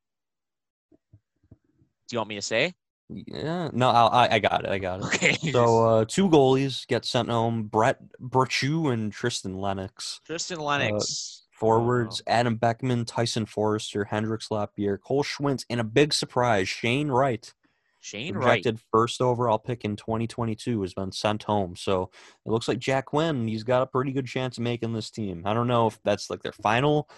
Do 2.07 2.13
you 2.13 2.19
want 2.19 2.29
me 2.29 2.35
to 2.35 2.41
say? 2.41 2.73
Yeah, 3.09 3.69
no, 3.71 3.89
I 3.89 4.35
I 4.35 4.39
got 4.39 4.65
it. 4.65 4.69
I 4.69 4.79
got 4.79 4.99
it. 4.99 5.05
Okay. 5.05 5.51
So 5.51 5.85
uh, 5.87 6.05
two 6.05 6.29
goalies 6.29 6.85
get 6.87 7.05
sent 7.05 7.29
home: 7.29 7.63
Brett 7.63 7.99
Brochu 8.21 8.91
and 8.91 9.11
Tristan 9.11 9.57
Lennox. 9.57 10.19
Tristan 10.25 10.59
Lennox. 10.59 11.43
Uh, 11.43 11.57
forwards: 11.57 12.21
oh. 12.27 12.31
Adam 12.31 12.55
Beckman, 12.55 13.05
Tyson 13.05 13.45
Foerster, 13.45 14.05
Hendrix 14.05 14.51
Lapierre, 14.51 14.97
Cole 14.97 15.23
Schwindt, 15.23 15.65
and 15.69 15.79
a 15.79 15.85
big 15.85 16.13
surprise: 16.13 16.67
Shane 16.67 17.07
Wright. 17.09 17.53
Shane 17.99 18.33
projected 18.33 18.75
Wright. 18.75 18.83
first 18.91 19.21
overall 19.21 19.59
pick 19.59 19.83
in 19.83 19.95
2022 19.95 20.81
has 20.81 20.93
been 20.93 21.11
sent 21.11 21.43
home. 21.43 21.75
So 21.75 22.09
it 22.45 22.49
looks 22.49 22.67
like 22.67 22.79
Jack 22.79 23.07
Quinn, 23.07 23.47
he's 23.47 23.63
got 23.63 23.81
a 23.81 23.87
pretty 23.87 24.11
good 24.11 24.27
chance 24.27 24.57
of 24.57 24.63
making 24.63 24.93
this 24.93 25.09
team. 25.09 25.43
I 25.45 25.53
don't 25.53 25.67
know 25.67 25.87
if 25.87 25.99
that's 26.03 26.29
like 26.29 26.41
their 26.41 26.53
final 26.53 27.09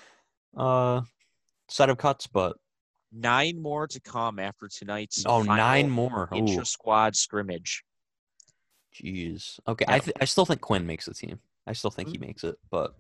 uh, 0.58 1.02
set 1.68 1.90
of 1.90 1.98
cuts, 1.98 2.28
but 2.28 2.58
nine 3.12 3.62
more 3.62 3.88
to 3.88 4.00
come 4.00 4.40
after 4.40 4.68
tonight's. 4.68 5.24
Oh, 5.26 5.42
nine 5.42 5.90
more 5.90 6.30
intra 6.34 6.66
squad 6.66 7.16
scrimmage. 7.16 7.84
Jeez. 8.96 9.60
Okay, 9.68 9.86
I 9.88 10.00
th- 10.00 10.18
I 10.20 10.26
still 10.26 10.46
think 10.46 10.62
Quinn 10.62 10.86
makes 10.86 11.06
the 11.06 11.14
team. 11.14 11.40
I 11.68 11.74
still 11.74 11.92
think 11.92 12.10
mm-hmm. 12.10 12.24
he 12.24 12.28
makes 12.28 12.44
it, 12.44 12.56
but 12.72 12.96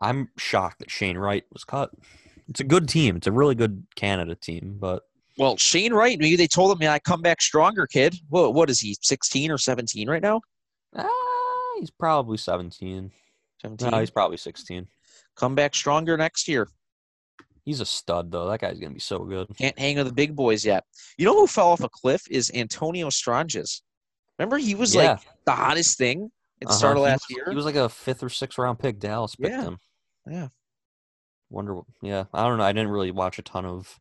I'm 0.00 0.28
shocked 0.36 0.80
that 0.80 0.90
Shane 0.90 1.16
Wright 1.16 1.44
was 1.52 1.64
cut. 1.64 1.90
It's 2.48 2.60
a 2.60 2.64
good 2.64 2.88
team. 2.88 3.16
It's 3.16 3.26
a 3.26 3.32
really 3.32 3.54
good 3.54 3.86
Canada 3.94 4.34
team, 4.34 4.76
but 4.78 5.02
well, 5.36 5.56
Shane 5.56 5.92
Wright, 5.92 6.18
maybe 6.18 6.36
they 6.36 6.46
told 6.46 6.76
him, 6.76 6.82
"Yeah, 6.82 6.98
come 6.98 7.22
back 7.22 7.40
stronger, 7.40 7.86
kid." 7.86 8.16
What 8.28 8.54
what 8.54 8.70
is 8.70 8.80
he? 8.80 8.96
16 9.00 9.50
or 9.50 9.58
17 9.58 10.08
right 10.08 10.22
now? 10.22 10.40
Ah, 10.96 11.02
uh, 11.06 11.80
he's 11.80 11.90
probably 11.90 12.36
17. 12.36 13.10
17. 13.60 13.90
No, 13.90 13.98
he's 13.98 14.10
probably 14.10 14.36
16. 14.36 14.86
Come 15.36 15.54
back 15.54 15.74
stronger 15.74 16.16
next 16.16 16.46
year. 16.46 16.68
He's 17.64 17.80
a 17.80 17.86
stud, 17.86 18.30
though. 18.30 18.48
That 18.48 18.60
guy's 18.60 18.78
gonna 18.78 18.94
be 18.94 19.00
so 19.00 19.20
good. 19.20 19.48
Can't 19.56 19.78
hang 19.78 19.96
with 19.96 20.06
the 20.06 20.12
big 20.12 20.36
boys 20.36 20.64
yet. 20.64 20.84
You 21.16 21.24
know 21.24 21.34
who 21.34 21.46
fell 21.46 21.68
off 21.68 21.82
a 21.82 21.88
cliff 21.88 22.22
is 22.30 22.50
Antonio 22.54 23.08
Stranges. 23.10 23.82
Remember, 24.38 24.58
he 24.58 24.74
was 24.74 24.94
yeah. 24.94 25.12
like 25.12 25.20
the 25.46 25.52
hottest 25.52 25.96
thing 25.96 26.30
at 26.60 26.66
the 26.66 26.66
uh-huh. 26.68 26.78
start 26.78 26.96
of 26.96 27.04
last 27.04 27.24
he 27.28 27.34
was, 27.34 27.36
year. 27.38 27.50
He 27.50 27.56
was 27.56 27.64
like 27.64 27.76
a 27.76 27.88
fifth 27.88 28.22
or 28.22 28.28
sixth 28.28 28.58
round 28.58 28.78
pick. 28.78 28.98
Dallas 28.98 29.34
picked 29.36 29.50
yeah. 29.50 29.62
him. 29.62 29.78
Yeah. 30.28 30.48
Wonder. 31.50 31.80
Yeah, 32.02 32.24
I 32.34 32.42
don't 32.42 32.58
know. 32.58 32.64
I 32.64 32.72
didn't 32.72 32.90
really 32.90 33.10
watch 33.10 33.38
a 33.38 33.42
ton 33.42 33.64
of 33.64 33.98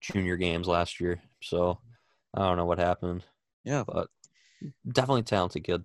junior 0.00 0.36
games 0.36 0.66
last 0.66 1.00
year, 1.00 1.20
so 1.42 1.78
I 2.34 2.40
don't 2.40 2.56
know 2.56 2.64
what 2.64 2.78
happened. 2.78 3.24
Yeah, 3.64 3.84
but 3.86 4.08
definitely 4.90 5.22
talented 5.22 5.64
kid. 5.64 5.84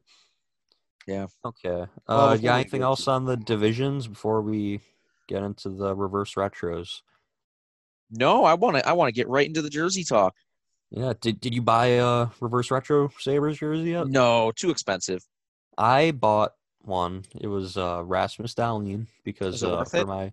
Yeah. 1.07 1.27
Okay. 1.45 1.81
Uh, 1.81 1.87
well, 2.07 2.35
yeah. 2.35 2.55
Anything 2.55 2.81
else 2.81 3.07
on 3.07 3.25
the 3.25 3.37
divisions 3.37 4.07
before 4.07 4.41
we 4.41 4.81
get 5.27 5.43
into 5.43 5.69
the 5.69 5.95
reverse 5.95 6.35
retros? 6.35 7.01
No, 8.11 8.45
I 8.45 8.53
want 8.53 8.77
to. 8.77 8.87
I 8.87 8.93
want 8.93 9.09
to 9.09 9.13
get 9.13 9.27
right 9.27 9.47
into 9.47 9.61
the 9.61 9.69
jersey 9.69 10.03
talk. 10.03 10.35
Yeah. 10.91 11.13
Did 11.19 11.39
Did 11.41 11.53
you 11.53 11.61
buy 11.61 11.87
a 11.87 12.27
reverse 12.39 12.71
retro 12.71 13.09
Sabres 13.19 13.57
jersey 13.57 13.91
yet? 13.91 14.07
No, 14.07 14.51
too 14.55 14.69
expensive. 14.69 15.23
I 15.77 16.11
bought 16.11 16.53
one. 16.81 17.23
It 17.39 17.47
was 17.47 17.77
uh, 17.77 18.03
Rasmus 18.03 18.53
Dahlin 18.53 19.07
because 19.23 19.63
uh, 19.63 19.83
for 19.85 19.97
it? 19.97 20.07
my 20.07 20.31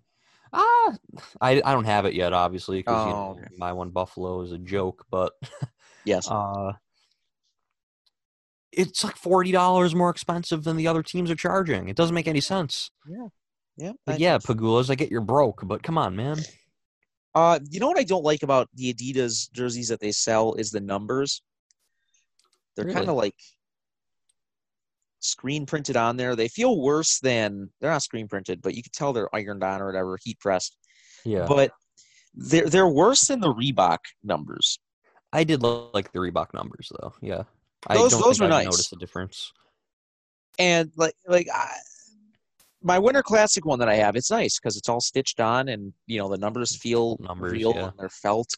ah, 0.53 0.97
I 1.41 1.63
I 1.65 1.73
don't 1.73 1.85
have 1.85 2.05
it 2.05 2.15
yet, 2.15 2.33
obviously, 2.33 2.79
because 2.79 3.07
oh, 3.07 3.37
you 3.37 3.43
know, 3.43 3.49
my 3.57 3.73
one 3.73 3.91
Buffalo 3.91 4.43
is 4.43 4.53
a 4.53 4.59
joke, 4.59 5.05
but 5.11 5.33
yes, 6.05 6.29
uh, 6.31 6.73
it's 8.71 9.03
like 9.03 9.17
forty 9.17 9.53
dollars 9.53 9.95
more 9.95 10.11
expensive 10.11 10.65
than 10.65 10.77
the 10.77 10.89
other 10.89 11.03
teams 11.03 11.31
are 11.31 11.37
charging. 11.37 11.89
It 11.89 11.97
doesn't 11.97 12.15
make 12.15 12.29
any 12.29 12.41
sense. 12.41 12.91
Yeah, 13.09 13.29
yeah, 13.77 13.93
but 14.07 14.21
yeah. 14.21 14.39
Pegulas, 14.39 14.91
I 14.91 14.95
get 14.95 15.11
you're 15.11 15.21
broke, 15.21 15.63
but 15.65 15.83
come 15.83 15.99
on, 15.99 16.17
man. 16.17 16.39
Uh, 17.35 17.59
you 17.71 17.81
know 17.81 17.89
what 17.89 17.99
I 17.99 18.05
don't 18.05 18.25
like 18.25 18.43
about 18.43 18.69
the 18.75 18.93
Adidas 18.93 19.51
jerseys 19.53 19.89
that 19.89 20.01
they 20.01 20.13
sell 20.13 20.55
is 20.55 20.71
the 20.71 20.81
numbers. 20.81 21.43
They're 22.77 22.85
really? 22.85 22.97
kind 22.97 23.09
of 23.09 23.17
like 23.17 23.35
screen 25.21 25.65
printed 25.67 25.97
on 25.97 26.17
there. 26.17 26.37
They 26.37 26.49
feel 26.49 26.81
worse 26.81 27.21
than 27.21 27.71
they're 27.81 27.91
not 27.91 28.03
screen 28.03 28.29
printed, 28.29 28.61
but 28.61 28.75
you 28.75 28.83
can 28.83 28.93
tell 28.93 29.13
they're 29.13 29.35
ironed 29.35 29.65
on 29.65 29.81
or 29.81 29.87
whatever, 29.87 30.19
heat 30.23 30.39
pressed. 30.41 30.77
Yeah. 31.25 31.47
But 31.47 31.73
they're 32.35 32.69
they're 32.69 32.89
worse 32.89 33.23
than 33.23 33.41
the 33.41 33.53
Reebok 33.53 33.99
numbers. 34.23 34.79
I 35.33 35.45
did 35.45 35.63
like 35.63 36.13
the 36.13 36.19
Reebok 36.19 36.53
numbers 36.53 36.93
though. 37.01 37.15
Yeah. 37.23 37.45
Those, 37.89 38.13
those 38.13 38.41
were 38.41 38.49
nice. 38.49 38.67
Notice 38.67 38.89
the 38.91 38.97
difference. 38.97 39.53
And 40.59 40.93
like 40.97 41.15
like 41.27 41.49
I, 41.53 41.77
my 42.83 42.99
Winter 42.99 43.23
Classic 43.23 43.64
one 43.64 43.79
that 43.79 43.88
I 43.88 43.97
have, 43.97 44.16
it's 44.16 44.31
nice 44.31 44.59
because 44.59 44.77
it's 44.77 44.88
all 44.88 45.01
stitched 45.01 45.40
on, 45.40 45.68
and 45.68 45.92
you 46.07 46.18
know 46.18 46.29
the 46.29 46.38
numbers 46.38 46.77
feel 46.77 47.16
numbers, 47.21 47.53
real 47.53 47.73
yeah. 47.75 47.88
and 47.88 47.92
they're 47.99 48.09
felt. 48.09 48.55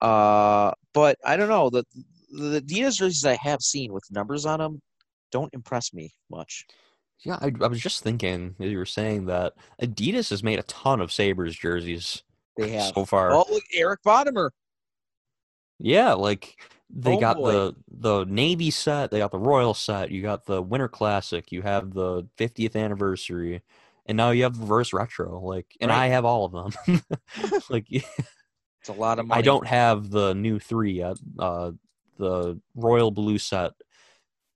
Uh, 0.00 0.72
but 0.94 1.16
I 1.24 1.36
don't 1.36 1.48
know 1.48 1.70
the 1.70 1.84
the 2.30 2.60
Adidas 2.60 2.98
jerseys 2.98 3.24
I 3.24 3.36
have 3.36 3.60
seen 3.60 3.92
with 3.92 4.04
numbers 4.10 4.46
on 4.46 4.58
them 4.58 4.80
don't 5.32 5.52
impress 5.54 5.92
me 5.92 6.12
much. 6.30 6.66
Yeah, 7.24 7.38
I, 7.40 7.52
I 7.60 7.68
was 7.68 7.80
just 7.80 8.02
thinking 8.02 8.54
as 8.60 8.70
you 8.70 8.78
were 8.78 8.84
saying 8.84 9.26
that 9.26 9.54
Adidas 9.80 10.30
has 10.30 10.42
made 10.42 10.58
a 10.58 10.64
ton 10.64 11.00
of 11.00 11.12
Sabres 11.12 11.56
jerseys. 11.56 12.22
They 12.56 12.70
have 12.70 12.92
so 12.94 13.04
far. 13.04 13.32
Oh, 13.32 13.46
look, 13.50 13.62
Eric 13.74 14.00
Bottomer. 14.04 14.50
Yeah, 15.78 16.12
like 16.12 16.56
they 16.94 17.16
oh, 17.16 17.20
got 17.20 17.36
boy. 17.36 17.52
the 17.52 17.74
the 17.88 18.24
Navy 18.24 18.70
set, 18.70 19.10
they 19.10 19.18
got 19.18 19.30
the 19.30 19.38
Royal 19.38 19.74
set, 19.74 20.10
you 20.10 20.20
got 20.22 20.44
the 20.44 20.60
Winter 20.60 20.88
Classic, 20.88 21.50
you 21.50 21.62
have 21.62 21.94
the 21.94 22.24
50th 22.38 22.76
anniversary, 22.76 23.62
and 24.06 24.16
now 24.16 24.30
you 24.30 24.42
have 24.42 24.58
reverse 24.58 24.92
retro. 24.92 25.40
Like, 25.40 25.66
and 25.80 25.90
right. 25.90 26.04
I 26.04 26.06
have 26.08 26.24
all 26.24 26.44
of 26.44 26.52
them. 26.52 27.02
like, 27.70 27.86
it's 27.90 28.88
a 28.88 28.92
lot 28.92 29.18
of 29.18 29.26
money. 29.26 29.38
I 29.38 29.42
don't 29.42 29.66
have 29.66 30.10
the 30.10 30.34
new 30.34 30.58
three 30.58 30.92
yet. 30.92 31.16
Uh, 31.38 31.72
the 32.18 32.60
Royal 32.74 33.10
Blue 33.10 33.38
set. 33.38 33.72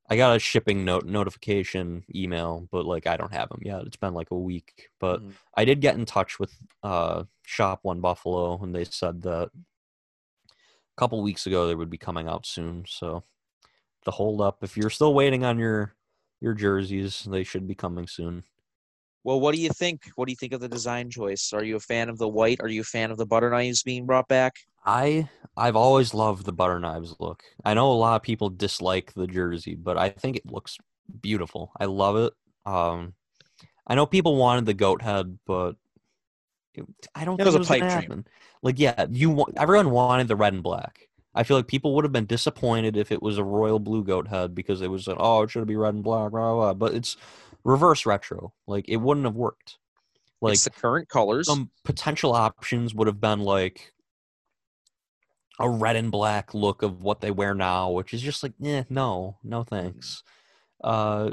I 0.09 0.17
got 0.17 0.37
a 0.37 0.39
shipping 0.39 0.85
note 0.85 1.05
notification 1.07 2.05
email, 2.15 2.69
but 2.71 2.85
like 2.85 3.07
I 3.07 3.17
don't 3.17 3.33
have 3.33 3.49
them 3.49 3.61
yet. 3.63 3.83
It's 3.87 3.97
been 3.97 4.15
like 4.15 4.31
a 4.31 4.39
week, 4.39 4.89
but 5.01 5.21
mm-hmm. 5.21 5.31
I 5.55 5.65
did 5.65 5.81
get 5.81 5.97
in 5.97 6.05
touch 6.05 6.39
with 6.39 6.55
uh, 6.83 7.25
Shop 7.45 7.81
One 7.83 8.01
Buffalo, 8.01 8.63
and 8.63 8.75
they 8.75 8.85
said 8.85 9.23
that 9.23 9.51
a 10.97 11.01
couple 11.01 11.21
weeks 11.23 11.47
ago 11.47 11.67
they 11.67 11.75
would 11.75 11.91
be 11.91 11.99
coming 11.99 12.29
out 12.29 12.47
soon. 12.47 12.85
So 12.89 13.25
the 14.05 14.13
hold 14.13 14.41
up, 14.41 14.63
if 14.63 14.77
you're 14.77 14.91
still 14.91 15.15
waiting 15.15 15.45
on 15.45 15.59
your 15.59 15.95
your 16.41 16.55
jerseys, 16.55 17.27
they 17.31 17.45
should 17.45 17.67
be 17.67 17.75
coming 17.75 18.07
soon. 18.07 18.45
Well, 19.25 19.41
what 19.41 19.55
do 19.55 19.61
you 19.61 19.71
think? 19.71 20.11
What 20.15 20.27
do 20.27 20.33
you 20.33 20.37
think 20.37 20.53
of 20.53 20.61
the 20.61 20.69
design 20.69 21.11
choice? 21.11 21.53
Are 21.53 21.65
you 21.65 21.77
a 21.77 21.81
fan 21.81 22.09
of 22.09 22.19
the 22.19 22.29
white? 22.29 22.61
Are 22.61 22.69
you 22.69 22.83
a 22.83 22.85
fan 22.85 23.11
of 23.11 23.19
the 23.19 23.27
butter 23.27 23.51
knives 23.51 23.83
being 23.83 24.07
brought 24.07 24.29
back? 24.29 24.55
I 24.85 25.29
I've 25.57 25.77
always 25.77 26.15
loved 26.15 26.45
the 26.45 26.53
butter 26.53 26.79
knives 26.79 27.17
look. 27.19 27.43
I 27.65 27.75
know 27.75 27.91
a 27.91 27.95
lot 27.95 28.17
of 28.17 28.23
people 28.23 28.51
dislike 28.51 29.13
the 29.15 29.27
jersey, 29.27 29.75
but 29.75 29.99
I 29.99 30.11
think 30.11 30.37
it 30.37 30.47
looks 30.47 30.79
beautiful. 31.21 31.73
I 31.81 31.87
love 31.87 32.17
it. 32.17 32.33
Um, 32.65 33.15
I 33.87 33.95
know 33.95 34.07
people 34.07 34.37
wanted 34.37 34.67
the 34.67 34.75
goat 34.75 35.03
head, 35.03 35.39
but 35.47 35.75
I 37.15 37.25
don't 37.25 37.41
it 37.41 37.45
think 37.45 37.47
was 37.47 37.55
it 37.55 37.59
was 37.59 37.69
a 37.69 37.71
pipe 37.71 37.81
dream. 37.81 37.91
Happen. 37.91 38.27
Like, 38.63 38.79
yeah, 38.79 39.07
you 39.11 39.45
everyone 39.57 39.91
wanted 39.91 40.29
the 40.29 40.37
red 40.37 40.53
and 40.53 40.63
black. 40.63 41.09
I 41.35 41.43
feel 41.43 41.57
like 41.57 41.67
people 41.67 41.95
would 41.95 42.05
have 42.05 42.13
been 42.13 42.27
disappointed 42.27 42.97
if 42.97 43.13
it 43.13 43.23
was 43.23 43.37
a 43.37 43.45
royal 43.45 43.79
blue 43.79 44.03
goat 44.03 44.29
head 44.29 44.55
because 44.55 44.81
it 44.81 44.91
was 44.91 45.07
an 45.07 45.17
oh, 45.19 45.43
it 45.43 45.51
should 45.51 45.67
be 45.67 45.77
red 45.77 45.95
and 45.95 46.03
black, 46.03 46.31
blah, 46.31 46.55
blah, 46.55 46.55
blah. 46.55 46.75
but 46.75 46.95
it's 46.95 47.17
reverse 47.65 48.07
retro. 48.07 48.53
Like, 48.67 48.89
it 48.89 48.97
wouldn't 48.97 49.27
have 49.27 49.37
worked. 49.37 49.79
Like 50.41 50.55
it's 50.55 50.65
the 50.65 50.71
current 50.71 51.09
colors. 51.09 51.47
Some 51.47 51.71
potential 51.85 52.33
options 52.33 52.95
would 52.95 53.07
have 53.07 53.21
been 53.21 53.41
like 53.41 53.93
a 55.59 55.69
red 55.69 55.97
and 55.97 56.11
black 56.11 56.55
look 56.55 56.83
of 56.83 57.03
what 57.03 57.21
they 57.21 57.31
wear 57.31 57.55
now, 57.55 57.91
which 57.91 58.13
is 58.13 58.21
just 58.21 58.43
like, 58.43 58.53
eh, 58.63 58.85
no, 58.91 59.39
no 59.43 59.65
thanks. 59.65 60.23
Uh, 60.83 61.31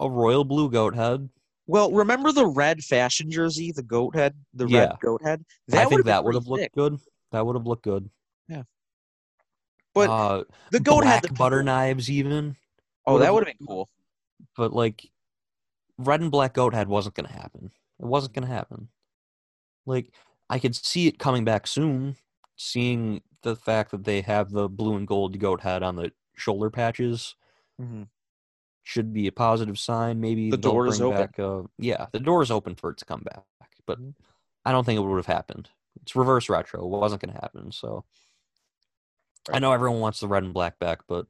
a 0.00 0.10
royal 0.10 0.44
blue 0.44 0.70
goat 0.70 0.94
head. 0.94 1.28
Well, 1.70 1.92
remember 1.92 2.32
the 2.32 2.46
red 2.46 2.82
fashion 2.82 3.30
jersey, 3.30 3.70
the 3.70 3.84
goat 3.84 4.16
head, 4.16 4.34
the 4.54 4.66
yeah. 4.66 4.80
red 4.80 4.92
goat 5.00 5.22
head. 5.22 5.44
That 5.68 5.86
I 5.86 5.88
think 5.88 6.04
that 6.04 6.24
would 6.24 6.34
have 6.34 6.48
looked 6.48 6.74
good. 6.74 6.98
That 7.30 7.46
would 7.46 7.54
have 7.54 7.64
looked 7.64 7.84
good. 7.84 8.10
Yeah. 8.48 8.64
But 9.94 10.10
uh, 10.10 10.44
the 10.72 10.80
goat 10.80 11.04
had 11.04 11.22
the 11.22 11.32
butter 11.32 11.62
knives, 11.62 12.10
even. 12.10 12.56
Oh, 13.06 13.18
that 13.18 13.32
would 13.32 13.46
have 13.46 13.56
been 13.56 13.66
cool. 13.68 13.88
But 14.56 14.72
like, 14.72 15.08
red 15.96 16.20
and 16.20 16.32
black 16.32 16.54
goat 16.54 16.74
head 16.74 16.88
wasn't 16.88 17.14
going 17.14 17.28
to 17.28 17.32
happen. 17.32 17.70
It 18.00 18.06
wasn't 18.06 18.34
going 18.34 18.48
to 18.48 18.52
happen. 18.52 18.88
Like, 19.86 20.12
I 20.48 20.58
could 20.58 20.74
see 20.74 21.06
it 21.06 21.20
coming 21.20 21.44
back 21.44 21.68
soon. 21.68 22.16
Seeing 22.56 23.22
the 23.42 23.54
fact 23.54 23.92
that 23.92 24.02
they 24.02 24.22
have 24.22 24.50
the 24.50 24.68
blue 24.68 24.96
and 24.96 25.06
gold 25.06 25.38
goat 25.38 25.60
head 25.60 25.84
on 25.84 25.94
the 25.94 26.10
shoulder 26.34 26.68
patches 26.68 27.36
mm-hmm. 27.80 28.02
Should 28.90 29.12
be 29.12 29.28
a 29.28 29.32
positive 29.32 29.78
sign. 29.78 30.20
Maybe 30.20 30.50
the 30.50 30.56
door 30.56 30.88
is 30.88 31.00
open. 31.00 31.20
Back, 31.20 31.38
uh, 31.38 31.62
yeah, 31.78 32.06
the 32.10 32.18
door 32.18 32.42
is 32.42 32.50
open 32.50 32.74
for 32.74 32.90
it 32.90 32.98
to 32.98 33.04
come 33.04 33.22
back, 33.22 33.44
but 33.86 34.00
mm-hmm. 34.00 34.10
I 34.64 34.72
don't 34.72 34.84
think 34.84 34.98
it 34.98 35.02
would 35.02 35.16
have 35.16 35.26
happened. 35.26 35.68
It's 36.02 36.16
reverse 36.16 36.48
retro. 36.48 36.82
It 36.82 36.88
wasn't 36.88 37.22
going 37.22 37.32
to 37.32 37.40
happen. 37.40 37.70
So 37.70 38.04
right. 39.48 39.56
I 39.56 39.58
know 39.60 39.72
everyone 39.72 40.00
wants 40.00 40.18
the 40.18 40.26
red 40.26 40.42
and 40.42 40.52
black 40.52 40.80
back, 40.80 41.02
but 41.06 41.26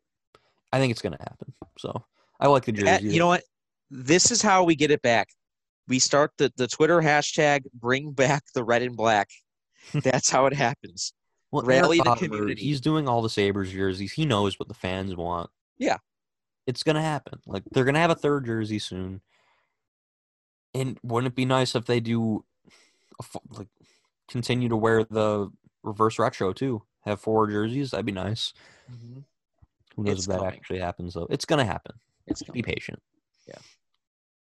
I 0.73 0.79
think 0.79 0.91
it's 0.91 1.03
going 1.03 1.13
to 1.13 1.23
happen. 1.23 1.53
So 1.79 2.03
I 2.39 2.47
like 2.47 2.65
the 2.65 2.73
jersey. 2.73 3.09
You 3.09 3.19
know 3.19 3.27
what? 3.27 3.45
This 3.91 4.31
is 4.31 4.41
how 4.41 4.65
we 4.65 4.75
get 4.75 4.91
it 4.91 5.03
back. 5.03 5.29
We 5.87 5.99
start 5.99 6.33
the, 6.39 6.51
the 6.57 6.67
Twitter 6.67 7.03
hashtag 7.03 7.65
bring 7.75 8.13
back 8.13 8.45
the 8.55 8.65
red 8.65 8.81
and 8.81 8.97
black. 8.97 9.29
That's 9.93 10.31
how 10.31 10.47
it 10.47 10.55
happens. 10.55 11.13
Well, 11.51 11.65
rally 11.65 11.99
the 11.99 12.15
community. 12.15 12.63
He's 12.63 12.81
doing 12.81 13.07
all 13.07 13.21
the 13.21 13.29
Sabres 13.29 13.71
jerseys. 13.71 14.13
He 14.13 14.25
knows 14.25 14.59
what 14.59 14.69
the 14.69 14.75
fans 14.75 15.15
want. 15.15 15.51
Yeah. 15.77 15.99
It's 16.71 16.85
gonna 16.85 17.03
happen. 17.03 17.41
Like 17.47 17.65
they're 17.73 17.85
gonna 17.85 17.99
have 17.99 18.13
a 18.13 18.15
third 18.15 18.47
jersey 18.47 18.79
soon. 18.79 19.23
And 20.73 20.99
wouldn't 21.03 21.33
it 21.33 21.37
be 21.37 21.45
nice 21.45 21.75
if 21.75 21.85
they 21.85 21.99
do 21.99 22.45
like 23.51 23.67
continue 24.29 24.69
to 24.69 24.77
wear 24.77 25.03
the 25.03 25.51
reverse 25.83 26.17
retro 26.21 26.53
too? 26.53 26.83
Have 27.05 27.21
four 27.21 27.49
jerseys? 27.49 27.91
That'd 27.91 28.07
be 28.07 28.13
nice. 28.13 28.55
Mm-hmm. 28.89 29.21
Who 29.97 30.05
knows 30.05 30.13
it's 30.13 30.27
if 30.27 30.29
that 30.29 30.39
coming. 30.39 30.55
actually 30.55 30.79
happens 30.79 31.15
though? 31.15 31.27
It's 31.29 31.45
gonna 31.45 31.65
happen. 31.65 31.97
It's 32.29 32.45
be 32.45 32.63
patient. 32.63 33.03
Yeah. 33.49 33.59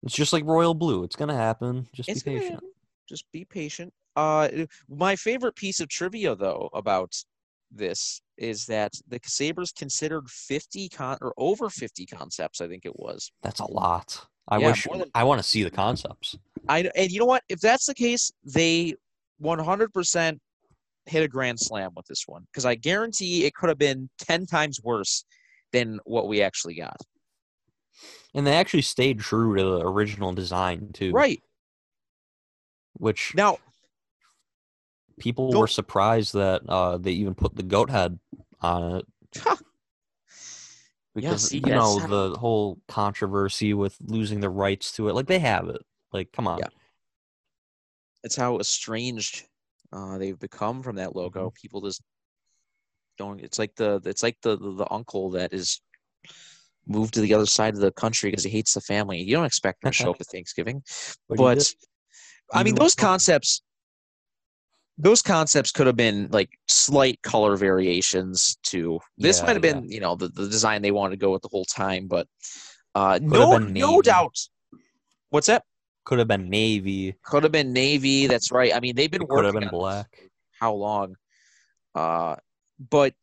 It's 0.02 0.14
just 0.14 0.32
like 0.32 0.46
royal 0.46 0.72
blue. 0.72 1.04
It's 1.04 1.16
gonna 1.16 1.36
happen. 1.36 1.86
Just 1.92 2.08
it's 2.08 2.22
be 2.22 2.38
patient. 2.38 2.64
Just 3.06 3.30
be 3.32 3.44
patient. 3.44 3.92
Uh, 4.16 4.48
my 4.88 5.14
favorite 5.14 5.56
piece 5.56 5.80
of 5.80 5.90
trivia 5.90 6.34
though 6.34 6.70
about 6.72 7.22
this 7.70 8.22
is 8.36 8.66
that 8.66 8.92
the 9.08 9.20
Sabres 9.24 9.72
considered 9.72 10.28
50 10.28 10.88
con 10.88 11.18
or 11.20 11.32
over 11.36 11.68
50 11.70 12.06
concepts. 12.06 12.60
I 12.60 12.68
think 12.68 12.84
it 12.84 12.96
was. 12.96 13.30
That's 13.42 13.60
a 13.60 13.70
lot. 13.70 14.26
I 14.48 14.58
yeah, 14.58 14.66
wish 14.68 14.86
than, 14.90 15.04
I 15.14 15.24
want 15.24 15.40
to 15.40 15.48
see 15.48 15.62
the 15.62 15.70
concepts. 15.70 16.36
I 16.68 16.90
and 16.96 17.10
you 17.10 17.18
know 17.18 17.26
what? 17.26 17.42
If 17.48 17.60
that's 17.60 17.86
the 17.86 17.94
case, 17.94 18.30
they 18.44 18.94
100% 19.42 20.38
hit 21.06 21.22
a 21.22 21.28
grand 21.28 21.60
slam 21.60 21.90
with 21.96 22.06
this 22.06 22.24
one 22.26 22.46
because 22.52 22.64
I 22.64 22.74
guarantee 22.74 23.44
it 23.44 23.54
could 23.54 23.68
have 23.68 23.78
been 23.78 24.08
10 24.20 24.46
times 24.46 24.80
worse 24.82 25.24
than 25.72 25.98
what 26.04 26.28
we 26.28 26.42
actually 26.42 26.74
got. 26.74 26.96
And 28.34 28.46
they 28.46 28.54
actually 28.54 28.82
stayed 28.82 29.20
true 29.20 29.56
to 29.56 29.62
the 29.62 29.86
original 29.86 30.32
design 30.32 30.90
too. 30.92 31.12
Right. 31.12 31.42
Which 32.94 33.34
now 33.34 33.58
people 35.18 35.52
were 35.52 35.66
surprised 35.66 36.34
that 36.34 36.62
uh, 36.68 36.98
they 36.98 37.12
even 37.12 37.34
put 37.34 37.56
the 37.56 37.62
goat 37.62 37.90
head 37.90 38.18
on 38.72 38.96
it. 38.96 39.58
because 41.14 41.52
you 41.52 41.60
know 41.60 41.98
the 42.00 42.38
whole 42.38 42.78
controversy 42.88 43.74
with 43.74 43.96
losing 44.00 44.40
the 44.40 44.50
rights 44.50 44.92
to 44.92 45.08
it. 45.08 45.14
Like 45.14 45.26
they 45.26 45.38
have 45.38 45.68
it. 45.68 45.82
Like 46.12 46.32
come 46.32 46.46
on. 46.46 46.58
Yeah. 46.58 46.68
It's 48.22 48.36
how 48.36 48.58
estranged 48.58 49.44
uh, 49.92 50.18
they've 50.18 50.38
become 50.38 50.82
from 50.82 50.96
that 50.96 51.14
logo. 51.14 51.48
Mm-hmm. 51.48 51.60
People 51.60 51.80
just 51.82 52.02
don't. 53.18 53.40
It's 53.40 53.58
like 53.58 53.74
the 53.76 54.00
it's 54.04 54.22
like 54.22 54.38
the, 54.42 54.56
the, 54.56 54.72
the 54.72 54.92
uncle 54.92 55.30
that 55.30 55.52
is 55.52 55.80
moved 56.86 57.14
to 57.14 57.20
the 57.20 57.34
other 57.34 57.46
side 57.46 57.74
of 57.74 57.80
the 57.80 57.92
country 57.92 58.30
because 58.30 58.44
he 58.44 58.50
hates 58.50 58.74
the 58.74 58.80
family. 58.80 59.20
You 59.20 59.36
don't 59.36 59.44
expect 59.44 59.84
him 59.84 59.90
to 59.90 59.94
show 59.94 60.10
up 60.12 60.20
at 60.20 60.26
Thanksgiving, 60.26 60.82
but 61.28 61.72
I 62.52 62.62
mean 62.62 62.74
those 62.74 62.94
concepts 62.94 63.62
those 64.96 65.22
concepts 65.22 65.72
could 65.72 65.86
have 65.86 65.96
been 65.96 66.28
like 66.30 66.50
slight 66.68 67.20
color 67.22 67.56
variations 67.56 68.56
to 68.62 69.00
this 69.18 69.38
yeah, 69.38 69.46
might 69.46 69.52
have 69.54 69.62
been 69.62 69.84
yeah. 69.84 69.94
you 69.94 70.00
know 70.00 70.14
the, 70.14 70.28
the 70.28 70.48
design 70.48 70.82
they 70.82 70.90
wanted 70.90 71.12
to 71.12 71.24
go 71.24 71.32
with 71.32 71.42
the 71.42 71.48
whole 71.48 71.64
time 71.64 72.06
but 72.06 72.26
uh 72.94 73.18
no 73.20 73.58
no 73.58 74.00
doubt. 74.00 74.36
What's 75.30 75.48
that? 75.48 75.64
Could 76.04 76.18
have 76.20 76.28
been 76.28 76.48
navy. 76.48 77.16
Could 77.24 77.42
have 77.42 77.50
been 77.50 77.72
navy 77.72 78.26
that's 78.26 78.52
right. 78.52 78.74
I 78.74 78.80
mean 78.80 78.94
they've 78.94 79.10
been 79.10 79.22
it 79.22 79.28
working 79.28 79.52
could 79.52 79.54
have 79.54 79.70
been 79.70 79.78
black. 79.78 80.30
how 80.60 80.74
long? 80.74 81.16
Uh 81.94 82.36
but 82.90 83.14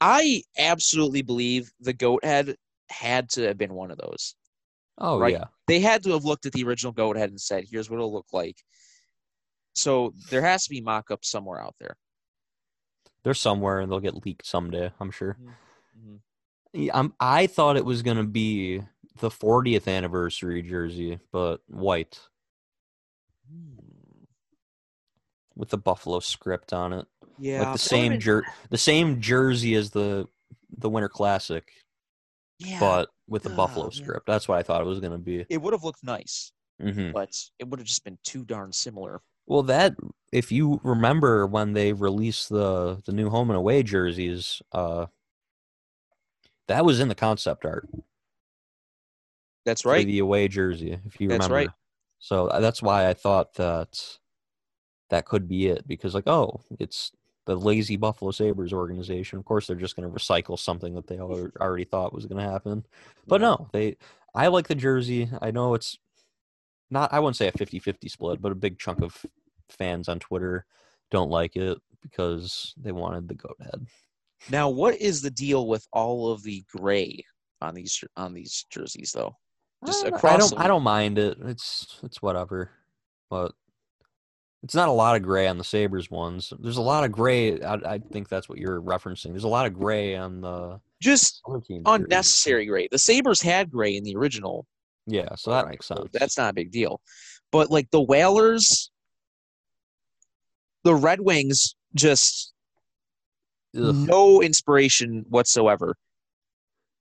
i 0.00 0.42
absolutely 0.58 1.22
believe 1.22 1.70
the 1.80 1.92
goat 1.92 2.24
head 2.24 2.56
had 2.90 3.30
to 3.30 3.42
have 3.46 3.58
been 3.58 3.74
one 3.74 3.90
of 3.90 3.98
those. 3.98 4.36
Oh 4.98 5.18
right? 5.18 5.32
yeah. 5.32 5.44
They 5.66 5.80
had 5.80 6.04
to 6.04 6.10
have 6.10 6.24
looked 6.24 6.46
at 6.46 6.52
the 6.52 6.62
original 6.64 6.92
goat 6.92 7.16
head 7.16 7.30
and 7.30 7.40
said 7.40 7.64
here's 7.68 7.90
what 7.90 7.96
it'll 7.96 8.12
look 8.12 8.26
like 8.32 8.56
so 9.74 10.14
there 10.30 10.42
has 10.42 10.64
to 10.64 10.70
be 10.70 10.80
mock-ups 10.80 11.28
somewhere 11.28 11.60
out 11.60 11.74
there. 11.78 11.96
They're 13.22 13.34
somewhere, 13.34 13.80
and 13.80 13.90
they'll 13.90 14.00
get 14.00 14.24
leaked 14.24 14.46
someday. 14.46 14.92
I'm 15.00 15.10
sure. 15.10 15.36
Mm-hmm. 15.40 16.16
Yeah, 16.74 16.98
I'm, 16.98 17.14
I 17.20 17.46
thought 17.46 17.76
it 17.76 17.84
was 17.84 18.02
gonna 18.02 18.24
be 18.24 18.82
the 19.20 19.30
40th 19.30 19.88
anniversary 19.88 20.62
jersey, 20.62 21.20
but 21.32 21.60
white 21.68 22.18
hmm. 23.48 23.78
with 25.54 25.70
the 25.70 25.78
buffalo 25.78 26.20
script 26.20 26.72
on 26.72 26.92
it. 26.92 27.06
Yeah, 27.38 27.62
like 27.62 27.72
the 27.72 27.78
same 27.78 28.20
jer- 28.20 28.44
the 28.70 28.78
same 28.78 29.20
jersey 29.20 29.74
as 29.74 29.90
the 29.90 30.28
the 30.76 30.90
Winter 30.90 31.08
Classic. 31.08 31.64
Yeah, 32.58 32.78
but 32.78 33.08
with 33.28 33.42
the 33.42 33.50
buffalo 33.50 33.90
script. 33.90 34.26
That's 34.26 34.46
what 34.48 34.58
I 34.58 34.62
thought 34.62 34.80
it 34.80 34.86
was 34.86 35.00
gonna 35.00 35.18
be. 35.18 35.46
It 35.48 35.60
would 35.62 35.72
have 35.72 35.84
looked 35.84 36.04
nice, 36.04 36.52
mm-hmm. 36.82 37.12
but 37.12 37.30
it 37.58 37.68
would 37.68 37.80
have 37.80 37.86
just 37.86 38.04
been 38.04 38.18
too 38.24 38.44
darn 38.44 38.72
similar. 38.72 39.20
Well, 39.46 39.62
that 39.64 39.94
if 40.32 40.50
you 40.50 40.80
remember 40.82 41.46
when 41.46 41.74
they 41.74 41.92
released 41.92 42.48
the 42.48 43.02
the 43.04 43.12
new 43.12 43.30
home 43.30 43.50
and 43.50 43.56
away 43.58 43.82
jerseys, 43.82 44.62
uh, 44.72 45.06
that 46.68 46.84
was 46.84 47.00
in 47.00 47.08
the 47.08 47.14
concept 47.14 47.64
art. 47.64 47.88
That's 49.64 49.84
right. 49.84 50.06
the 50.06 50.18
away 50.18 50.48
jersey, 50.48 50.98
if 51.06 51.20
you 51.20 51.28
that's 51.28 51.46
remember. 51.46 51.54
Right. 51.54 51.70
So 52.18 52.48
uh, 52.48 52.60
that's 52.60 52.82
why 52.82 53.08
I 53.08 53.14
thought 53.14 53.54
that 53.54 54.18
that 55.10 55.26
could 55.26 55.48
be 55.48 55.66
it 55.68 55.86
because, 55.86 56.14
like, 56.14 56.26
oh, 56.26 56.60
it's 56.78 57.12
the 57.46 57.54
Lazy 57.54 57.96
Buffalo 57.96 58.30
Sabres 58.30 58.72
organization. 58.72 59.38
Of 59.38 59.44
course, 59.44 59.66
they're 59.66 59.76
just 59.76 59.96
going 59.96 60.10
to 60.10 60.14
recycle 60.14 60.58
something 60.58 60.94
that 60.94 61.06
they 61.06 61.18
already 61.18 61.84
thought 61.84 62.14
was 62.14 62.26
going 62.26 62.42
to 62.44 62.50
happen. 62.50 62.84
But 63.26 63.40
no, 63.40 63.68
they. 63.72 63.96
I 64.34 64.48
like 64.48 64.66
the 64.66 64.74
jersey. 64.74 65.30
I 65.40 65.50
know 65.50 65.74
it's 65.74 65.98
not 66.94 67.12
I 67.12 67.20
wouldn't 67.20 67.36
say 67.36 67.48
a 67.48 67.52
50-50 67.52 68.10
split, 68.10 68.40
but 68.40 68.52
a 68.52 68.54
big 68.54 68.78
chunk 68.78 69.02
of 69.02 69.26
fans 69.68 70.08
on 70.08 70.18
Twitter 70.18 70.64
don't 71.10 71.28
like 71.28 71.56
it 71.56 71.76
because 72.00 72.72
they 72.76 72.92
wanted 72.92 73.28
the 73.28 73.34
goat 73.34 73.56
head. 73.60 73.86
Now, 74.50 74.68
what 74.68 74.94
is 74.96 75.20
the 75.20 75.30
deal 75.30 75.66
with 75.66 75.86
all 75.92 76.30
of 76.30 76.42
the 76.42 76.64
gray 76.70 77.24
on 77.60 77.74
these 77.74 78.02
on 78.16 78.32
these 78.32 78.64
jerseys 78.70 79.12
though? 79.12 79.36
Just 79.84 80.06
across 80.06 80.32
I 80.32 80.36
don't 80.36 80.64
I 80.64 80.68
don't 80.68 80.82
mind 80.82 81.18
it. 81.18 81.36
It's 81.44 81.98
it's 82.02 82.22
whatever. 82.22 82.70
But 83.30 83.52
it's 84.62 84.74
not 84.74 84.88
a 84.88 84.92
lot 84.92 85.16
of 85.16 85.22
gray 85.22 85.46
on 85.46 85.58
the 85.58 85.64
Sabres 85.64 86.10
ones. 86.10 86.52
There's 86.58 86.78
a 86.78 86.82
lot 86.82 87.04
of 87.04 87.12
gray. 87.12 87.60
I, 87.60 87.74
I 87.74 87.98
think 87.98 88.28
that's 88.28 88.48
what 88.48 88.58
you're 88.58 88.80
referencing. 88.80 89.30
There's 89.30 89.44
a 89.44 89.48
lot 89.48 89.66
of 89.66 89.74
gray 89.74 90.14
on 90.14 90.40
the 90.40 90.80
just 91.00 91.42
unnecessary 91.86 92.66
gray. 92.66 92.88
The 92.90 92.98
Sabres 92.98 93.42
had 93.42 93.70
gray 93.70 93.96
in 93.96 94.04
the 94.04 94.16
original 94.16 94.66
yeah, 95.06 95.34
so 95.36 95.50
that 95.50 95.64
right. 95.64 95.70
makes 95.70 95.86
sense. 95.86 96.08
That's 96.12 96.38
not 96.38 96.50
a 96.50 96.54
big 96.54 96.70
deal. 96.70 97.00
But 97.52 97.70
like 97.70 97.90
the 97.90 98.00
Whalers, 98.00 98.90
the 100.82 100.94
Red 100.94 101.20
Wings, 101.20 101.76
just 101.94 102.52
Ugh. 103.76 103.94
no 103.94 104.42
inspiration 104.42 105.24
whatsoever. 105.28 105.96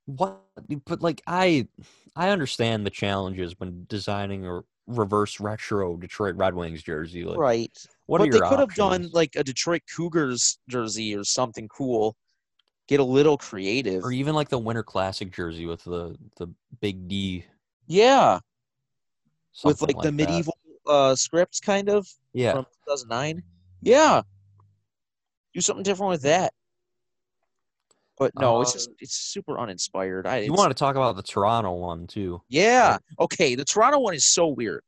What? 0.05 0.41
But 0.85 1.01
like 1.01 1.21
I, 1.27 1.67
I 2.15 2.29
understand 2.29 2.85
the 2.85 2.91
challenges 2.91 3.55
when 3.57 3.85
designing 3.87 4.45
a 4.45 4.61
reverse 4.87 5.39
retro 5.39 5.95
Detroit 5.95 6.35
Red 6.35 6.53
Wings 6.53 6.83
jersey. 6.83 7.23
Like, 7.23 7.37
right. 7.37 7.71
What 8.05 8.19
but 8.19 8.25
they 8.25 8.31
could 8.31 8.43
options? 8.43 8.59
have 8.59 8.75
done 8.75 9.09
like 9.13 9.35
a 9.35 9.43
Detroit 9.43 9.81
Cougars 9.95 10.59
jersey 10.69 11.15
or 11.15 11.23
something 11.23 11.67
cool. 11.67 12.15
Get 12.89 12.99
a 12.99 13.03
little 13.03 13.37
creative, 13.37 14.03
or 14.03 14.11
even 14.11 14.35
like 14.35 14.49
the 14.49 14.59
Winter 14.59 14.83
Classic 14.83 15.31
jersey 15.31 15.65
with 15.65 15.85
the 15.85 16.17
the 16.35 16.47
big 16.81 17.07
D 17.07 17.45
yeah. 17.87 18.39
Something 19.51 19.69
with 19.69 19.81
like, 19.81 19.95
like 19.97 20.03
the 20.03 20.11
medieval 20.11 20.57
uh, 20.87 21.15
script, 21.15 21.61
kind 21.61 21.89
of. 21.89 22.07
Yeah. 22.33 22.53
From 22.53 22.65
2009. 22.87 23.43
Yeah. 23.81 24.21
Do 25.53 25.61
something 25.61 25.83
different 25.83 26.09
with 26.09 26.23
that. 26.23 26.53
But 28.17 28.31
no, 28.39 28.57
uh, 28.57 28.61
it's 28.61 28.73
just 28.73 28.89
it's 28.99 29.15
super 29.15 29.59
uninspired. 29.59 30.27
I, 30.27 30.39
you 30.39 30.53
want 30.53 30.69
to 30.69 30.75
talk 30.75 30.95
about 30.95 31.15
the 31.15 31.23
Toronto 31.23 31.73
one 31.73 32.07
too? 32.07 32.41
Yeah. 32.47 32.97
Okay. 33.19 33.55
The 33.55 33.65
Toronto 33.65 33.99
one 33.99 34.13
is 34.13 34.25
so 34.25 34.47
weird. 34.47 34.83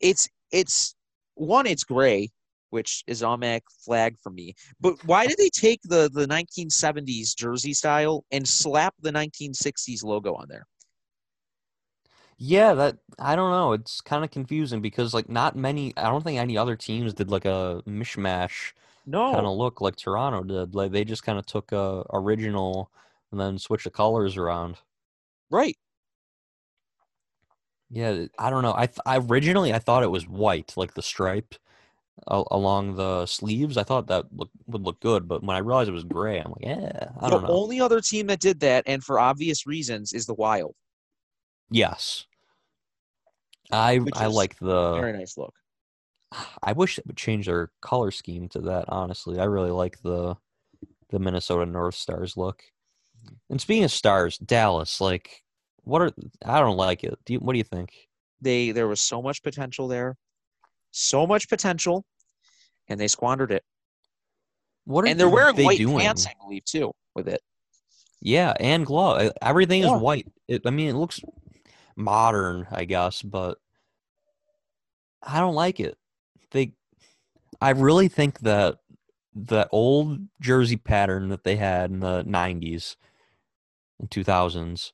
It's 0.00 0.28
it's 0.50 0.94
one. 1.34 1.66
It's 1.66 1.84
gray, 1.84 2.30
which 2.70 3.04
is 3.06 3.22
automatic 3.22 3.64
flag 3.84 4.16
for 4.22 4.30
me. 4.30 4.54
But 4.80 5.02
why 5.04 5.26
did 5.26 5.38
they 5.38 5.50
take 5.50 5.80
the 5.84 6.10
the 6.12 6.26
1970s 6.26 7.34
jersey 7.36 7.72
style 7.74 8.24
and 8.32 8.46
slap 8.46 8.94
the 9.00 9.12
1960s 9.12 10.02
logo 10.02 10.34
on 10.34 10.46
there? 10.48 10.66
Yeah, 12.38 12.74
that 12.74 12.98
I 13.18 13.34
don't 13.34 13.50
know. 13.50 13.72
It's 13.72 14.00
kind 14.00 14.24
of 14.24 14.30
confusing 14.30 14.80
because 14.80 15.12
like 15.12 15.28
not 15.28 15.56
many. 15.56 15.92
I 15.96 16.04
don't 16.04 16.22
think 16.22 16.38
any 16.38 16.56
other 16.56 16.76
teams 16.76 17.12
did 17.14 17.30
like 17.30 17.44
a 17.44 17.82
mishmash 17.86 18.72
no 19.06 19.32
kind 19.32 19.46
of 19.46 19.56
look 19.56 19.80
like 19.80 19.96
Toronto 19.96 20.44
did. 20.44 20.74
Like 20.74 20.92
they 20.92 21.04
just 21.04 21.24
kind 21.24 21.38
of 21.38 21.46
took 21.46 21.72
a 21.72 22.04
original 22.12 22.90
and 23.32 23.40
then 23.40 23.58
switched 23.58 23.84
the 23.84 23.90
colors 23.90 24.36
around. 24.36 24.76
Right. 25.50 25.76
Yeah, 27.90 28.26
I 28.38 28.50
don't 28.50 28.62
know. 28.62 28.74
I, 28.76 28.86
th- 28.86 28.98
I 29.06 29.16
originally 29.16 29.72
I 29.72 29.78
thought 29.78 30.02
it 30.02 30.10
was 30.10 30.28
white, 30.28 30.74
like 30.76 30.94
the 30.94 31.02
stripe 31.02 31.54
along 32.26 32.96
the 32.96 33.26
sleeves. 33.26 33.76
I 33.76 33.82
thought 33.82 34.08
that 34.08 34.26
look, 34.30 34.50
would 34.66 34.82
look 34.82 35.00
good, 35.00 35.26
but 35.26 35.42
when 35.42 35.56
I 35.56 35.60
realized 35.60 35.88
it 35.88 35.92
was 35.92 36.04
gray, 36.04 36.38
I'm 36.38 36.50
like, 36.50 36.64
yeah, 36.64 37.08
I 37.20 37.30
don't 37.30 37.42
know. 37.42 37.48
The 37.48 37.54
only 37.54 37.80
other 37.80 38.00
team 38.00 38.26
that 38.26 38.40
did 38.40 38.60
that, 38.60 38.84
and 38.86 39.02
for 39.02 39.18
obvious 39.18 39.66
reasons, 39.66 40.12
is 40.12 40.26
the 40.26 40.34
Wild. 40.34 40.74
Yes. 41.70 42.26
I 43.70 44.00
I 44.14 44.26
like 44.26 44.58
the 44.58 44.94
very 44.94 45.12
nice 45.12 45.36
look. 45.36 45.54
I 46.62 46.72
wish 46.72 46.96
they 46.96 47.02
would 47.06 47.16
change 47.16 47.46
their 47.46 47.70
color 47.80 48.10
scheme 48.10 48.48
to 48.50 48.60
that. 48.62 48.86
Honestly, 48.88 49.38
I 49.38 49.44
really 49.44 49.70
like 49.70 50.00
the 50.02 50.36
the 51.10 51.18
Minnesota 51.18 51.66
North 51.66 51.94
Stars 51.94 52.36
look. 52.36 52.62
And 53.50 53.60
speaking 53.60 53.84
of 53.84 53.90
stars, 53.90 54.38
Dallas, 54.38 55.00
like, 55.00 55.42
what 55.84 56.02
are 56.02 56.12
I 56.44 56.60
don't 56.60 56.76
like 56.76 57.04
it. 57.04 57.18
Do 57.24 57.34
you, 57.34 57.38
what 57.40 57.52
do 57.52 57.58
you 57.58 57.64
think? 57.64 57.92
They 58.40 58.70
there 58.72 58.88
was 58.88 59.00
so 59.00 59.20
much 59.22 59.42
potential 59.42 59.88
there, 59.88 60.16
so 60.90 61.26
much 61.26 61.48
potential, 61.48 62.04
and 62.88 63.00
they 63.00 63.08
squandered 63.08 63.52
it. 63.52 63.64
What 64.84 65.06
and 65.06 65.18
they're 65.18 65.28
wearing 65.28 65.56
they 65.56 65.64
white 65.64 65.78
doing? 65.78 65.98
pants, 65.98 66.26
I 66.26 66.32
believe, 66.40 66.64
too, 66.64 66.92
with 67.14 67.28
it. 67.28 67.42
Yeah, 68.20 68.54
and 68.58 68.86
glove. 68.86 69.32
Everything 69.42 69.82
yeah. 69.82 69.94
is 69.94 70.00
white. 70.00 70.26
It, 70.46 70.62
I 70.64 70.70
mean, 70.70 70.88
it 70.88 70.94
looks 70.94 71.20
modern, 71.98 72.66
I 72.70 72.84
guess, 72.84 73.22
but 73.22 73.58
I 75.22 75.40
don't 75.40 75.54
like 75.54 75.80
it. 75.80 75.98
They, 76.52 76.72
I 77.60 77.70
really 77.70 78.08
think 78.08 78.40
that 78.40 78.78
that 79.34 79.68
old 79.70 80.20
jersey 80.40 80.76
pattern 80.76 81.28
that 81.28 81.44
they 81.44 81.56
had 81.56 81.90
in 81.90 82.00
the 82.00 82.24
'90s 82.24 82.96
and 84.00 84.10
2000s, 84.10 84.92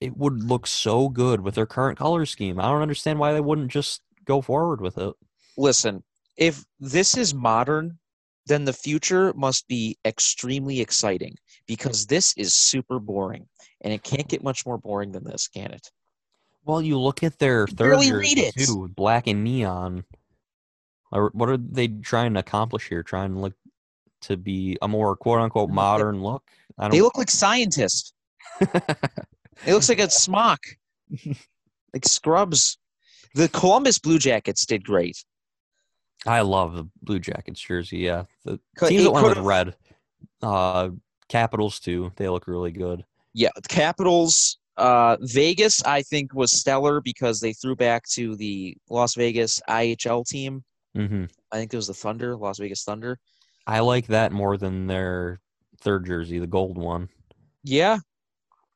it 0.00 0.16
would 0.16 0.42
look 0.42 0.66
so 0.66 1.08
good 1.08 1.40
with 1.40 1.54
their 1.54 1.66
current 1.66 1.98
color 1.98 2.26
scheme. 2.26 2.58
I 2.58 2.64
don't 2.64 2.82
understand 2.82 3.18
why 3.18 3.32
they 3.32 3.40
wouldn't 3.40 3.70
just 3.70 4.02
go 4.24 4.40
forward 4.40 4.80
with 4.80 4.98
it. 4.98 5.14
Listen, 5.56 6.02
if 6.36 6.64
this 6.80 7.16
is 7.16 7.34
modern, 7.34 7.98
then 8.46 8.64
the 8.64 8.72
future 8.72 9.32
must 9.34 9.68
be 9.68 9.96
extremely 10.04 10.80
exciting 10.80 11.36
because 11.66 12.06
this 12.06 12.34
is 12.36 12.54
super 12.54 12.98
boring 12.98 13.46
and 13.82 13.92
it 13.92 14.02
can't 14.02 14.28
get 14.28 14.42
much 14.42 14.66
more 14.66 14.78
boring 14.78 15.12
than 15.12 15.24
this, 15.24 15.48
can 15.48 15.70
it? 15.72 15.90
Well, 16.64 16.80
you 16.80 16.98
look 16.98 17.22
at 17.22 17.38
their 17.38 17.66
third 17.66 18.02
jersey 18.02 18.50
too, 18.56 18.88
black 18.94 19.26
and 19.26 19.42
neon. 19.42 20.04
What 21.10 21.48
are 21.48 21.56
they 21.56 21.88
trying 21.88 22.34
to 22.34 22.40
accomplish 22.40 22.88
here? 22.88 23.02
Trying 23.02 23.34
to 23.34 23.40
look 23.40 23.54
to 24.22 24.36
be 24.36 24.78
a 24.80 24.88
more 24.88 25.16
quote 25.16 25.40
unquote 25.40 25.70
modern 25.70 26.22
look. 26.22 26.42
I 26.78 26.84
don't... 26.84 26.90
They 26.92 27.02
look 27.02 27.18
like 27.18 27.30
scientists. 27.30 28.12
it 28.60 29.72
looks 29.72 29.88
like 29.88 29.98
a 29.98 30.10
smock, 30.10 30.60
like 31.92 32.06
scrubs. 32.06 32.78
The 33.34 33.48
Columbus 33.48 33.98
Blue 33.98 34.18
Jackets 34.18 34.64
did 34.66 34.84
great. 34.84 35.24
I 36.26 36.42
love 36.42 36.74
the 36.74 36.88
Blue 37.02 37.18
Jackets 37.18 37.60
jersey. 37.60 37.98
Yeah, 37.98 38.24
the 38.44 38.60
teams 38.78 39.04
that 39.04 39.10
went 39.10 39.26
with 39.26 39.38
red, 39.38 39.74
uh, 40.42 40.90
Capitals 41.28 41.80
too. 41.80 42.12
They 42.16 42.28
look 42.28 42.46
really 42.46 42.70
good. 42.70 43.04
Yeah, 43.34 43.50
the 43.54 43.62
Capitals. 43.62 44.58
Uh, 44.76 45.16
Vegas, 45.20 45.82
I 45.84 46.02
think, 46.02 46.34
was 46.34 46.52
stellar 46.52 47.00
because 47.00 47.40
they 47.40 47.52
threw 47.52 47.76
back 47.76 48.04
to 48.12 48.36
the 48.36 48.76
Las 48.88 49.14
Vegas 49.14 49.60
IHL 49.68 50.26
team. 50.26 50.64
Mm-hmm. 50.96 51.24
I 51.52 51.56
think 51.56 51.72
it 51.72 51.76
was 51.76 51.86
the 51.86 51.94
Thunder, 51.94 52.36
Las 52.36 52.58
Vegas 52.58 52.84
Thunder. 52.84 53.18
I 53.66 53.80
like 53.80 54.06
that 54.08 54.32
more 54.32 54.56
than 54.56 54.86
their 54.86 55.40
third 55.80 56.06
jersey, 56.06 56.38
the 56.38 56.46
gold 56.46 56.78
one. 56.78 57.08
Yeah, 57.62 57.98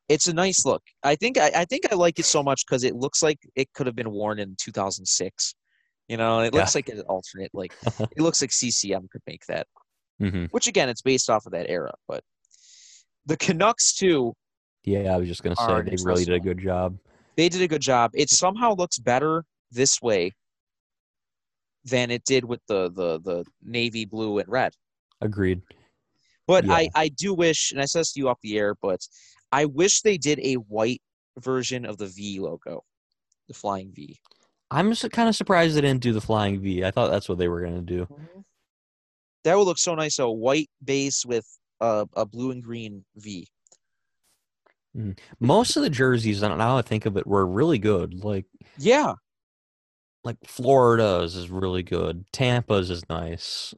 it's 0.08 0.28
a 0.28 0.34
nice 0.34 0.64
look. 0.64 0.82
I 1.02 1.16
think 1.16 1.38
I, 1.38 1.50
I 1.54 1.64
think 1.64 1.90
I 1.90 1.94
like 1.94 2.18
it 2.18 2.24
so 2.24 2.42
much 2.42 2.64
because 2.66 2.84
it 2.84 2.94
looks 2.94 3.22
like 3.22 3.38
it 3.56 3.72
could 3.72 3.86
have 3.86 3.96
been 3.96 4.10
worn 4.10 4.38
in 4.38 4.54
2006. 4.58 5.54
You 6.08 6.16
know, 6.16 6.40
it 6.40 6.54
looks 6.54 6.74
yeah. 6.74 6.78
like 6.78 6.88
an 6.88 7.00
alternate. 7.02 7.50
Like 7.52 7.74
it 8.00 8.20
looks 8.20 8.40
like 8.40 8.52
CCM 8.52 9.08
could 9.10 9.22
make 9.26 9.44
that. 9.46 9.66
Mm-hmm. 10.22 10.44
Which 10.46 10.68
again, 10.68 10.88
it's 10.88 11.02
based 11.02 11.28
off 11.28 11.46
of 11.46 11.52
that 11.52 11.68
era. 11.68 11.92
But 12.06 12.22
the 13.26 13.36
Canucks 13.36 13.94
too. 13.94 14.34
Yeah, 14.86 15.12
I 15.12 15.16
was 15.16 15.28
just 15.28 15.42
gonna 15.42 15.56
say 15.56 15.82
they 15.82 16.02
really 16.04 16.24
did 16.24 16.34
a 16.34 16.40
good 16.40 16.58
job. 16.58 16.96
They 17.36 17.48
did 17.48 17.60
a 17.60 17.68
good 17.68 17.82
job. 17.82 18.12
It 18.14 18.30
somehow 18.30 18.74
looks 18.74 18.98
better 18.98 19.44
this 19.72 20.00
way 20.00 20.32
than 21.84 22.10
it 22.10 22.24
did 22.24 22.44
with 22.44 22.60
the 22.68 22.90
the 22.90 23.20
the 23.20 23.44
navy 23.62 24.04
blue 24.04 24.38
and 24.38 24.48
red. 24.48 24.72
Agreed. 25.20 25.60
But 26.46 26.64
yeah. 26.64 26.72
I 26.72 26.88
I 26.94 27.08
do 27.08 27.34
wish, 27.34 27.72
and 27.72 27.80
I 27.80 27.84
said 27.84 28.04
to 28.04 28.12
you 28.20 28.28
off 28.28 28.38
the 28.42 28.56
air, 28.56 28.76
but 28.80 29.00
I 29.50 29.64
wish 29.64 30.02
they 30.02 30.16
did 30.16 30.38
a 30.40 30.54
white 30.54 31.02
version 31.38 31.84
of 31.84 31.98
the 31.98 32.06
V 32.06 32.38
logo, 32.38 32.84
the 33.48 33.54
flying 33.54 33.92
V. 33.92 34.16
I'm 34.70 34.90
just 34.90 35.10
kind 35.10 35.28
of 35.28 35.34
surprised 35.34 35.76
they 35.76 35.80
didn't 35.80 36.02
do 36.02 36.12
the 36.12 36.20
flying 36.20 36.60
V. 36.60 36.84
I 36.84 36.92
thought 36.92 37.10
that's 37.10 37.28
what 37.28 37.38
they 37.38 37.48
were 37.48 37.60
gonna 37.60 37.82
do. 37.82 38.06
Mm-hmm. 38.06 38.40
That 39.42 39.58
would 39.58 39.64
look 39.64 39.78
so 39.78 39.96
nice. 39.96 40.20
A 40.20 40.30
white 40.30 40.70
base 40.84 41.26
with 41.26 41.46
a, 41.80 42.06
a 42.14 42.24
blue 42.24 42.52
and 42.52 42.62
green 42.62 43.04
V. 43.16 43.48
Mm. 44.96 45.18
Most 45.40 45.76
of 45.76 45.82
the 45.82 45.90
jerseys, 45.90 46.40
now 46.40 46.78
I 46.78 46.82
think 46.82 47.06
of 47.06 47.16
it, 47.16 47.26
were 47.26 47.46
really 47.46 47.78
good. 47.78 48.24
Like 48.24 48.46
yeah, 48.78 49.14
like 50.24 50.38
Florida's 50.46 51.36
is 51.36 51.50
really 51.50 51.82
good. 51.82 52.24
Tampa's 52.32 52.90
is 52.90 53.08
nice. 53.08 53.74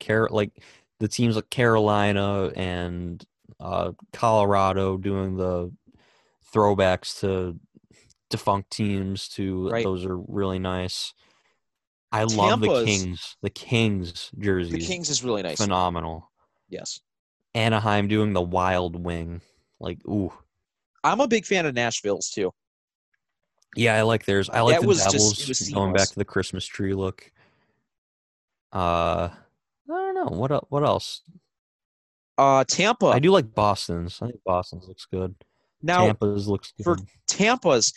Car 0.00 0.28
like 0.30 0.52
the 0.98 1.08
teams 1.08 1.36
like 1.36 1.50
Carolina 1.50 2.50
and 2.54 3.24
uh, 3.58 3.92
Colorado 4.12 4.96
doing 4.96 5.36
the 5.36 5.72
throwbacks 6.52 7.20
to 7.20 7.58
defunct 8.28 8.70
teams 8.70 9.28
to 9.28 9.68
right. 9.68 9.84
those 9.84 10.04
are 10.04 10.16
really 10.16 10.58
nice. 10.58 11.14
I 12.12 12.20
Tampa's, 12.20 12.36
love 12.36 12.60
the 12.60 12.84
Kings. 12.84 13.36
The 13.42 13.50
Kings 13.50 14.30
jerseys. 14.38 14.72
The 14.72 14.86
Kings 14.86 15.10
is 15.10 15.22
really 15.22 15.42
nice. 15.42 15.58
Phenomenal. 15.58 16.30
Yes. 16.68 17.00
Anaheim 17.54 18.08
doing 18.08 18.32
the 18.32 18.42
wild 18.42 19.02
wing. 19.02 19.40
Like, 19.78 19.98
ooh. 20.06 20.32
I'm 21.02 21.20
a 21.20 21.28
big 21.28 21.46
fan 21.46 21.66
of 21.66 21.74
Nashville's 21.74 22.30
too. 22.30 22.52
Yeah, 23.76 23.94
I 23.94 24.02
like 24.02 24.24
theirs. 24.24 24.50
I 24.50 24.60
like 24.60 24.80
that 24.80 24.86
the 24.86 24.94
Devils 24.94 25.38
just, 25.38 25.72
going 25.72 25.92
back 25.92 26.08
to 26.08 26.18
the 26.18 26.24
Christmas 26.24 26.66
tree 26.66 26.92
look. 26.92 27.30
Uh, 28.72 29.28
I 29.28 29.32
don't 29.88 30.14
know 30.14 30.36
what 30.36 30.70
what 30.70 30.84
else. 30.84 31.22
Uh, 32.36 32.64
Tampa. 32.64 33.06
I 33.06 33.18
do 33.18 33.30
like 33.30 33.54
Boston's. 33.54 34.20
I 34.22 34.26
think 34.26 34.40
Boston's 34.44 34.88
looks 34.88 35.06
good. 35.06 35.34
Now 35.82 36.06
Tampa's 36.06 36.48
looks 36.48 36.72
good. 36.76 36.84
for 36.84 36.96
Tampa's. 37.26 37.92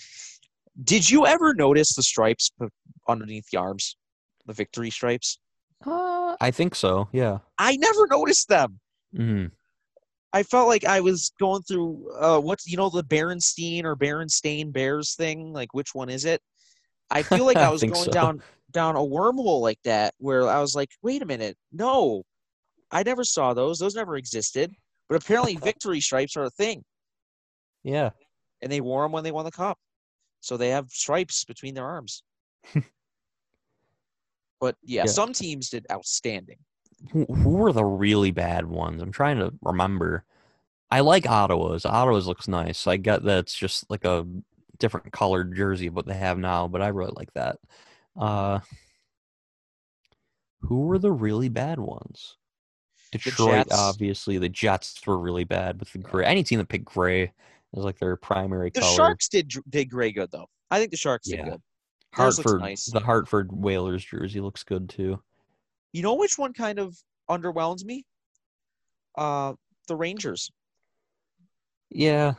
Did 0.83 1.09
you 1.09 1.25
ever 1.25 1.53
notice 1.53 1.95
the 1.95 2.03
stripes 2.03 2.51
underneath 3.07 3.45
the 3.51 3.57
arms, 3.57 3.95
the 4.45 4.53
victory 4.53 4.89
stripes? 4.89 5.39
Uh, 5.85 6.35
I 6.39 6.51
think 6.51 6.75
so. 6.75 7.09
Yeah. 7.11 7.39
I 7.57 7.75
never 7.77 8.07
noticed 8.07 8.49
them. 8.49 8.79
Mm-hmm. 9.15 9.45
I 10.33 10.41
felt 10.41 10.67
like 10.67 10.83
I 10.83 10.99
was 10.99 11.31
going 11.39 11.61
through 11.61 12.11
uh 12.19 12.39
what's 12.39 12.67
you 12.67 12.75
know 12.75 12.89
the 12.89 13.03
Berenstein 13.03 13.83
or 13.85 13.95
Berenstain 13.95 14.73
Bears 14.73 15.15
thing. 15.15 15.53
Like 15.53 15.73
which 15.73 15.93
one 15.93 16.09
is 16.09 16.25
it? 16.25 16.41
I 17.11 17.21
feel 17.23 17.45
like 17.45 17.57
I 17.57 17.69
was 17.69 17.83
I 17.83 17.87
going 17.87 18.05
so. 18.05 18.11
down 18.11 18.41
down 18.71 18.95
a 18.95 18.99
wormhole 18.99 19.61
like 19.61 19.79
that 19.83 20.15
where 20.17 20.47
I 20.47 20.59
was 20.59 20.75
like, 20.75 20.89
wait 21.03 21.21
a 21.21 21.25
minute, 21.25 21.55
no, 21.71 22.23
I 22.91 23.03
never 23.03 23.23
saw 23.23 23.53
those. 23.53 23.77
Those 23.77 23.95
never 23.95 24.15
existed. 24.17 24.71
But 25.07 25.23
apparently, 25.23 25.55
victory 25.63 26.01
stripes 26.01 26.35
are 26.35 26.45
a 26.45 26.49
thing. 26.49 26.83
Yeah, 27.83 28.09
and 28.61 28.71
they 28.71 28.81
wore 28.81 29.03
them 29.03 29.11
when 29.11 29.23
they 29.23 29.31
won 29.31 29.45
the 29.45 29.51
cup, 29.51 29.77
so 30.39 30.57
they 30.57 30.69
have 30.69 30.89
stripes 30.89 31.45
between 31.45 31.75
their 31.75 31.85
arms. 31.85 32.23
but 34.59 34.75
yeah, 34.83 35.03
yeah, 35.03 35.05
some 35.05 35.33
teams 35.33 35.69
did 35.69 35.85
outstanding 35.91 36.57
who, 37.11 37.25
who 37.25 37.49
were 37.51 37.73
the 37.73 37.85
really 37.85 38.31
bad 38.31 38.65
ones? 38.65 39.01
I'm 39.01 39.11
trying 39.11 39.39
to 39.39 39.53
remember. 39.61 40.23
I 40.89 41.01
like 41.01 41.27
Ottawa's. 41.27 41.85
Ottawa's 41.85 42.27
looks 42.27 42.47
nice. 42.47 42.87
I 42.87 42.97
get 42.97 43.23
that 43.23 43.39
it's 43.39 43.55
just 43.55 43.89
like 43.89 44.05
a 44.05 44.25
different 44.79 45.11
colored 45.11 45.55
jersey 45.55 45.87
of 45.87 45.95
what 45.95 46.05
they 46.05 46.13
have 46.13 46.37
now, 46.37 46.67
but 46.67 46.81
I 46.81 46.89
really 46.89 47.13
like 47.15 47.33
that. 47.33 47.57
Uh, 48.17 48.59
who 50.61 50.81
were 50.81 50.99
the 50.99 51.11
really 51.11 51.49
bad 51.49 51.79
ones? 51.79 52.37
Detroit, 53.11 53.69
the 53.69 53.75
obviously. 53.75 54.37
The 54.37 54.49
Jets 54.49 54.99
were 55.05 55.17
really 55.19 55.43
bad 55.43 55.79
with 55.79 55.91
the 55.91 55.99
gray. 55.99 56.25
Any 56.25 56.43
team 56.43 56.59
that 56.59 56.69
picked 56.69 56.85
gray 56.85 57.31
is 57.73 57.83
like 57.83 57.99
their 57.99 58.15
primary 58.15 58.71
the 58.71 58.79
color. 58.79 58.91
The 58.91 58.95
Sharks 58.95 59.27
did 59.29 59.53
did 59.69 59.89
gray 59.89 60.11
good 60.11 60.31
though. 60.31 60.47
I 60.71 60.79
think 60.79 60.91
the 60.91 60.97
Sharks 60.97 61.29
yeah. 61.29 61.37
did 61.37 61.51
good. 61.51 61.61
Hartford, 62.13 62.61
nice. 62.61 62.85
the 62.85 62.99
Hartford 62.99 63.51
Whalers 63.51 64.03
jersey 64.03 64.39
looks 64.39 64.63
good 64.63 64.89
too. 64.89 65.21
You 65.93 66.01
know 66.01 66.15
which 66.15 66.37
one 66.37 66.53
kind 66.53 66.79
of 66.79 66.97
underwhelms 67.29 67.85
me? 67.85 68.05
Uh, 69.15 69.53
the 69.87 69.95
Rangers. 69.95 70.51
Yeah. 71.89 72.33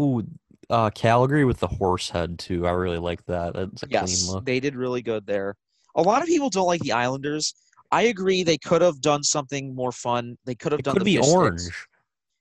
Ooh, 0.00 0.26
uh, 0.70 0.90
Calgary 0.90 1.44
with 1.44 1.60
the 1.60 1.68
horse 1.68 2.08
head 2.08 2.38
too. 2.38 2.66
I 2.66 2.70
really 2.70 2.98
like 2.98 3.24
that. 3.26 3.54
That's 3.54 3.82
a 3.82 3.88
yes, 3.90 4.22
clean 4.24 4.34
look. 4.34 4.44
They 4.46 4.58
did 4.58 4.74
really 4.74 5.02
good 5.02 5.26
there. 5.26 5.54
A 5.94 6.02
lot 6.02 6.22
of 6.22 6.28
people 6.28 6.48
don't 6.48 6.66
like 6.66 6.80
the 6.80 6.92
Islanders. 6.92 7.54
I 7.90 8.02
agree. 8.02 8.42
They 8.42 8.56
could 8.56 8.80
have 8.80 9.02
done 9.02 9.22
something 9.22 9.74
more 9.74 9.92
fun. 9.92 10.38
They 10.46 10.54
could 10.54 10.72
have 10.72 10.78
it 10.78 10.84
done. 10.84 10.94
Could 10.94 11.04
be 11.04 11.18
orange. 11.18 11.60
Sticks. 11.60 11.86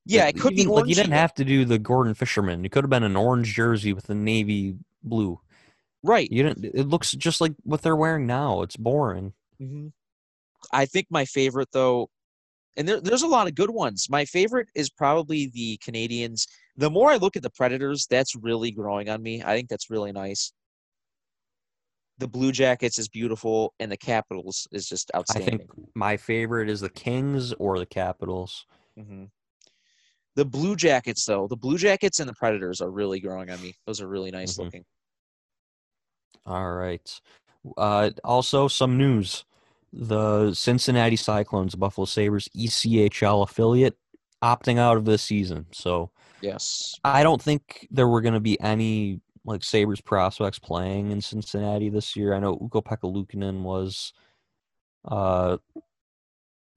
Yeah, 0.06 0.28
it 0.28 0.40
could 0.40 0.56
be 0.56 0.66
orange. 0.66 0.84
Like 0.84 0.90
you 0.90 0.96
didn't 0.96 1.12
have 1.12 1.34
to 1.36 1.44
do 1.44 1.66
the 1.66 1.78
Gordon 1.78 2.14
Fisherman. 2.14 2.64
It 2.64 2.72
could 2.72 2.86
have 2.86 2.90
been 2.90 3.04
an 3.04 3.18
orange 3.18 3.54
jersey 3.54 3.92
with 3.92 4.08
the 4.08 4.16
navy 4.16 4.78
blue. 5.04 5.40
Right. 6.04 6.32
You 6.32 6.44
didn't. 6.44 6.66
It 6.74 6.88
looks 6.88 7.12
just 7.12 7.42
like 7.42 7.54
what 7.64 7.82
they're 7.82 7.98
wearing 7.98 8.26
now. 8.26 8.62
It's 8.62 8.78
boring. 8.78 9.34
Mm-hmm. 9.62 9.88
I 10.72 10.86
think 10.86 11.08
my 11.10 11.26
favorite 11.26 11.70
though, 11.74 12.10
and 12.78 12.88
there, 12.88 13.02
there's 13.02 13.24
a 13.24 13.28
lot 13.28 13.48
of 13.48 13.56
good 13.56 13.70
ones. 13.70 14.08
My 14.10 14.26
favorite 14.26 14.70
is 14.76 14.90
probably 14.90 15.52
the 15.54 15.80
Canadiens. 15.86 16.48
The 16.78 16.90
more 16.90 17.12
I 17.12 17.18
look 17.18 17.36
at 17.36 17.44
the 17.44 17.50
Predators, 17.50 18.08
that's 18.10 18.36
really 18.36 18.72
growing 18.72 19.10
on 19.10 19.22
me. 19.22 19.44
I 19.44 19.56
think 19.56 19.70
that's 19.70 19.90
really 19.90 20.12
nice 20.12 20.54
the 22.22 22.28
Blue 22.28 22.52
Jackets 22.52 23.00
is 23.00 23.10
beautiful, 23.10 23.74
and 23.80 23.92
the 23.92 23.98
Capitals 23.98 24.68
is 24.72 24.88
just 24.88 25.12
outstanding. 25.16 25.56
I 25.56 25.58
think 25.58 25.72
my 25.96 26.16
favorite 26.16 26.70
is 26.70 26.80
the 26.80 26.90
Kings 26.90 27.52
or 27.54 27.80
the 27.80 27.86
Capitals. 27.86 28.68
Mm-hmm. 28.98 29.26
The 30.36 30.46
Blue 30.46 30.76
Jackets, 30.76 31.26
though, 31.26 31.48
the 31.48 31.58
Blue 31.58 31.80
Jackets 31.80 32.20
and 32.20 32.30
the 32.30 32.34
Predators 32.34 32.80
are 32.80 32.92
really 32.92 33.20
growing 33.20 33.50
on 33.50 33.60
me. 33.62 33.74
Those 33.88 34.02
are 34.02 34.08
really 34.08 34.30
nice 34.30 34.54
mm-hmm. 34.54 34.64
looking. 34.64 34.86
All 36.46 36.72
right. 36.74 37.22
Uh, 37.76 38.12
also, 38.24 38.68
some 38.68 38.98
news: 38.98 39.44
the 39.94 40.54
Cincinnati 40.54 41.16
Cyclones, 41.16 41.76
Buffalo 41.76 42.06
Sabres 42.06 42.50
ECHL 42.56 43.44
affiliate, 43.44 43.98
opting 44.44 44.78
out 44.78 44.98
of 44.98 45.06
this 45.06 45.22
season. 45.22 45.66
So, 45.72 46.12
yes, 46.42 46.96
I 47.04 47.24
don't 47.24 47.42
think 47.42 47.88
there 47.92 48.08
were 48.08 48.22
going 48.22 48.34
to 48.34 48.40
be 48.40 48.60
any 48.60 49.22
like 49.46 49.64
Sabres 49.64 50.02
prospects 50.02 50.60
playing 50.60 51.12
in 51.12 51.22
Cincinnati 51.22 51.90
this 51.90 52.16
year. 52.16 52.34
I 52.34 52.40
know 52.40 52.54
Ukko-Pekka 52.54 53.12
Luukkonen 53.12 53.62
was 53.62 54.14
uh 55.06 55.58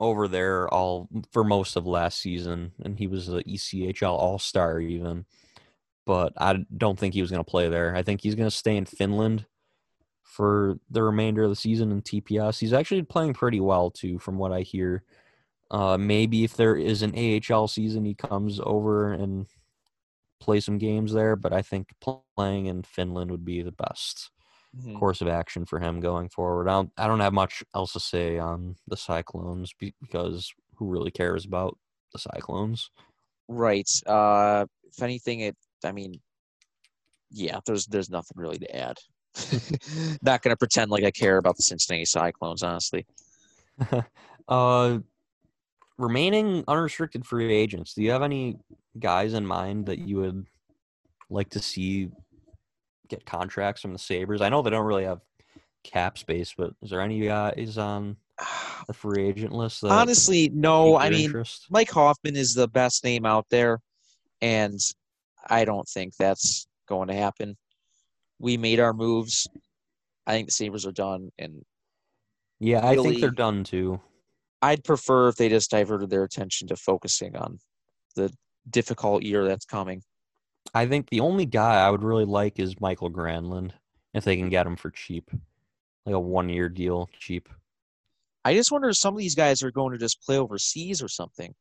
over 0.00 0.26
there 0.28 0.66
all 0.72 1.08
for 1.30 1.44
most 1.44 1.76
of 1.76 1.86
last 1.86 2.18
season 2.18 2.72
and 2.82 2.98
he 2.98 3.06
was 3.06 3.26
the 3.26 3.44
ECHL 3.44 4.12
all-star 4.18 4.80
even. 4.80 5.24
But 6.06 6.32
I 6.36 6.64
don't 6.76 6.98
think 6.98 7.14
he 7.14 7.22
was 7.22 7.30
going 7.30 7.44
to 7.44 7.50
play 7.50 7.68
there. 7.68 7.94
I 7.94 8.02
think 8.02 8.20
he's 8.20 8.34
going 8.34 8.48
to 8.48 8.54
stay 8.54 8.76
in 8.76 8.84
Finland 8.84 9.46
for 10.34 10.80
the 10.90 11.00
remainder 11.00 11.44
of 11.44 11.50
the 11.50 11.56
season 11.56 11.92
in 11.92 12.02
TPS. 12.02 12.58
He's 12.58 12.72
actually 12.72 13.02
playing 13.02 13.34
pretty 13.34 13.60
well 13.60 13.88
too 13.88 14.18
from 14.18 14.36
what 14.36 14.50
I 14.50 14.62
hear. 14.62 15.04
Uh, 15.70 15.96
maybe 15.96 16.42
if 16.42 16.56
there 16.56 16.74
is 16.74 17.02
an 17.02 17.14
AHL 17.16 17.68
season, 17.68 18.04
he 18.04 18.14
comes 18.14 18.58
over 18.64 19.12
and 19.12 19.46
play 20.40 20.58
some 20.58 20.76
games 20.76 21.12
there, 21.12 21.36
but 21.36 21.52
I 21.52 21.62
think 21.62 21.88
playing 22.36 22.66
in 22.66 22.82
Finland 22.82 23.30
would 23.30 23.44
be 23.44 23.62
the 23.62 23.72
best 23.72 24.30
mm-hmm. 24.76 24.98
course 24.98 25.20
of 25.20 25.28
action 25.28 25.64
for 25.66 25.78
him 25.78 26.00
going 26.00 26.28
forward. 26.30 26.68
I 26.68 26.72
don't, 26.72 26.92
I 26.98 27.06
don't 27.06 27.20
have 27.20 27.32
much 27.32 27.62
else 27.72 27.92
to 27.92 28.00
say 28.00 28.36
on 28.36 28.74
the 28.88 28.96
Cyclones 28.96 29.72
because 29.78 30.52
who 30.74 30.88
really 30.88 31.12
cares 31.12 31.44
about 31.44 31.78
the 32.12 32.18
Cyclones? 32.18 32.90
Right. 33.46 33.88
Uh, 34.04 34.66
if 34.84 35.00
anything, 35.00 35.40
it. 35.40 35.56
I 35.84 35.92
mean, 35.92 36.20
yeah. 37.30 37.60
There's 37.66 37.86
there's 37.86 38.10
nothing 38.10 38.36
really 38.36 38.58
to 38.58 38.76
add. 38.76 38.96
Not 40.22 40.42
gonna 40.42 40.56
pretend 40.56 40.90
like 40.90 41.04
I 41.04 41.10
care 41.10 41.38
about 41.38 41.56
the 41.56 41.62
Cincinnati 41.62 42.04
Cyclones, 42.04 42.62
honestly. 42.62 43.06
uh, 44.48 44.98
remaining 45.98 46.64
unrestricted 46.68 47.26
free 47.26 47.52
agents. 47.52 47.94
Do 47.94 48.02
you 48.02 48.10
have 48.10 48.22
any 48.22 48.58
guys 48.98 49.34
in 49.34 49.46
mind 49.46 49.86
that 49.86 49.98
you 49.98 50.18
would 50.18 50.46
like 51.30 51.50
to 51.50 51.60
see 51.60 52.10
get 53.08 53.24
contracts 53.24 53.82
from 53.82 53.92
the 53.92 53.98
Sabres? 53.98 54.40
I 54.40 54.48
know 54.48 54.62
they 54.62 54.70
don't 54.70 54.86
really 54.86 55.04
have 55.04 55.20
cap 55.82 56.18
space, 56.18 56.54
but 56.56 56.72
is 56.82 56.90
there 56.90 57.00
any 57.00 57.20
guys 57.20 57.78
on 57.78 58.16
the 58.86 58.94
free 58.94 59.28
agent 59.28 59.52
list? 59.52 59.84
Honestly, 59.84 60.50
no. 60.52 60.96
I 60.96 61.10
mean, 61.10 61.26
interest? 61.26 61.66
Mike 61.70 61.90
Hoffman 61.90 62.36
is 62.36 62.54
the 62.54 62.68
best 62.68 63.04
name 63.04 63.26
out 63.26 63.46
there, 63.50 63.80
and 64.40 64.78
I 65.48 65.64
don't 65.64 65.88
think 65.88 66.16
that's 66.16 66.66
going 66.88 67.08
to 67.08 67.14
happen. 67.14 67.56
We 68.44 68.58
made 68.58 68.78
our 68.78 68.92
moves. 68.92 69.48
I 70.26 70.32
think 70.34 70.48
the 70.48 70.52
Sabres 70.52 70.84
are 70.84 70.92
done, 70.92 71.30
and 71.38 71.64
yeah, 72.60 72.86
I 72.86 72.94
think 72.94 73.18
they're 73.18 73.30
done 73.30 73.64
too. 73.64 74.02
I'd 74.60 74.84
prefer 74.84 75.28
if 75.28 75.36
they 75.36 75.48
just 75.48 75.70
diverted 75.70 76.10
their 76.10 76.24
attention 76.24 76.68
to 76.68 76.76
focusing 76.76 77.36
on 77.36 77.58
the 78.16 78.30
difficult 78.68 79.22
year 79.22 79.46
that's 79.46 79.64
coming. 79.64 80.02
I 80.74 80.84
think 80.84 81.08
the 81.08 81.20
only 81.20 81.46
guy 81.46 81.86
I 81.86 81.90
would 81.90 82.02
really 82.02 82.26
like 82.26 82.58
is 82.58 82.78
Mikael 82.82 83.08
Granlund 83.08 83.70
if 84.12 84.24
they 84.24 84.36
can 84.36 84.50
get 84.50 84.66
him 84.66 84.76
for 84.76 84.90
cheap, 84.90 85.30
like 86.04 86.14
a 86.14 86.20
one-year 86.20 86.68
deal, 86.68 87.08
cheap. 87.18 87.48
I 88.44 88.52
just 88.54 88.70
wonder 88.70 88.90
if 88.90 88.98
some 88.98 89.14
of 89.14 89.18
these 89.18 89.34
guys 89.34 89.62
are 89.62 89.70
going 89.70 89.92
to 89.92 89.98
just 89.98 90.22
play 90.22 90.36
overseas 90.36 91.02
or 91.02 91.08
something. 91.08 91.54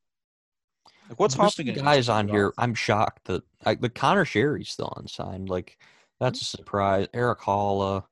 Like 1.07 1.17
what's 1.17 1.35
happening? 1.35 1.75
Guys 1.75 2.09
on 2.09 2.27
here, 2.27 2.53
I'm 2.57 2.73
shocked 2.73 3.23
that 3.25 3.43
like 3.65 3.79
the 3.79 3.89
Conor 3.89 4.25
Sheary's 4.25 4.69
still 4.69 4.93
unsigned. 4.97 5.47
Like 5.49 5.77
that's 6.23 6.41
a 6.41 6.45
surprise. 6.45 7.07
Erik 7.13 7.39
Haula, 7.39 8.05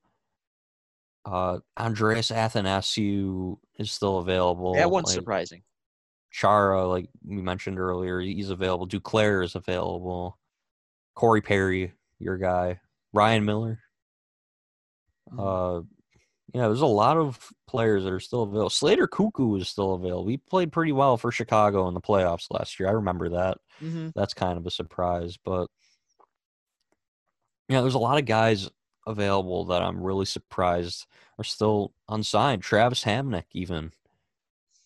uh, 1.26 1.59
Andreas 1.80 2.30
Athanasiou 2.30 3.57
is 3.78 3.91
still 3.91 4.18
available. 4.18 4.74
That 4.76 4.91
one's 4.91 5.07
like, 5.07 5.16
surprising. 5.16 5.64
Chara, 6.30 6.86
like 6.88 7.07
we 7.26 7.41
mentioned 7.41 7.80
earlier, 7.80 8.20
he's 8.20 8.49
available. 8.49 8.88
Duclair 8.88 9.43
is 9.43 9.55
available. 9.55 10.38
Corey 11.16 11.41
Perry, 11.41 11.93
your 12.20 12.38
guy. 12.38 12.80
Ryan 13.14 13.45
Miller. 13.45 13.80
Mm-hmm. 15.32 15.39
Uh, 15.39 15.80
yeah, 16.53 16.68
there's 16.68 16.82
a 16.82 16.86
lot 16.86 17.16
of 17.16 17.49
players 17.68 18.03
that 18.03 18.12
are 18.12 18.20
still 18.20 18.43
available. 18.43 18.70
Slater 18.70 19.07
Koekkoek 19.07 19.62
is 19.62 19.70
still 19.70 19.93
available. 19.93 20.28
He 20.28 20.38
played 20.38 20.72
pretty 20.74 20.91
well 20.91 21.16
for 21.16 21.32
Chicago 21.32 21.88
in 21.88 21.93
the 21.93 22.01
playoffs 22.01 22.47
last 22.51 22.78
year. 22.78 22.89
I 22.89 22.93
remember 22.93 23.30
that. 23.30 23.57
Mm-hmm. 23.82 24.09
That's 24.16 24.34
kind 24.34 24.57
of 24.57 24.66
a 24.66 24.72
surprise, 24.72 25.38
but 25.43 25.68
yeah, 27.72 27.82
there's 27.82 27.93
a 27.93 27.99
lot 27.99 28.17
of 28.17 28.26
guys 28.26 28.69
available 29.07 29.65
that 29.65 29.82
I'm 29.82 30.01
really 30.01 30.26
surprised 30.26 31.05
are 31.38 31.43
still 31.43 31.93
unsigned. 32.09 32.61
Travis 32.61 33.03
Hamonic, 33.03 33.45
even. 33.53 33.91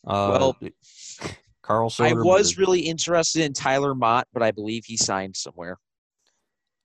Uh, 0.06 0.38
well, 0.40 0.58
Carl 1.62 1.90
Soderberg. 1.90 2.12
I 2.12 2.14
was 2.14 2.58
really 2.58 2.82
interested 2.82 3.42
in 3.42 3.54
Tyler 3.54 3.96
Motte, 3.96 4.28
but 4.34 4.44
I 4.44 4.52
believe 4.52 4.86
he 4.86 4.98
signed 4.98 5.36
somewhere. 5.36 5.78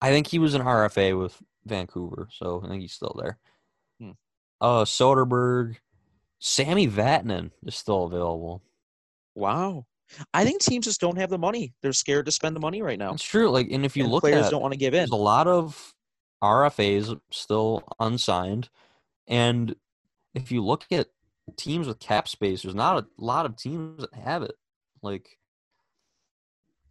I 0.00 0.08
think 0.08 0.26
he 0.26 0.38
was 0.38 0.54
an 0.54 0.62
RFA 0.62 1.18
with 1.20 1.40
Vancouver, 1.66 2.28
so 2.32 2.62
I 2.64 2.68
think 2.68 2.80
he's 2.80 2.94
still 2.94 3.14
there. 3.20 3.38
Hmm. 4.00 4.12
Uh, 4.60 4.84
Soderberg, 4.84 5.76
Sami 6.38 6.88
Vatanen 6.88 7.50
is 7.66 7.76
still 7.76 8.04
available. 8.04 8.62
Wow. 9.34 9.86
I 10.34 10.44
think 10.44 10.60
teams 10.60 10.86
just 10.86 11.00
don't 11.00 11.18
have 11.18 11.30
the 11.30 11.38
money. 11.38 11.72
They're 11.82 11.92
scared 11.92 12.26
to 12.26 12.32
spend 12.32 12.56
the 12.56 12.60
money 12.60 12.82
right 12.82 12.98
now. 12.98 13.12
It's 13.14 13.24
true. 13.24 13.50
Like, 13.50 13.70
and 13.70 13.84
if 13.84 13.96
you 13.96 14.04
and 14.04 14.12
look 14.12 14.22
players 14.22 14.46
at, 14.46 14.50
don't 14.50 14.62
want 14.62 14.72
to 14.72 14.78
give 14.78 14.94
in. 14.94 15.00
There's 15.00 15.10
a 15.10 15.16
lot 15.16 15.46
of 15.46 15.94
RFAs 16.42 17.18
still 17.30 17.84
unsigned. 17.98 18.68
And 19.28 19.76
if 20.34 20.50
you 20.50 20.64
look 20.64 20.84
at 20.90 21.08
teams 21.56 21.86
with 21.86 22.00
cap 22.00 22.28
space, 22.28 22.62
there's 22.62 22.74
not 22.74 23.04
a 23.04 23.06
lot 23.18 23.46
of 23.46 23.56
teams 23.56 24.00
that 24.00 24.14
have 24.14 24.42
it. 24.42 24.54
Like, 25.02 25.38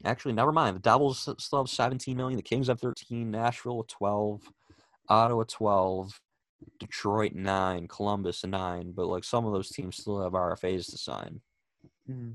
actually, 0.06 0.34
never 0.34 0.52
mind. 0.52 0.76
The 0.78 0.82
Devils 0.82 1.30
still 1.38 1.60
have 1.60 1.70
17 1.70 2.16
million. 2.16 2.38
The 2.38 2.44
Kings 2.44 2.68
have 2.68 2.80
13. 2.80 3.30
Nashville 3.30 3.78
with 3.78 3.88
12. 3.88 4.42
Ottawa 5.10 5.44
12. 5.48 6.22
Detroit 6.80 7.34
9. 7.34 7.88
Columbus 7.88 8.46
9. 8.46 8.94
But, 8.96 9.08
like, 9.08 9.24
some 9.24 9.46
of 9.46 9.54
those 9.54 9.70
teams 9.70 9.98
still 9.98 10.22
have 10.22 10.34
RFAs 10.34 10.90
to 10.92 10.98
sign. 10.98 11.42
Mm-hmm. 12.10 12.32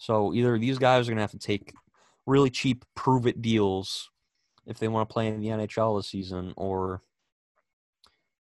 So 0.00 0.32
either 0.32 0.58
these 0.58 0.78
guys 0.78 1.06
are 1.06 1.10
going 1.10 1.18
to 1.18 1.22
have 1.22 1.30
to 1.32 1.38
take 1.38 1.74
really 2.26 2.48
cheap 2.48 2.86
prove 2.94 3.26
it 3.26 3.42
deals 3.42 4.10
if 4.66 4.78
they 4.78 4.88
want 4.88 5.06
to 5.06 5.12
play 5.12 5.28
in 5.28 5.40
the 5.40 5.48
NHL 5.48 5.98
this 5.98 6.08
season 6.08 6.54
or 6.56 7.02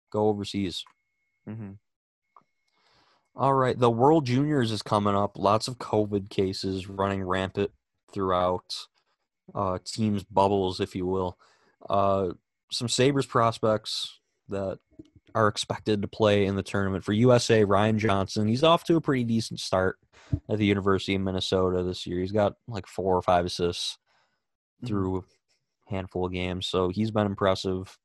go 0.09 0.29
overseas. 0.29 0.85
Mm-hmm. 1.47 1.71
All 3.35 3.53
right, 3.53 3.77
the 3.77 3.89
World 3.89 4.25
Juniors 4.25 4.71
is 4.71 4.81
coming 4.81 5.15
up. 5.15 5.37
Lots 5.37 5.67
of 5.67 5.77
COVID 5.79 6.29
cases 6.29 6.87
running 6.87 7.23
rampant 7.23 7.71
throughout 8.13 8.87
uh, 9.53 9.79
teams' 9.83 10.23
bubbles, 10.23 10.79
if 10.79 10.95
you 10.95 11.05
will. 11.05 11.37
Uh, 11.89 12.29
some 12.71 12.87
Sabres 12.87 13.25
prospects 13.25 14.17
that 14.47 14.79
are 15.35 15.47
expected 15.47 16.01
to 16.01 16.07
play 16.07 16.45
in 16.45 16.55
the 16.55 16.63
tournament 16.63 17.03
for 17.03 17.13
USA. 17.13 17.63
Ryan 17.63 17.99
Johnson, 17.99 18.47
he's 18.47 18.63
off 18.63 18.83
to 18.85 18.95
a 18.95 19.01
pretty 19.01 19.23
decent 19.23 19.59
start 19.59 19.97
at 20.49 20.57
the 20.57 20.65
University 20.65 21.15
of 21.15 21.21
Minnesota 21.21 21.83
this 21.83 22.05
year. 22.05 22.19
He's 22.19 22.31
got 22.31 22.53
like 22.67 22.87
four 22.87 23.15
or 23.15 23.21
five 23.21 23.45
assists 23.45 23.97
mm-hmm. 24.77 24.87
through 24.87 25.17
a 25.17 25.91
handful 25.91 26.25
of 26.25 26.33
games, 26.33 26.67
so 26.67 26.89
he's 26.89 27.11
been 27.11 27.27
impressive. 27.27 27.97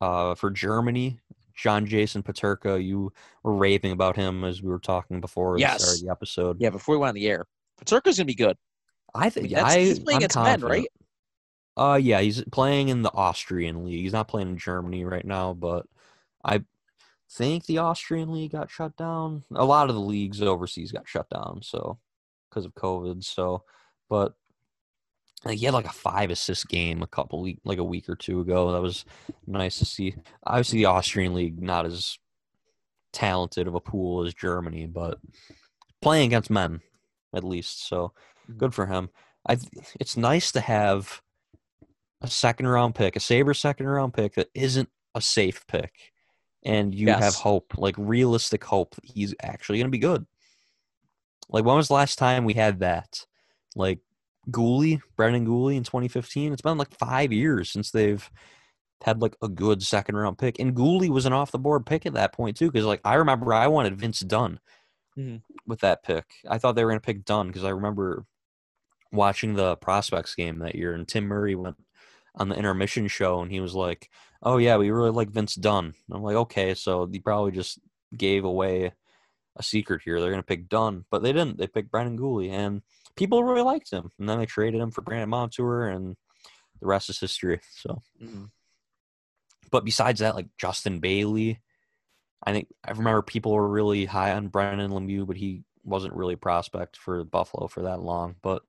Uh, 0.00 0.34
for 0.34 0.50
Germany, 0.50 1.20
John 1.54 1.86
Jason 1.86 2.22
Peterka, 2.22 2.84
you 2.84 3.12
were 3.42 3.54
raving 3.54 3.92
about 3.92 4.16
him 4.16 4.44
as 4.44 4.62
we 4.62 4.68
were 4.68 4.80
talking 4.80 5.20
before 5.20 5.58
yes. 5.58 5.78
the 5.78 5.84
start 5.84 5.98
of 5.98 6.04
the 6.04 6.10
episode. 6.10 6.56
Yeah, 6.60 6.70
before 6.70 6.96
we 6.96 7.00
went 7.00 7.10
on 7.10 7.14
the 7.14 7.28
air. 7.28 7.46
Peterka's 7.80 8.16
gonna 8.16 8.26
be 8.26 8.34
good. 8.34 8.56
I 9.14 9.30
think 9.30 9.54
I, 9.56 9.76
mean, 9.76 9.86
he's 9.86 9.98
playing 10.00 10.16
I'm 10.16 10.18
against 10.18 10.36
men, 10.36 10.60
right? 10.60 10.88
Uh 11.76 11.98
yeah, 12.00 12.20
he's 12.20 12.42
playing 12.52 12.88
in 12.88 13.02
the 13.02 13.12
Austrian 13.12 13.84
league. 13.84 14.00
He's 14.00 14.12
not 14.12 14.28
playing 14.28 14.48
in 14.48 14.58
Germany 14.58 15.04
right 15.04 15.24
now, 15.24 15.54
but 15.54 15.86
I 16.44 16.62
think 17.30 17.66
the 17.66 17.78
Austrian 17.78 18.32
league 18.32 18.52
got 18.52 18.70
shut 18.70 18.96
down. 18.96 19.44
A 19.54 19.64
lot 19.64 19.88
of 19.88 19.94
the 19.94 20.00
leagues 20.00 20.42
overseas 20.42 20.92
got 20.92 21.08
shut 21.08 21.28
down, 21.30 21.60
so 21.62 21.98
because 22.48 22.64
of 22.64 22.74
COVID. 22.74 23.24
So, 23.24 23.64
but 24.08 24.34
like, 25.44 25.58
he 25.58 25.64
had 25.64 25.74
like 25.74 25.86
a 25.86 25.92
five 25.92 26.30
assist 26.30 26.68
game 26.68 27.02
a 27.02 27.06
couple 27.06 27.42
week, 27.42 27.58
like 27.64 27.78
a 27.78 27.84
week 27.84 28.08
or 28.08 28.16
two 28.16 28.40
ago. 28.40 28.72
That 28.72 28.82
was 28.82 29.04
nice 29.46 29.78
to 29.78 29.84
see. 29.84 30.14
Obviously, 30.46 30.80
the 30.80 30.86
Austrian 30.86 31.34
league 31.34 31.60
not 31.60 31.86
as 31.86 32.18
talented 33.12 33.66
of 33.66 33.74
a 33.74 33.80
pool 33.80 34.26
as 34.26 34.34
Germany, 34.34 34.86
but 34.86 35.18
playing 36.02 36.26
against 36.26 36.50
men 36.50 36.80
at 37.34 37.44
least. 37.44 37.88
So 37.88 38.12
mm-hmm. 38.48 38.58
good 38.58 38.74
for 38.74 38.86
him. 38.86 39.10
I. 39.46 39.58
It's 39.98 40.16
nice 40.16 40.52
to 40.52 40.60
have 40.60 41.20
a 42.22 42.28
second 42.28 42.68
round 42.68 42.94
pick, 42.94 43.16
a 43.16 43.20
Saber 43.20 43.54
second 43.54 43.86
round 43.86 44.14
pick 44.14 44.34
that 44.34 44.48
isn't 44.54 44.88
a 45.14 45.20
safe 45.20 45.66
pick 45.66 46.13
and 46.64 46.94
you 46.94 47.06
yes. 47.06 47.22
have 47.22 47.34
hope, 47.34 47.74
like 47.76 47.94
realistic 47.98 48.64
hope 48.64 48.94
that 48.94 49.04
he's 49.04 49.34
actually 49.42 49.78
going 49.78 49.86
to 49.86 49.90
be 49.90 49.98
good. 49.98 50.26
Like 51.48 51.64
when 51.64 51.76
was 51.76 51.88
the 51.88 51.94
last 51.94 52.18
time 52.18 52.44
we 52.44 52.54
had 52.54 52.80
that? 52.80 53.26
Like 53.76 54.00
Guhle, 54.50 55.00
Brendan 55.16 55.46
Guhle 55.46 55.76
in 55.76 55.84
2015. 55.84 56.52
It's 56.52 56.62
been 56.62 56.78
like 56.78 56.96
five 56.98 57.32
years 57.32 57.70
since 57.70 57.90
they've 57.90 58.28
had 59.02 59.20
like 59.20 59.36
a 59.42 59.48
good 59.48 59.82
second 59.82 60.16
round 60.16 60.38
pick, 60.38 60.58
and 60.58 60.74
Guhle 60.74 61.08
was 61.10 61.26
an 61.26 61.32
off 61.32 61.52
the 61.52 61.58
board 61.58 61.84
pick 61.86 62.06
at 62.06 62.14
that 62.14 62.32
point 62.32 62.56
too. 62.56 62.70
Because 62.70 62.86
like 62.86 63.00
I 63.04 63.14
remember 63.14 63.52
I 63.52 63.66
wanted 63.66 63.98
Vince 63.98 64.20
Dunn 64.20 64.60
mm-hmm. 65.18 65.36
with 65.66 65.80
that 65.80 66.02
pick. 66.02 66.24
I 66.48 66.58
thought 66.58 66.74
they 66.74 66.84
were 66.84 66.90
going 66.90 67.00
to 67.00 67.06
pick 67.06 67.24
Dunn 67.24 67.48
because 67.48 67.64
I 67.64 67.70
remember 67.70 68.24
watching 69.12 69.54
the 69.54 69.76
prospects 69.76 70.34
game 70.34 70.60
that 70.60 70.74
year, 70.74 70.94
and 70.94 71.06
Tim 71.06 71.24
Murray 71.24 71.54
went 71.54 71.76
on 72.34 72.48
the 72.48 72.56
intermission 72.56 73.08
show, 73.08 73.40
and 73.40 73.50
he 73.50 73.60
was 73.60 73.74
like, 73.74 74.10
"Oh 74.42 74.58
yeah, 74.58 74.76
we 74.76 74.90
really 74.90 75.10
like 75.10 75.30
Vince 75.30 75.54
Dunn." 75.54 75.86
And 75.86 76.16
I'm 76.16 76.22
like, 76.22 76.36
"Okay, 76.36 76.74
so 76.74 77.06
he 77.06 77.20
probably 77.20 77.52
just 77.52 77.78
gave 78.16 78.44
away 78.44 78.92
a 79.56 79.62
secret 79.62 80.02
here. 80.04 80.20
They're 80.20 80.30
gonna 80.30 80.42
pick 80.42 80.68
Dunn, 80.68 81.04
but 81.10 81.22
they 81.22 81.32
didn't. 81.32 81.58
They 81.58 81.66
picked 81.66 81.90
Brandon 81.90 82.18
Guhle, 82.18 82.50
and 82.50 82.82
people 83.16 83.44
really 83.44 83.62
liked 83.62 83.90
him. 83.90 84.10
And 84.18 84.28
then 84.28 84.38
they 84.38 84.46
traded 84.46 84.80
him 84.80 84.90
for 84.90 85.02
Brandon 85.02 85.28
Montour, 85.28 85.88
and 85.88 86.16
the 86.80 86.86
rest 86.86 87.10
is 87.10 87.20
history. 87.20 87.60
So, 87.70 88.02
mm-hmm. 88.22 88.44
but 89.70 89.84
besides 89.84 90.20
that, 90.20 90.34
like 90.34 90.48
Justin 90.58 91.00
Bailey, 91.00 91.60
I 92.42 92.52
think 92.52 92.68
I 92.84 92.90
remember 92.90 93.22
people 93.22 93.52
were 93.52 93.68
really 93.68 94.04
high 94.04 94.32
on 94.32 94.48
Brandon 94.48 94.90
Lemieux, 94.90 95.26
but 95.26 95.36
he 95.36 95.62
wasn't 95.84 96.14
really 96.14 96.34
a 96.34 96.38
prospect 96.38 96.96
for 96.96 97.24
Buffalo 97.24 97.68
for 97.68 97.82
that 97.82 98.00
long. 98.00 98.36
But 98.42 98.62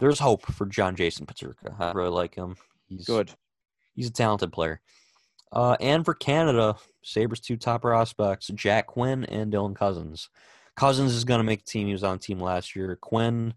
there's 0.00 0.18
hope 0.18 0.44
for 0.46 0.66
John 0.66 0.96
Jason 0.96 1.26
Peterka. 1.26 1.78
I 1.78 1.92
really 1.92 2.10
like 2.10 2.34
him. 2.34 2.56
He's 2.88 3.04
good. 3.04 3.30
He's 3.94 4.08
a 4.08 4.12
talented 4.12 4.52
player. 4.52 4.80
Uh, 5.52 5.76
and 5.80 6.04
for 6.04 6.14
Canada, 6.14 6.76
Sabres 7.02 7.40
two 7.40 7.56
top 7.56 7.82
prospects, 7.82 8.48
Jack 8.54 8.88
Quinn 8.88 9.24
and 9.24 9.52
Dylan 9.52 9.76
Cozens. 9.76 10.28
Cozens 10.76 11.14
is 11.14 11.24
going 11.24 11.38
to 11.38 11.44
make 11.44 11.64
the 11.64 11.70
team. 11.70 11.86
He 11.86 11.92
was 11.92 12.02
on 12.02 12.16
the 12.16 12.22
team 12.22 12.40
last 12.40 12.74
year. 12.74 12.96
Quinn 13.00 13.54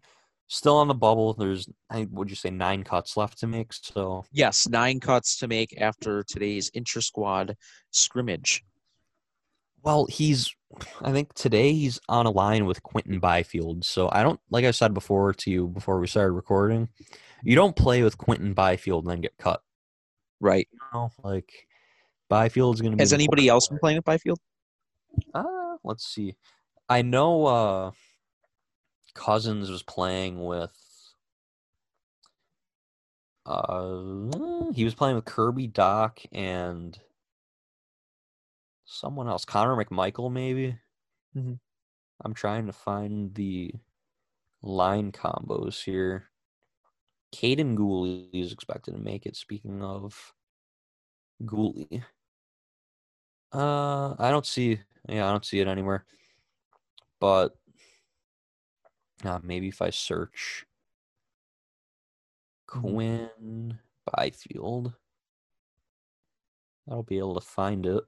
still 0.47 0.77
on 0.77 0.87
the 0.87 0.93
bubble. 0.93 1.33
There's, 1.33 1.67
I 1.89 2.07
would 2.11 2.29
you 2.29 2.35
say, 2.35 2.51
nine 2.51 2.83
cuts 2.83 3.17
left 3.17 3.39
to 3.39 3.47
make? 3.47 3.73
So 3.73 4.23
yes, 4.31 4.67
nine 4.67 4.99
cuts 4.99 5.37
to 5.39 5.47
make 5.47 5.81
after 5.81 6.23
today's 6.23 6.69
inter 6.69 7.01
squad 7.01 7.55
scrimmage. 7.91 8.63
Well, 9.87 10.05
he's 10.09 10.53
I 11.01 11.13
think 11.13 11.33
today 11.33 11.71
he's 11.71 11.97
on 12.09 12.25
a 12.25 12.29
line 12.29 12.65
with 12.65 12.83
Quinton 12.83 13.19
Byfield. 13.19 13.85
So 13.85 14.09
I 14.11 14.21
don't 14.21 14.37
like 14.49 14.65
I 14.65 14.71
said 14.71 14.93
before 14.93 15.31
to 15.31 15.49
you 15.49 15.69
before 15.69 15.97
we 16.01 16.07
started 16.07 16.33
recording, 16.33 16.89
you 17.41 17.55
don't 17.55 17.73
play 17.73 18.03
with 18.03 18.17
Quinton 18.17 18.53
Byfield 18.53 19.05
and 19.05 19.11
then 19.11 19.21
get 19.21 19.37
cut. 19.37 19.61
Right. 20.41 20.67
You 20.73 20.79
know, 20.93 21.11
like 21.23 21.67
Byfield's 22.29 22.81
gonna 22.81 22.97
be 22.97 23.01
Has 23.01 23.13
anybody 23.13 23.47
else 23.47 23.69
been 23.69 23.79
playing 23.79 23.99
with 23.99 24.03
Byfield? 24.03 24.39
Uh 25.33 25.77
let's 25.85 26.05
see. 26.05 26.35
I 26.89 27.01
know 27.01 27.45
uh 27.45 27.91
Cozens 29.13 29.69
was 29.71 29.83
playing 29.83 30.43
with 30.43 30.75
uh 33.45 34.01
he 34.73 34.83
was 34.83 34.95
playing 34.95 35.15
with 35.15 35.23
Kirby 35.23 35.69
Dach 35.69 36.25
and 36.33 36.99
someone 38.87 39.27
else, 39.27 39.45
Connor 39.45 39.75
McMichael, 39.75 40.31
maybe. 40.31 40.77
Mm-hmm. 41.37 41.53
I'm 42.23 42.33
trying 42.33 42.65
to 42.65 42.73
find 42.73 43.35
the 43.35 43.71
line 44.63 45.11
combos 45.11 45.83
here. 45.83 46.29
Kaiden 47.35 47.75
Guhle 47.77 48.29
is 48.33 48.51
expected 48.51 48.93
to 48.93 48.99
make 48.99 49.25
it. 49.25 49.35
Speaking 49.35 49.83
of 49.83 50.33
Guhle, 51.43 52.03
uh, 53.53 54.15
I 54.17 54.31
don't 54.31 54.45
see. 54.45 54.79
Yeah, 55.07 55.27
I 55.27 55.31
don't 55.31 55.45
see 55.45 55.59
it 55.59 55.67
anywhere. 55.67 56.05
But 57.19 57.55
uh, 59.23 59.39
maybe 59.43 59.67
if 59.67 59.81
I 59.81 59.89
search 59.89 60.65
mm-hmm. 62.69 62.79
Quinn 62.79 63.79
Byfield, 64.05 64.93
I'll 66.89 67.03
be 67.03 67.17
able 67.17 67.35
to 67.35 67.41
find 67.41 67.85
it. 67.85 68.03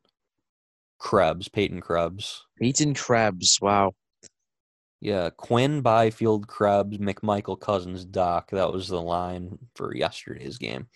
Krebs, 1.00 1.48
Peyton 1.48 1.82
Krebs. 1.82 2.46
Peyton 2.60 2.94
Krebs, 2.94 3.58
wow. 3.62 3.94
Yeah, 5.02 5.30
Quinn 5.38 5.82
Byfield, 5.82 6.48
Krebs, 6.48 6.98
McMichael 6.98 7.60
Cozens 7.60 8.06
Dach. 8.06 8.50
That 8.52 8.72
was 8.72 8.90
the 8.90 9.02
line 9.02 9.58
for 9.76 9.96
yesterday's 9.96 10.58
game. 10.58 10.88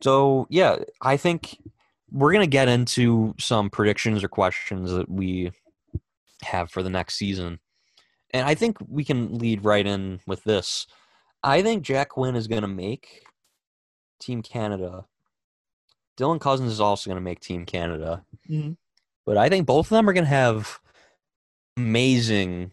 So 0.00 0.46
yeah, 0.48 0.78
I 1.00 1.16
think 1.16 1.58
we're 2.10 2.32
gonna 2.32 2.46
get 2.46 2.68
into 2.68 3.34
some 3.38 3.68
predictions 3.70 4.22
or 4.22 4.28
questions 4.28 4.92
that 4.92 5.10
we 5.10 5.50
have 6.42 6.70
for 6.70 6.82
the 6.82 6.90
next 6.90 7.14
season. 7.14 7.58
And 8.30 8.46
I 8.46 8.54
think 8.54 8.78
we 8.88 9.04
can 9.04 9.38
lead 9.38 9.64
right 9.64 9.86
in 9.86 10.20
with 10.26 10.44
this. 10.44 10.86
I 11.42 11.62
think 11.62 11.82
Jack 11.82 12.10
Quinn 12.10 12.36
is 12.36 12.46
gonna 12.46 12.68
make 12.68 13.24
Team 14.20 14.42
Canada 14.42 15.06
Dylan 16.16 16.40
Cozens 16.40 16.72
is 16.72 16.80
also 16.80 17.08
going 17.08 17.16
to 17.16 17.24
make 17.24 17.40
Team 17.40 17.64
Canada. 17.64 18.24
Mm-hmm. 18.48 18.72
But 19.24 19.36
I 19.36 19.48
think 19.48 19.66
both 19.66 19.86
of 19.86 19.90
them 19.90 20.08
are 20.08 20.12
going 20.12 20.24
to 20.24 20.30
have 20.30 20.80
amazing 21.76 22.72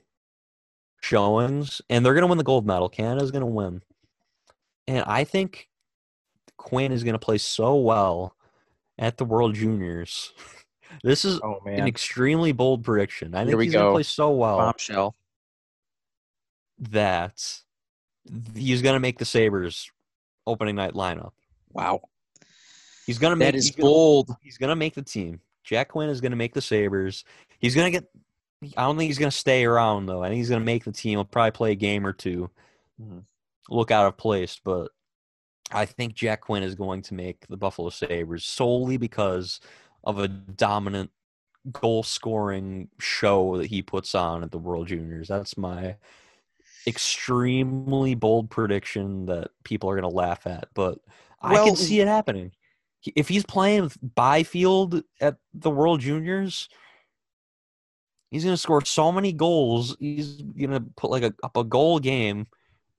showings, 1.02 1.82
and 1.90 2.06
they're 2.06 2.14
going 2.14 2.24
to 2.24 2.28
win 2.28 2.38
the 2.38 2.44
gold 2.44 2.66
medal. 2.66 2.90
Canada's 2.90 3.32
going 3.32 3.42
to 3.42 3.46
win. 3.46 3.82
And 4.88 5.04
I 5.06 5.24
think 5.24 5.70
Quinn 6.58 6.92
is 6.92 7.04
going 7.04 7.14
to 7.14 7.20
play 7.20 7.38
so 7.38 7.76
well 7.76 8.36
at 8.98 9.18
the 9.18 9.26
World 9.26 9.56
Juniors. 9.56 10.34
this 11.04 11.24
is 11.24 11.40
oh, 11.44 11.62
an 11.66 11.88
extremely 11.88 12.52
bold 12.52 12.84
prediction. 12.84 13.36
I 13.36 13.46
think 13.46 13.62
he's 13.62 13.74
going 13.74 13.86
to 13.86 13.92
play 13.92 14.04
so 14.04 14.32
well. 14.32 14.58
Bombshell. 14.58 15.16
That 16.80 17.62
he's 18.56 18.82
going 18.82 18.94
to 18.94 19.00
make 19.00 19.18
the 19.18 19.26
Sabres 19.26 19.92
opening 20.48 20.76
night 20.76 20.94
lineup. 20.94 21.32
Wow. 21.72 22.02
He's 23.10 23.18
gonna 23.18 23.36
make. 23.36 23.48
That 23.48 23.56
is 23.56 23.70
he's 23.70 23.76
bold. 23.76 24.28
Gonna, 24.28 24.38
he's 24.44 24.58
gonna 24.60 24.76
make 24.76 24.94
the 24.94 25.02
team. 25.02 25.40
Jack 25.64 25.88
Quinn 25.88 26.10
is 26.10 26.22
gonna 26.22 26.36
make 26.36 26.54
the 26.54 26.62
Sabres. 26.62 27.26
He's 27.58 27.74
gonna 27.74 27.90
get. 27.90 28.06
I 28.78 28.84
don't 28.84 29.00
think 29.00 29.08
he's 29.08 29.18
gonna 29.18 29.32
stay 29.32 29.66
around 29.66 30.06
though. 30.06 30.22
I 30.22 30.28
think 30.28 30.38
he's 30.38 30.50
gonna 30.52 30.64
make 30.64 30.84
the 30.84 30.92
team. 30.92 31.18
He'll 31.18 31.26
probably 31.26 31.50
play 31.50 31.72
a 31.72 31.76
game 31.76 32.06
or 32.06 32.14
2 32.14 32.48
mm-hmm. 33.02 33.18
Look 33.72 33.90
out 33.90 34.06
of 34.06 34.16
place, 34.16 34.62
but 34.64 34.92
I 35.72 35.86
think 35.86 36.14
Jack 36.14 36.42
Quinn 36.42 36.62
is 36.62 36.76
going 36.76 37.02
to 37.02 37.16
make 37.16 37.48
the 37.48 37.58
Buffalo 37.58 37.90
Sabres 37.90 38.46
solely 38.46 38.98
because 38.98 39.60
of 40.04 40.20
a 40.20 40.28
dominant 40.28 41.10
goal 41.72 42.04
scoring 42.04 42.90
show 43.00 43.58
that 43.58 43.68
he 43.68 43.82
puts 43.82 44.14
on 44.14 44.44
at 44.44 44.52
the 44.52 44.60
World 44.60 44.88
Juniors. 44.88 45.30
That's 45.30 45.58
my 45.58 45.96
extremely 46.86 48.14
bold 48.14 48.52
prediction 48.52 49.26
that 49.26 49.50
people 49.64 49.90
are 49.90 50.00
going 50.00 50.12
to 50.12 50.16
laugh 50.16 50.46
at, 50.46 50.68
but 50.76 51.00
well, 51.42 51.64
I 51.64 51.66
can 51.66 51.76
see 51.76 52.02
it 52.02 52.08
happening 52.08 52.52
if 53.16 53.28
he's 53.28 53.46
playing 53.46 53.92
Byfield 54.16 55.04
at 55.22 55.38
the 55.54 55.70
World 55.70 56.02
Juniors, 56.02 56.70
he's 58.32 58.44
going 58.44 58.54
to 58.54 58.62
score 58.62 58.84
so 58.84 59.12
many 59.12 59.34
goals. 59.34 59.96
He's 60.00 60.42
going 60.42 60.72
to 60.72 60.84
put 60.98 61.12
like 61.12 61.24
a 61.24 61.34
up 61.44 61.58
a 61.58 61.64
goal 61.64 62.00
game, 62.00 62.48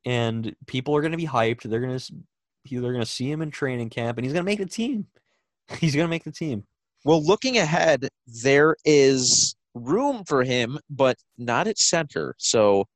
and 0.05 0.55
people 0.67 0.97
are 0.97 1.01
going 1.01 1.13
to 1.13 1.19
be 1.19 1.27
hyped. 1.27 1.63
They're 1.63 1.81
going 1.81 1.99
to 1.99 2.13
they're 2.71 2.93
going 2.93 3.01
to 3.01 3.07
see 3.07 3.31
him 3.31 3.43
in 3.43 3.51
training 3.51 3.91
camp, 3.91 4.19
and 4.19 4.25
he's 4.25 4.33
going 4.33 4.45
to 4.45 4.51
make 4.51 4.59
the 4.59 4.67
team. 4.67 5.07
He's 5.79 5.95
gonna 5.95 6.09
make 6.09 6.25
the 6.25 6.33
team. 6.33 6.65
Well, 7.05 7.25
looking 7.25 7.59
ahead, 7.59 8.09
there 8.43 8.77
is 8.85 9.55
room 9.75 10.25
for 10.27 10.43
him, 10.43 10.79
but 10.91 11.17
not 11.39 11.67
at 11.69 11.79
center. 11.79 12.35
So 12.39 12.87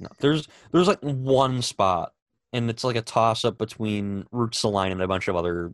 no, 0.00 0.08
there's 0.18 0.48
there's 0.72 0.88
like 0.88 1.00
one 1.00 1.62
spot, 1.62 2.12
and 2.52 2.68
it's 2.68 2.84
like 2.84 2.96
a 2.96 3.02
toss 3.02 3.44
up 3.44 3.58
between 3.58 4.24
Ruotsalainen 4.32 4.92
and 4.92 5.02
a 5.02 5.08
bunch 5.08 5.28
of 5.28 5.36
other 5.36 5.72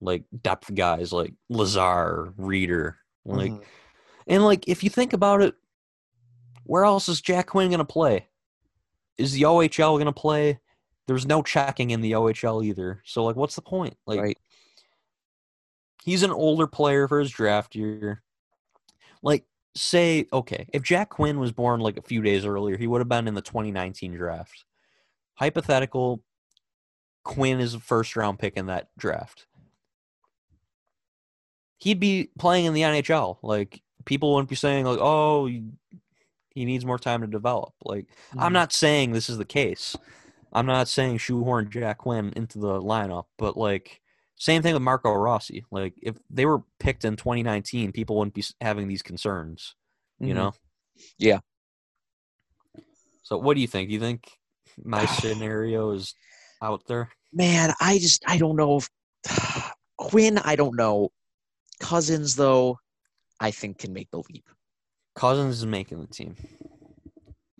like 0.00 0.24
depth 0.42 0.74
guys 0.74 1.12
like 1.12 1.34
Lazar, 1.48 2.32
Rieder, 2.38 2.94
like, 3.24 3.52
mm-hmm. 3.52 3.62
and 4.26 4.44
like 4.44 4.68
if 4.68 4.82
you 4.82 4.90
think 4.90 5.12
about 5.12 5.42
it, 5.42 5.54
where 6.64 6.84
else 6.84 7.08
is 7.08 7.20
Jack 7.20 7.48
Quinn 7.48 7.70
gonna 7.70 7.84
play? 7.84 8.28
Is 9.18 9.32
the 9.32 9.42
OHL 9.42 9.98
gonna 9.98 10.12
play? 10.12 10.60
There's 11.06 11.26
no 11.26 11.42
checking 11.42 11.90
in 11.90 12.00
the 12.00 12.12
OHL 12.12 12.64
either. 12.64 13.02
So 13.04 13.24
like, 13.24 13.36
what's 13.36 13.56
the 13.56 13.62
point? 13.62 13.96
Like, 14.06 14.20
right. 14.20 14.38
he's 16.04 16.22
an 16.22 16.30
older 16.30 16.66
player 16.66 17.08
for 17.08 17.18
his 17.18 17.30
draft 17.30 17.74
year. 17.74 18.22
Like, 19.22 19.44
say, 19.74 20.26
okay, 20.32 20.66
if 20.72 20.82
Jack 20.82 21.10
Quinn 21.10 21.40
was 21.40 21.52
born 21.52 21.80
like 21.80 21.96
a 21.96 22.02
few 22.02 22.22
days 22.22 22.44
earlier, 22.44 22.76
he 22.76 22.86
would 22.86 23.00
have 23.00 23.08
been 23.08 23.28
in 23.28 23.34
the 23.34 23.42
2019 23.42 24.14
draft. 24.14 24.64
Hypothetical, 25.34 26.22
Quinn 27.24 27.60
is 27.60 27.74
a 27.74 27.80
first 27.80 28.16
round 28.16 28.38
pick 28.38 28.56
in 28.56 28.66
that 28.66 28.88
draft. 28.98 29.46
He'd 31.80 32.00
be 32.00 32.30
playing 32.38 32.66
in 32.66 32.74
the 32.74 32.82
NHL. 32.82 33.38
Like 33.42 33.82
people 34.04 34.32
wouldn't 34.34 34.48
be 34.48 34.56
saying 34.56 34.84
like, 34.84 34.98
"Oh, 35.00 35.46
he 35.46 36.64
needs 36.64 36.84
more 36.84 36.98
time 36.98 37.22
to 37.22 37.26
develop." 37.26 37.72
Like 37.84 38.06
mm-hmm. 38.06 38.40
I'm 38.40 38.52
not 38.52 38.72
saying 38.72 39.12
this 39.12 39.28
is 39.28 39.38
the 39.38 39.44
case. 39.44 39.96
I'm 40.52 40.66
not 40.66 40.88
saying 40.88 41.18
shoehorn 41.18 41.70
Jack 41.70 41.98
Quinn 41.98 42.32
into 42.36 42.58
the 42.58 42.80
lineup, 42.80 43.24
but 43.38 43.56
like 43.56 44.00
same 44.36 44.62
thing 44.62 44.74
with 44.74 44.82
Marco 44.82 45.12
Rossi. 45.12 45.64
Like 45.70 45.94
if 46.02 46.16
they 46.28 46.46
were 46.46 46.62
picked 46.78 47.04
in 47.04 47.16
2019, 47.16 47.92
people 47.92 48.16
wouldn't 48.16 48.34
be 48.34 48.44
having 48.60 48.88
these 48.88 49.02
concerns. 49.02 49.74
You 50.18 50.28
mm-hmm. 50.28 50.36
know? 50.36 50.52
Yeah. 51.18 51.40
So 53.22 53.38
what 53.38 53.54
do 53.54 53.60
you 53.60 53.66
think? 53.66 53.88
Do 53.88 53.94
you 53.94 54.00
think 54.00 54.28
my 54.84 55.06
scenario 55.06 55.92
is 55.92 56.14
out 56.62 56.82
there? 56.86 57.10
Man, 57.32 57.72
I 57.80 57.98
just 57.98 58.24
I 58.26 58.38
don't 58.38 58.56
know 58.56 58.78
if 58.78 58.90
Quinn. 59.98 60.38
I 60.38 60.56
don't 60.56 60.76
know. 60.76 61.10
Cozens 61.80 62.36
though, 62.36 62.78
I 63.40 63.50
think 63.50 63.78
can 63.78 63.92
make 63.92 64.10
the 64.10 64.22
leap. 64.30 64.48
Cozens 65.14 65.58
is 65.58 65.66
making 65.66 66.00
the 66.00 66.06
team. 66.06 66.36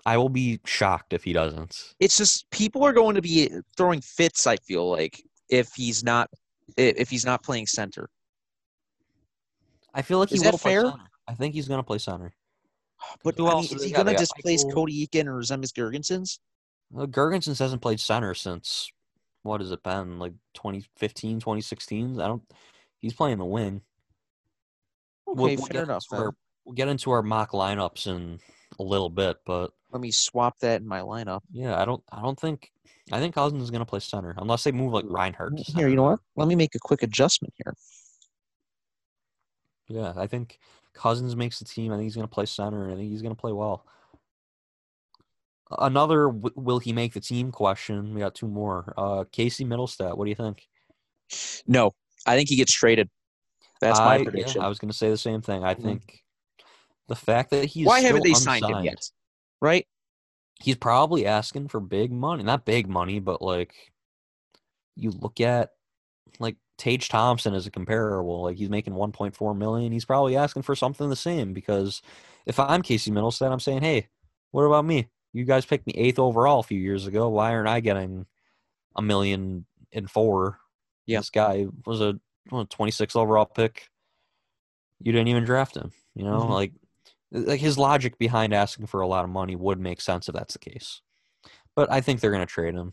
I 0.07 0.17
will 0.17 0.29
be 0.29 0.61
shocked 0.65 1.13
if 1.13 1.25
he 1.25 1.33
doesn't. 1.33 1.95
It's 1.99 2.17
just 2.17 2.51
people 2.51 2.85
are 2.85 2.93
going 2.93 3.17
to 3.17 3.23
be 3.23 3.51
throwing 3.77 4.01
fits. 4.01 4.47
I 4.47 4.57
feel 4.57 4.91
like 4.91 5.23
if 5.49 5.73
he's 5.75 6.05
not 6.05 6.31
if 6.77 7.11
he's 7.11 7.25
not 7.25 7.43
playing 7.43 7.67
center. 7.67 8.09
I 9.93 10.03
feel 10.03 10.19
like 10.19 10.29
he 10.29 10.37
is 10.37 10.43
will 10.43 10.57
fair? 10.57 10.93
I 11.27 11.35
think 11.35 11.55
he's 11.55 11.69
going 11.69 11.79
to 11.79 11.87
play 11.87 11.99
center. 11.99 12.33
But 13.25 13.37
Who 13.37 13.47
I 13.47 13.53
else 13.53 13.71
mean, 13.71 13.79
is 13.79 13.85
he 13.87 13.93
going 13.93 14.07
to 14.07 14.15
displace 14.15 14.65
Cody 14.73 15.07
Eakin 15.07 15.27
or 15.27 15.41
Zemgus 15.41 15.73
Girgensons? 15.73 16.39
Well, 16.91 17.07
Girgensons 17.07 17.59
hasn't 17.59 17.83
played 17.83 17.99
center 18.01 18.35
since 18.35 18.91
what 19.43 19.61
has 19.61 19.73
it 19.73 19.83
been 19.83 20.19
like 20.19 20.33
2015, 20.55 21.41
2016? 21.41 22.21
I 22.21 22.27
don't. 22.27 22.43
He's 22.99 23.15
playing 23.15 23.39
the 23.39 23.45
wing. 23.45 23.83
Okay, 25.31 25.41
we'll, 25.41 25.57
we'll 25.57 25.67
fair 25.67 25.83
enough. 25.85 26.05
Our, 26.13 26.33
we'll 26.65 26.75
get 26.75 26.89
into 26.89 27.11
our 27.11 27.23
mock 27.23 27.53
lineups 27.53 28.07
in 28.07 28.41
a 28.79 28.83
little 28.83 29.11
bit, 29.11 29.37
but 29.47 29.71
let 29.93 30.01
me 30.01 30.11
swap 30.11 30.59
that 30.61 30.81
in 30.81 30.87
my 30.87 31.01
lineup. 31.01 31.41
Yeah, 31.53 31.81
I 31.81 31.85
don't. 31.85 32.03
I 32.11 32.23
don't 32.23 32.39
think. 32.39 32.71
I 33.13 33.19
think 33.19 33.35
Cozens 33.35 33.63
is 33.63 33.71
going 33.71 33.81
to 33.81 33.87
play 33.87 34.01
center 34.01 34.35
unless 34.39 34.63
they 34.63 34.73
move 34.73 34.93
like 34.93 35.05
Reinhart. 35.09 35.55
Here, 35.59 35.89
you 35.89 35.97
know 35.97 36.05
what? 36.05 36.21
Let 36.37 36.47
me 36.47 36.55
make 36.55 36.75
a 36.75 36.79
quick 36.79 37.03
adjustment 37.03 37.53
here. 37.57 37.75
Yeah, 39.89 40.13
I 40.17 40.29
think 40.29 40.59
Cozens 40.95 41.35
makes 41.35 41.59
the 41.59 41.65
team. 41.65 41.93
I 41.93 41.97
think 41.97 42.05
he's 42.05 42.15
going 42.15 42.29
to 42.29 42.33
play 42.33 42.47
center, 42.47 42.85
and 42.85 42.93
I 42.93 42.97
think 42.97 43.11
he's 43.11 43.23
going 43.23 43.35
to 43.35 43.41
play 43.41 43.53
well. 43.53 43.85
Another 45.79 46.29
will 46.29 46.81
he 46.81 46.93
make 46.93 47.13
the 47.13 47.21
team 47.21 47.53
question. 47.53 48.15
We 48.15 48.21
got 48.21 48.35
two 48.35 48.49
more. 48.49 48.93
Uh, 48.97 49.25
Casey 49.31 49.65
Mittelstadt, 49.65 50.17
what 50.17 50.25
do 50.25 50.29
you 50.31 50.35
think? 50.35 50.67
No, 51.67 51.93
I 52.27 52.37
think 52.37 52.49
he 52.49 52.57
gets 52.57 52.73
traded. 52.73 53.09
That's 53.81 53.99
my 53.99 54.17
I, 54.17 54.23
prediction. 54.25 54.61
Yeah, 54.61 54.67
I 54.67 54.69
was 54.69 54.79
going 54.79 54.91
to 54.91 54.97
say 54.97 55.11
the 55.11 55.17
same 55.17 55.43
thing. 55.43 55.65
I 55.65 55.75
mm-hmm. 55.75 55.83
think 55.83 56.23
the 57.09 57.17
fact 57.17 57.51
that 57.51 57.65
he's 57.65 57.87
why 57.87 58.01
haven't 58.01 58.23
they 58.23 58.31
unsigned, 58.31 58.63
signed 58.63 58.77
him 58.77 58.85
yet? 58.85 59.11
Right? 59.61 59.87
He's 60.61 60.77
probably 60.77 61.27
asking 61.27 61.69
for 61.69 61.81
big 61.81 62.13
money. 62.13 62.43
Not 62.43 62.67
big 62.67 62.89
money, 62.89 63.19
but 63.19 63.41
like 63.41 63.75
you 64.97 65.11
look 65.11 65.41
at 65.41 65.71
like 66.39 66.57
Tage 66.79 67.09
Thompson 67.09 67.55
as 67.55 67.67
a 67.67 67.71
comparable. 67.71 68.43
Like 68.43 68.57
he's 68.57 68.71
making 68.71 68.95
1.4 68.95 69.57
million. 69.57 69.93
He's 69.93 70.05
probably 70.05 70.37
asking 70.37 70.63
for 70.63 70.77
something 70.77 71.09
the 71.09 71.17
same 71.17 71.53
because 71.53 72.03
if 72.47 72.61
I'm 72.61 72.83
Casey 72.83 73.11
Mittelstadt, 73.11 73.53
I'm 73.53 73.61
saying, 73.61 73.83
hey, 73.83 74.09
what 74.51 74.63
about 74.65 74.85
me? 74.85 75.09
You 75.33 75.45
guys 75.45 75.65
picked 75.65 75.87
me 75.87 75.95
eighth 75.97 76.19
overall 76.19 76.61
a 76.61 76.65
few 76.65 76.79
years 76.79 77.07
ago. 77.07 77.29
Why 77.29 77.53
aren't 77.53 77.69
I 77.69 77.81
getting 77.81 78.27
a 78.97 79.03
million 79.03 79.67
and 79.93 80.11
four? 80.11 80.59
Yeah. 81.07 81.21
This 81.21 81.31
guy 81.31 81.67
was 81.87 82.01
a 82.01 82.19
26 82.51 83.17
overall 83.17 83.47
pick. 83.47 83.89
You 85.01 85.13
didn't 85.13 85.29
even 85.29 85.45
draft 85.45 85.77
him. 85.77 85.93
You 86.15 86.25
know, 86.25 86.41
mm-hmm. 86.41 86.53
like 86.53 86.73
like 87.33 87.61
his 87.61 87.79
logic 87.79 88.19
behind 88.19 88.53
asking 88.53 88.87
for 88.87 89.01
a 89.01 89.07
lot 89.07 89.25
of 89.25 89.31
money 89.31 89.57
would 89.57 89.79
make 89.79 90.01
sense 90.01 90.29
if 90.29 90.35
that's 90.35 90.55
the 90.55 90.59
case. 90.59 91.01
But 91.77 91.91
I 91.91 92.01
think 92.01 92.21
they're 92.21 92.33
going 92.33 92.47
to 92.47 92.53
trade 92.53 92.75
him. 92.75 92.93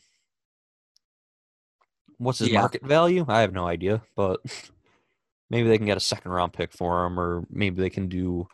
What's 2.17 2.39
his 2.39 2.49
yeah. 2.49 2.61
market 2.61 2.85
value? 2.85 3.25
I 3.27 3.41
have 3.41 3.53
no 3.53 3.67
idea, 3.67 4.01
but 4.15 4.39
maybe 5.49 5.67
they 5.67 5.77
can 5.77 5.87
get 5.87 5.97
a 5.97 6.01
second 6.01 6.31
round 6.31 6.53
pick 6.53 6.71
for 6.71 7.05
him, 7.05 7.19
or 7.19 7.45
maybe 7.49 7.81
they 7.81 7.89
can 7.89 8.07
do 8.07 8.47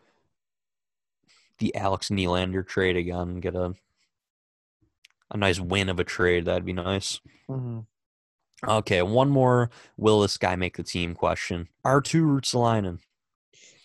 the 1.59 1.75
Alex 1.75 2.09
Nylander 2.09 2.65
trade 2.65 2.97
again, 2.97 3.29
and 3.29 3.41
get 3.41 3.55
a 3.55 3.73
a 5.31 5.37
nice 5.37 5.59
win 5.59 5.89
of 5.89 5.99
a 5.99 6.03
trade. 6.03 6.45
That'd 6.45 6.65
be 6.65 6.73
nice. 6.73 7.19
Mm-hmm. 7.49 7.79
Okay, 8.67 9.01
one 9.01 9.29
more. 9.29 9.69
Will 9.97 10.21
this 10.21 10.37
guy 10.37 10.55
make 10.55 10.77
the 10.77 10.83
team? 10.83 11.13
Question: 11.15 11.67
Artturi 11.85 12.41
Ruotsalainen. 12.41 12.99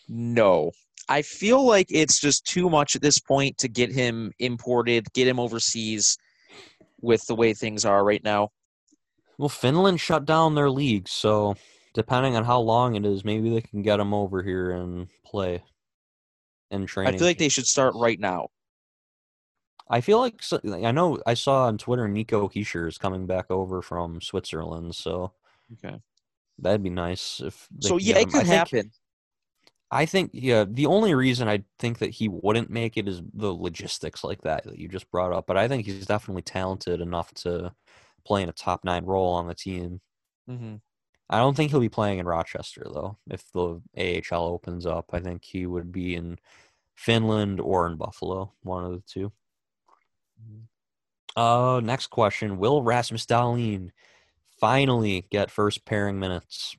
No, 0.09 0.72
I 1.09 1.22
feel 1.22 1.64
like 1.66 1.87
it's 1.91 2.20
just 2.20 2.47
too 2.47 2.70
much 2.70 2.95
at 2.97 3.03
this 3.03 3.18
point 3.18 3.59
to 3.59 3.68
get 3.68 3.93
him 3.93 4.33
imported, 4.39 5.12
get 5.12 5.26
him 5.26 5.41
overseas 5.41 6.16
with 7.01 7.26
the 7.26 7.35
way 7.35 7.55
things 7.55 7.85
are 7.85 8.05
right 8.05 8.22
now. 8.22 8.51
Well, 9.39 9.49
Finland 9.49 10.01
shut 10.01 10.24
down 10.24 10.55
their 10.55 10.70
league, 10.70 11.09
so 11.09 11.57
depending 11.95 12.37
on 12.37 12.45
how 12.45 12.61
long 12.61 12.95
it 12.97 13.05
is, 13.07 13.24
maybe 13.24 13.51
they 13.51 13.61
can 13.61 13.83
get 13.83 14.01
him 14.01 14.12
over 14.12 14.43
here 14.43 14.72
and 14.72 15.09
play 15.24 15.62
and 16.70 16.89
train. 16.89 17.09
I 17.09 17.16
feel 17.16 17.26
like 17.26 17.39
they 17.39 17.49
should 17.49 17.66
start 17.66 17.95
right 17.97 18.18
now. 18.18 18.49
I 19.91 20.01
feel 20.01 20.18
like 20.18 20.43
I 20.53 20.93
know 20.93 21.18
I 21.26 21.34
saw 21.34 21.66
on 21.66 21.78
Twitter 21.78 22.09
Nico 22.09 22.49
Hischier 22.49 22.89
is 22.89 22.99
coming 22.99 23.26
back 23.26 23.51
over 23.51 23.80
from 23.80 24.20
Switzerland, 24.20 24.95
so 24.95 25.32
okay, 25.72 25.99
that'd 26.59 26.82
be 26.82 26.91
nice 26.91 27.41
if. 27.41 27.68
So 27.80 27.97
yeah, 27.97 28.18
it 28.18 28.30
could 28.30 28.47
happen. 28.47 28.91
I 29.91 30.05
think 30.05 30.30
yeah, 30.34 30.64
the 30.68 30.86
only 30.86 31.14
reason 31.14 31.49
I 31.49 31.64
think 31.78 31.99
that 31.99 32.11
he 32.11 32.28
wouldn't 32.28 32.68
make 32.68 32.99
it 32.99 33.09
is 33.09 33.22
the 33.32 33.53
logistics 33.53 34.22
like 34.22 34.43
that 34.43 34.64
that 34.64 34.78
you 34.78 34.89
just 34.89 35.11
brought 35.11 35.32
up. 35.32 35.47
But 35.47 35.57
I 35.57 35.68
think 35.68 35.86
he's 35.86 36.07
definitely 36.07 36.43
talented 36.43 37.01
enough 37.01 37.32
to 37.34 37.72
play 38.26 38.43
in 38.43 38.51
a 38.51 38.53
top 38.53 38.84
nine 38.84 39.07
role 39.07 39.32
on 39.32 39.47
the 39.47 39.55
team. 39.55 40.03
Mm-hmm. 40.51 40.76
I 41.30 41.39
don't 41.39 41.57
think 41.57 41.70
he'll 41.70 41.80
be 41.80 41.89
playing 41.89 42.18
in 42.18 42.26
Rochester 42.26 42.84
though. 42.84 43.16
If 43.30 43.45
the 43.53 43.80
AHL 43.97 44.45
opens 44.45 44.84
up, 44.84 45.11
I 45.12 45.20
think 45.20 45.45
he 45.45 45.64
would 45.66 45.93
be 45.93 46.14
in 46.14 46.39
Finland 46.95 47.61
or 47.61 47.86
in 47.86 47.97
Buffalo, 47.97 48.53
one 48.62 48.84
of 48.84 48.93
the 48.93 49.03
2 49.07 49.20
mm-hmm. 49.20 49.34
Uh, 51.36 51.80
next 51.82 52.09
question: 52.09 52.59
Will 52.59 52.82
Rasmus 52.82 53.26
Dahlin 53.26 53.91
finally 54.61 55.26
get 55.30 55.51
first 55.51 55.84
pairing 55.84 56.18
minutes 56.18 56.76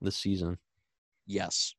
this 0.00 0.16
season? 0.16 0.58
Yes. 1.26 1.74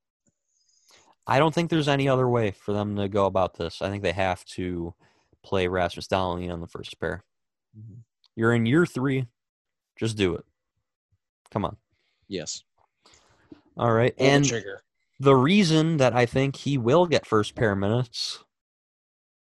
I 1.28 1.40
don't 1.40 1.54
think 1.54 1.70
there's 1.70 1.88
any 1.88 2.08
other 2.08 2.30
way 2.30 2.52
for 2.52 2.72
them 2.74 2.96
to 2.98 3.08
go 3.08 3.26
about 3.26 3.56
this. 3.56 3.82
I 3.82 3.90
think 3.90 4.04
they 4.04 4.12
have 4.12 4.46
to 4.46 4.94
play 5.44 5.68
Rasmus 5.68 6.08
Dahlin 6.08 6.52
on 6.52 6.62
the 6.62 6.68
first 6.68 7.00
pair. 7.00 7.24
Mm-hmm. 7.78 8.00
You're 8.36 8.54
in 8.54 8.66
year 8.66 8.86
three. 8.86 9.26
Just 9.98 10.18
do 10.18 10.36
it. 10.36 10.46
Come 11.50 11.66
on. 11.66 11.78
Yes. 12.28 12.64
All 13.78 13.92
right. 13.92 14.16
Pull 14.16 14.28
and 14.28 14.46
the, 14.46 14.78
the 15.20 15.36
reason 15.36 15.98
that 15.98 16.14
I 16.14 16.26
think 16.26 16.56
he 16.58 16.78
will 16.78 17.08
get 17.08 17.26
first 17.26 17.56
pair 17.56 17.76
minutes 17.76 18.44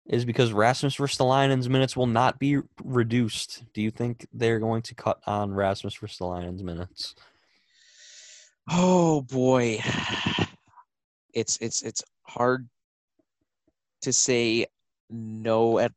is 0.09 0.25
because 0.25 0.51
Rasmus 0.51 0.97
Ristolainen's 0.97 1.69
minutes 1.69 1.95
will 1.95 2.07
not 2.07 2.39
be 2.39 2.57
reduced. 2.83 3.63
Do 3.73 3.81
you 3.81 3.91
think 3.91 4.27
they're 4.33 4.59
going 4.59 4.81
to 4.83 4.95
cut 4.95 5.21
on 5.25 5.53
Rasmus 5.53 5.99
Ristolainen's 5.99 6.63
minutes? 6.63 7.15
Oh 8.69 9.21
boy 9.21 9.79
it's 11.33 11.57
it's 11.61 11.81
it's 11.83 12.03
hard 12.23 12.67
to 14.01 14.11
say 14.11 14.65
no 15.09 15.77
at 15.79 15.91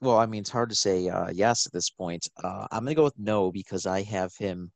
well 0.00 0.18
i 0.18 0.26
mean 0.26 0.40
it's 0.40 0.50
hard 0.50 0.70
to 0.70 0.74
say 0.74 1.08
uh, 1.08 1.30
yes 1.30 1.66
at 1.66 1.72
this 1.72 1.90
point 1.90 2.26
uh, 2.42 2.66
i'm 2.72 2.84
gonna 2.84 2.94
go 2.94 3.04
with 3.04 3.18
no 3.18 3.52
because 3.52 3.86
i 3.86 4.02
have 4.02 4.34
him 4.38 4.72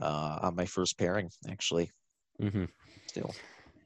uh, 0.00 0.38
on 0.42 0.56
my 0.56 0.64
first 0.64 0.98
pairing, 0.98 1.30
actually. 1.48 1.90
Mm-hmm. 2.40 2.64
Still. 3.06 3.34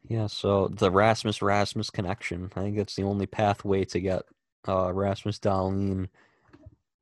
Yeah, 0.08 0.26
so 0.26 0.68
the 0.68 0.90
Rasmus 0.90 1.42
Rasmus 1.42 1.90
connection. 1.90 2.50
I 2.54 2.60
think 2.60 2.76
that's 2.76 2.94
the 2.94 3.02
only 3.02 3.26
pathway 3.26 3.84
to 3.86 4.00
get 4.00 4.22
uh, 4.68 4.92
Rasmus 4.92 5.38
Dahlin 5.38 6.08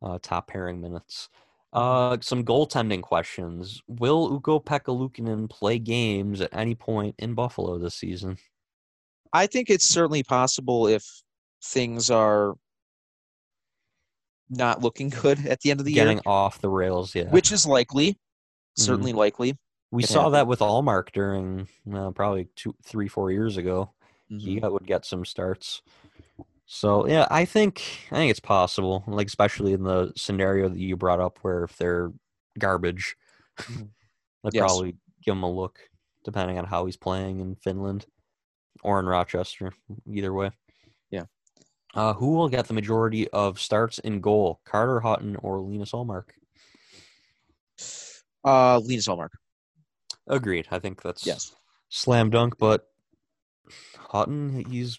uh, 0.02 0.18
top 0.22 0.48
pairing 0.48 0.80
minutes. 0.80 1.28
Uh, 1.72 2.16
some 2.20 2.44
goaltending 2.44 3.02
questions. 3.02 3.82
Will 3.88 4.32
Ukko-Pekka 4.36 4.96
Luukkonen 4.96 5.50
play 5.50 5.78
games 5.78 6.40
at 6.40 6.50
any 6.52 6.74
point 6.74 7.16
in 7.18 7.34
Buffalo 7.34 7.78
this 7.78 7.96
season? 7.96 8.38
I 9.32 9.48
think 9.48 9.68
it's 9.68 9.88
certainly 9.88 10.22
possible 10.22 10.86
if 10.86 11.04
things 11.62 12.10
are 12.10 12.54
not 14.48 14.82
looking 14.82 15.08
good 15.22 15.44
at 15.46 15.60
the 15.60 15.72
end 15.72 15.80
of 15.80 15.86
the 15.86 15.92
Getting 15.92 16.12
year. 16.12 16.16
Getting 16.16 16.30
off 16.30 16.60
the 16.60 16.68
rails, 16.68 17.14
yeah. 17.14 17.28
Which 17.30 17.50
is 17.50 17.66
likely. 17.66 18.16
Certainly 18.76 19.10
mm-hmm. 19.10 19.18
likely. 19.18 19.58
We 19.94 20.02
saw 20.02 20.22
happen. 20.22 20.32
that 20.32 20.46
with 20.48 20.58
Ullmark 20.58 21.12
during 21.12 21.68
well, 21.84 22.10
probably 22.10 22.48
two, 22.56 22.74
three, 22.82 23.06
four 23.06 23.30
years 23.30 23.56
ago. 23.56 23.92
Mm-hmm. 24.28 24.44
He 24.44 24.58
got, 24.58 24.72
would 24.72 24.86
get 24.86 25.04
some 25.04 25.24
starts. 25.24 25.82
So 26.66 27.06
yeah, 27.06 27.28
I 27.30 27.44
think 27.44 27.80
I 28.10 28.16
think 28.16 28.32
it's 28.32 28.40
possible. 28.40 29.04
Like 29.06 29.28
especially 29.28 29.72
in 29.72 29.84
the 29.84 30.12
scenario 30.16 30.68
that 30.68 30.78
you 30.80 30.96
brought 30.96 31.20
up, 31.20 31.38
where 31.42 31.62
if 31.62 31.76
they're 31.76 32.12
garbage, 32.58 33.14
mm-hmm. 33.60 33.84
they'd 34.42 34.54
yes. 34.54 34.62
probably 34.62 34.96
give 35.22 35.36
him 35.36 35.44
a 35.44 35.50
look, 35.50 35.78
depending 36.24 36.58
on 36.58 36.64
how 36.64 36.86
he's 36.86 36.96
playing 36.96 37.38
in 37.38 37.54
Finland 37.54 38.04
or 38.82 38.98
in 38.98 39.06
Rochester. 39.06 39.72
Either 40.10 40.32
way. 40.32 40.50
Yeah. 41.12 41.26
Uh, 41.94 42.14
who 42.14 42.32
will 42.32 42.48
get 42.48 42.66
the 42.66 42.74
majority 42.74 43.28
of 43.28 43.60
starts 43.60 44.00
in 44.00 44.20
goal, 44.20 44.60
Carter 44.64 44.98
Hutton 44.98 45.36
or 45.36 45.60
Linus 45.60 45.92
Ullmark? 45.92 46.30
Uh, 48.44 48.80
Linus 48.80 49.06
Ullmark. 49.06 49.30
Agreed. 50.26 50.68
I 50.70 50.78
think 50.78 51.02
that's 51.02 51.26
yes, 51.26 51.54
slam 51.88 52.30
dunk. 52.30 52.56
But 52.58 52.86
Hutton, 53.98 54.64
he's 54.70 54.98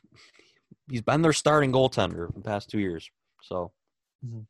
he's 0.90 1.02
been 1.02 1.22
their 1.22 1.34
starting 1.34 1.72
goaltender 1.72 2.34
the 2.34 2.42
past 2.42 2.70
two 2.70 2.80
years. 2.80 3.10
So 3.42 3.72
mm-hmm. 4.26 4.42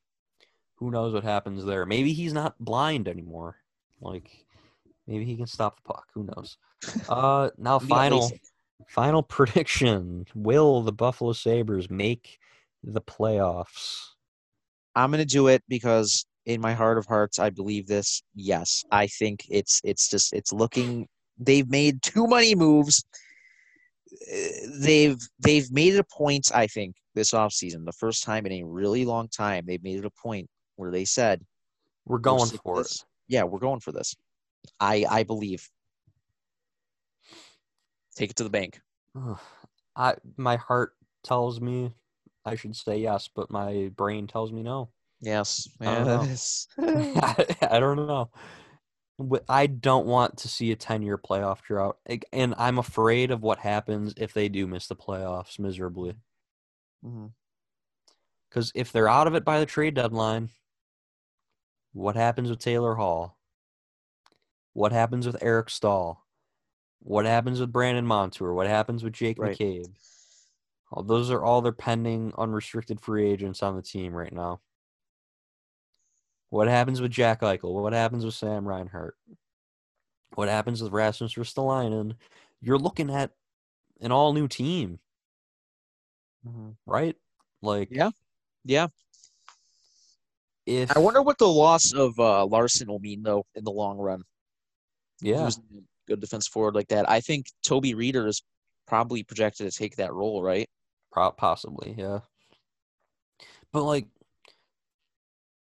who 0.75 0.91
knows 0.91 1.13
what 1.13 1.23
happens 1.23 1.65
there? 1.65 1.85
Maybe 1.85 2.13
he's 2.13 2.33
not 2.33 2.55
blind 2.59 3.07
anymore. 3.07 3.57
Like 4.01 4.45
maybe 5.07 5.25
he 5.25 5.35
can 5.35 5.47
stop 5.47 5.77
the 5.77 5.93
puck. 5.93 6.07
Who 6.13 6.23
knows? 6.23 6.57
Uh, 7.07 7.49
now 7.57 7.79
final 7.79 8.31
final 8.87 9.23
prediction: 9.37 10.25
Will 10.35 10.81
the 10.81 10.93
Buffalo 10.93 11.33
Sabres 11.33 11.89
make 11.89 12.39
the 12.83 13.01
playoffs? 13.01 14.09
I'm 14.95 15.11
gonna 15.11 15.25
do 15.25 15.47
it 15.47 15.63
because 15.67 16.25
in 16.45 16.61
my 16.61 16.73
heart 16.73 16.97
of 16.97 17.05
hearts, 17.05 17.39
I 17.39 17.49
believe 17.49 17.87
this. 17.87 18.21
Yes, 18.35 18.83
I 18.91 19.07
think 19.07 19.45
it's 19.49 19.81
it's 19.83 20.09
just 20.09 20.33
it's 20.33 20.53
looking. 20.53 21.07
They've 21.37 21.69
made 21.69 22.01
too 22.01 22.27
many 22.27 22.55
moves. 22.55 23.03
They've 24.79 25.17
they've 25.39 25.71
made 25.71 25.95
it 25.95 25.99
a 25.99 26.03
point. 26.03 26.51
I 26.53 26.67
think 26.67 26.95
this 27.15 27.31
offseason, 27.31 27.85
the 27.85 27.91
first 27.91 28.23
time 28.23 28.45
in 28.45 28.51
a 28.53 28.63
really 28.63 29.05
long 29.05 29.27
time, 29.27 29.65
they've 29.65 29.83
made 29.83 29.99
it 29.99 30.05
a 30.05 30.11
point 30.11 30.47
where 30.75 30.91
they 30.91 31.05
said, 31.05 31.43
"We're 32.05 32.19
going 32.19 32.49
for 32.63 32.77
this. 32.77 33.01
it." 33.01 33.05
Yeah, 33.27 33.43
we're 33.43 33.59
going 33.59 33.79
for 33.79 33.91
this. 33.91 34.15
I 34.79 35.05
I 35.09 35.23
believe. 35.23 35.67
Take 38.15 38.29
it 38.29 38.35
to 38.37 38.43
the 38.43 38.49
bank. 38.49 38.79
I 39.95 40.15
my 40.37 40.55
heart 40.55 40.93
tells 41.23 41.59
me 41.59 41.93
I 42.45 42.55
should 42.55 42.75
say 42.75 42.99
yes, 42.99 43.27
but 43.33 43.49
my 43.49 43.91
brain 43.95 44.27
tells 44.27 44.51
me 44.51 44.61
no. 44.61 44.89
Yes, 45.25 45.67
yeah, 45.81 46.23
I, 46.77 47.45
I 47.71 47.79
don't 47.79 48.07
know. 48.07 48.29
I 49.49 49.67
don't 49.67 50.05
want 50.05 50.37
to 50.37 50.47
see 50.47 50.71
a 50.71 50.75
10 50.75 51.01
year 51.01 51.17
playoff 51.17 51.61
drought. 51.61 51.97
And 52.31 52.53
I'm 52.57 52.77
afraid 52.77 53.31
of 53.31 53.41
what 53.41 53.59
happens 53.59 54.13
if 54.17 54.33
they 54.33 54.49
do 54.49 54.67
miss 54.67 54.87
the 54.87 54.95
playoffs 54.95 55.57
miserably. 55.57 56.15
Because 57.01 58.71
mm-hmm. 58.71 58.79
if 58.79 58.91
they're 58.91 59.09
out 59.09 59.27
of 59.27 59.35
it 59.35 59.45
by 59.45 59.59
the 59.59 59.65
trade 59.65 59.95
deadline, 59.95 60.49
what 61.93 62.15
happens 62.15 62.49
with 62.49 62.59
Taylor 62.59 62.95
Hall? 62.95 63.37
What 64.73 64.91
happens 64.91 65.25
with 65.25 65.41
Eric 65.41 65.69
Staal? 65.69 66.21
What 66.99 67.25
happens 67.25 67.61
with 67.61 67.71
Brandon 67.71 68.05
Montour? 68.05 68.53
What 68.53 68.67
happens 68.67 69.03
with 69.03 69.13
Jake 69.13 69.39
right. 69.39 69.57
McCabe? 69.57 69.85
Well, 70.91 71.03
those 71.03 71.31
are 71.31 71.43
all 71.43 71.61
their 71.61 71.71
pending 71.71 72.33
unrestricted 72.37 72.99
free 72.99 73.29
agents 73.31 73.63
on 73.63 73.75
the 73.75 73.81
team 73.81 74.13
right 74.13 74.33
now. 74.33 74.59
What 76.55 76.69
happens 76.69 77.01
with 77.01 77.11
Jack 77.11 77.41
Eichel? 77.41 77.73
What 77.73 77.91
happens 77.91 78.23
with 78.23 78.33
Sam 78.33 78.65
Reinhart? 78.65 79.17
What 80.35 80.47
happens 80.47 80.81
with 80.81 80.93
Rasmus 80.93 81.33
Ristolainen? 81.33 82.15
You're 82.61 82.77
looking 82.77 83.09
at 83.09 83.31
an 83.99 84.13
all 84.13 84.31
new 84.31 84.47
team, 84.47 84.99
mm-hmm. 86.47 86.69
right? 86.85 87.17
Like, 87.61 87.89
yeah, 87.91 88.11
yeah. 88.63 88.87
If 90.65 90.95
I 90.95 90.99
wonder 90.99 91.21
what 91.21 91.39
the 91.39 91.47
loss 91.49 91.91
of 91.91 92.17
uh, 92.17 92.45
Larsson 92.45 92.87
will 92.87 92.99
mean 92.99 93.21
though 93.21 93.45
in 93.53 93.65
the 93.65 93.71
long 93.71 93.97
run. 93.97 94.23
Yeah, 95.19 95.49
good 96.07 96.21
defense 96.21 96.47
forward 96.47 96.73
like 96.73 96.87
that. 96.87 97.09
I 97.09 97.19
think 97.19 97.47
Toby 97.63 97.95
Rieder 97.95 98.29
is 98.29 98.41
probably 98.87 99.23
projected 99.23 99.69
to 99.69 99.77
take 99.77 99.97
that 99.97 100.13
role, 100.13 100.41
right? 100.41 100.69
Possibly, 101.11 101.95
yeah. 101.97 102.19
But 103.73 103.83
like, 103.83 104.07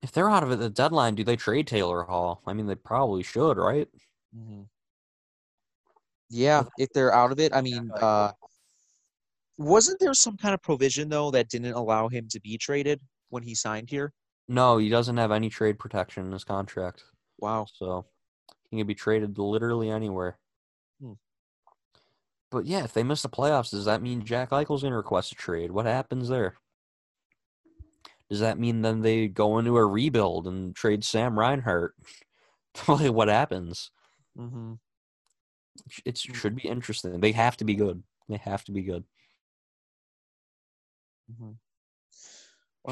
if 0.02 0.12
they're 0.12 0.30
out 0.30 0.42
of 0.42 0.50
it 0.50 0.56
the 0.56 0.70
deadline, 0.70 1.14
do 1.14 1.24
they 1.24 1.36
trade 1.36 1.66
Taylor 1.66 2.02
Hall? 2.04 2.42
I 2.46 2.52
mean, 2.52 2.66
they 2.66 2.74
probably 2.74 3.22
should, 3.22 3.56
right? 3.56 3.88
Mm-hmm. 4.36 4.62
Yeah, 6.30 6.64
if 6.78 6.90
they're 6.92 7.14
out 7.14 7.32
of 7.32 7.40
it, 7.40 7.54
I 7.54 7.62
mean, 7.62 7.90
uh, 8.00 8.32
wasn't 9.56 9.98
there 9.98 10.14
some 10.14 10.36
kind 10.36 10.54
of 10.54 10.62
provision 10.62 11.08
though 11.08 11.30
that 11.30 11.48
didn't 11.48 11.72
allow 11.72 12.08
him 12.08 12.28
to 12.30 12.40
be 12.40 12.58
traded 12.58 13.00
when 13.30 13.42
he 13.42 13.54
signed 13.54 13.90
here? 13.90 14.12
No, 14.46 14.78
he 14.78 14.88
doesn't 14.88 15.16
have 15.16 15.32
any 15.32 15.48
trade 15.48 15.78
protection 15.78 16.26
in 16.26 16.32
his 16.32 16.44
contract. 16.44 17.04
Wow. 17.38 17.66
So 17.72 18.06
he 18.70 18.78
can 18.78 18.86
be 18.86 18.94
traded 18.94 19.38
literally 19.38 19.90
anywhere. 19.90 20.38
Hmm. 21.02 21.14
But 22.50 22.66
yeah, 22.66 22.84
if 22.84 22.92
they 22.92 23.02
miss 23.02 23.22
the 23.22 23.28
playoffs, 23.28 23.70
does 23.70 23.84
that 23.84 24.02
mean 24.02 24.24
Jack 24.24 24.50
Eichel's 24.50 24.82
going 24.82 24.92
to 24.92 24.96
request 24.96 25.32
a 25.32 25.34
trade? 25.34 25.70
What 25.70 25.86
happens 25.86 26.28
there? 26.28 26.54
Does 28.30 28.40
that 28.40 28.58
mean 28.58 28.82
then 28.82 29.00
they 29.00 29.28
go 29.28 29.58
into 29.58 29.76
a 29.76 29.86
rebuild 29.86 30.46
and 30.46 30.76
trade 30.76 31.04
Sam 31.04 31.38
Reinhart? 31.38 31.94
what 32.86 33.28
happens? 33.28 33.90
Mm-hmm. 34.38 34.74
It 36.04 36.18
should 36.18 36.56
be 36.56 36.68
interesting. 36.68 37.20
They 37.20 37.32
have 37.32 37.56
to 37.58 37.64
be 37.64 37.74
good. 37.74 38.02
They 38.28 38.36
have 38.36 38.64
to 38.64 38.72
be 38.72 38.82
good. 38.82 39.04
Mm-hmm. 41.32 41.52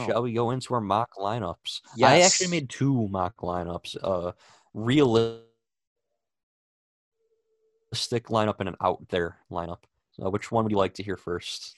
Shall 0.04 0.22
we 0.22 0.32
go 0.32 0.50
into 0.50 0.74
our 0.74 0.80
mock 0.80 1.14
lineups? 1.18 1.80
Yes. 1.96 2.10
I 2.10 2.18
actually 2.20 2.48
made 2.48 2.68
two 2.68 3.08
mock 3.08 3.38
lineups. 3.38 3.96
Uh, 4.02 4.32
realistic 4.74 5.44
lineup 7.94 8.56
and 8.60 8.68
an 8.68 8.76
out 8.82 9.08
there 9.08 9.38
lineup. 9.50 9.78
So 10.12 10.28
which 10.28 10.52
one 10.52 10.64
would 10.64 10.70
you 10.70 10.78
like 10.78 10.94
to 10.94 11.02
hear 11.02 11.16
first? 11.16 11.74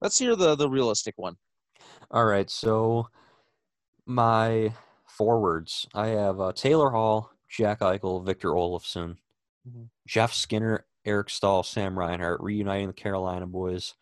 Let's 0.00 0.18
hear 0.18 0.36
the 0.36 0.54
the 0.54 0.70
realistic 0.70 1.14
one. 1.18 1.36
All 2.10 2.24
right, 2.24 2.50
so 2.50 3.08
my 4.04 4.72
forwards, 5.06 5.86
I 5.94 6.08
have 6.08 6.40
uh, 6.40 6.52
Taylor 6.52 6.90
Hall, 6.90 7.30
Jack 7.48 7.80
Eichel, 7.80 8.24
Victor 8.24 8.50
Olofsson, 8.50 9.16
mm-hmm. 9.68 9.84
Jeff 10.08 10.32
Skinner, 10.32 10.86
Eric 11.04 11.30
Staal, 11.30 11.62
Sam 11.62 11.98
Reinhart, 11.98 12.40
reuniting 12.40 12.88
the 12.88 12.92
Carolina 12.92 13.46
boys. 13.46 13.94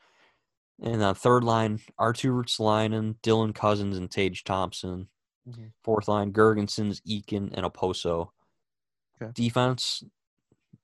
And 0.83 1.03
on 1.03 1.15
third 1.15 1.45
line, 1.45 1.81
Artturi 1.99 2.31
Ruotsalainen, 2.31 3.17
Dylan 3.23 3.55
Cozens, 3.55 3.97
and 3.97 4.11
Tage 4.11 4.45
Thompson. 4.45 5.09
Mm-hmm. 5.49 5.67
Fourth 5.83 6.09
line, 6.09 6.33
Girgensons, 6.33 7.01
Eakin, 7.03 7.53
and 7.53 7.67
Okposo. 7.67 8.31
Okay. 9.21 9.33
Defense, 9.35 10.05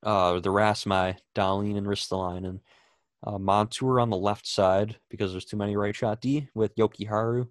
uh, 0.02 0.40
the 0.40 0.50
Rasmi, 0.50 1.16
Dahlin, 1.34 1.76
and 1.76 1.86
Ristolainen. 1.86 2.60
Uh, 3.26 3.38
Montour 3.38 4.00
on 4.00 4.10
the 4.10 4.16
left 4.16 4.46
side 4.46 4.96
because 5.10 5.32
there's 5.32 5.46
too 5.46 5.56
many 5.56 5.76
right 5.76 5.96
shot 5.96 6.20
D 6.20 6.48
with 6.54 6.76
Jokiharju. 6.76 7.48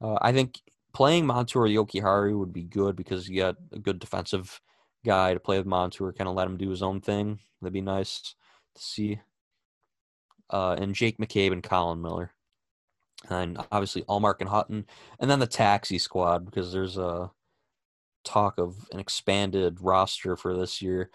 Uh, 0.00 0.18
I 0.20 0.32
think 0.32 0.60
playing 0.92 1.26
Montour 1.26 1.64
or 1.64 1.68
Jokiharju 1.68 2.38
would 2.38 2.52
be 2.52 2.62
good 2.62 2.94
because 2.94 3.28
you 3.28 3.40
got 3.40 3.56
a 3.72 3.78
good 3.78 3.98
defensive 3.98 4.60
guy 5.04 5.34
to 5.34 5.40
play 5.40 5.58
with 5.58 5.66
Montour, 5.66 6.12
kind 6.12 6.28
of 6.28 6.36
let 6.36 6.46
him 6.46 6.56
do 6.56 6.70
his 6.70 6.82
own 6.82 7.00
thing. 7.00 7.40
That'd 7.60 7.72
be 7.72 7.80
nice 7.80 8.34
to 8.76 8.82
see. 8.82 9.20
Uh, 10.50 10.76
and 10.78 10.94
Jake 10.94 11.18
McCabe 11.18 11.52
and 11.52 11.62
Colin 11.62 12.00
Miller. 12.00 12.30
And 13.30 13.58
obviously 13.72 14.02
Ullmark 14.02 14.36
and 14.40 14.48
Hutton. 14.48 14.86
And 15.18 15.30
then 15.30 15.40
the 15.40 15.46
taxi 15.46 15.98
squad 15.98 16.44
because 16.44 16.72
there's 16.72 16.98
a 16.98 17.30
talk 18.24 18.58
of 18.58 18.76
an 18.92 19.00
expanded 19.00 19.80
roster 19.80 20.36
for 20.36 20.56
this 20.56 20.82
year. 20.82 21.10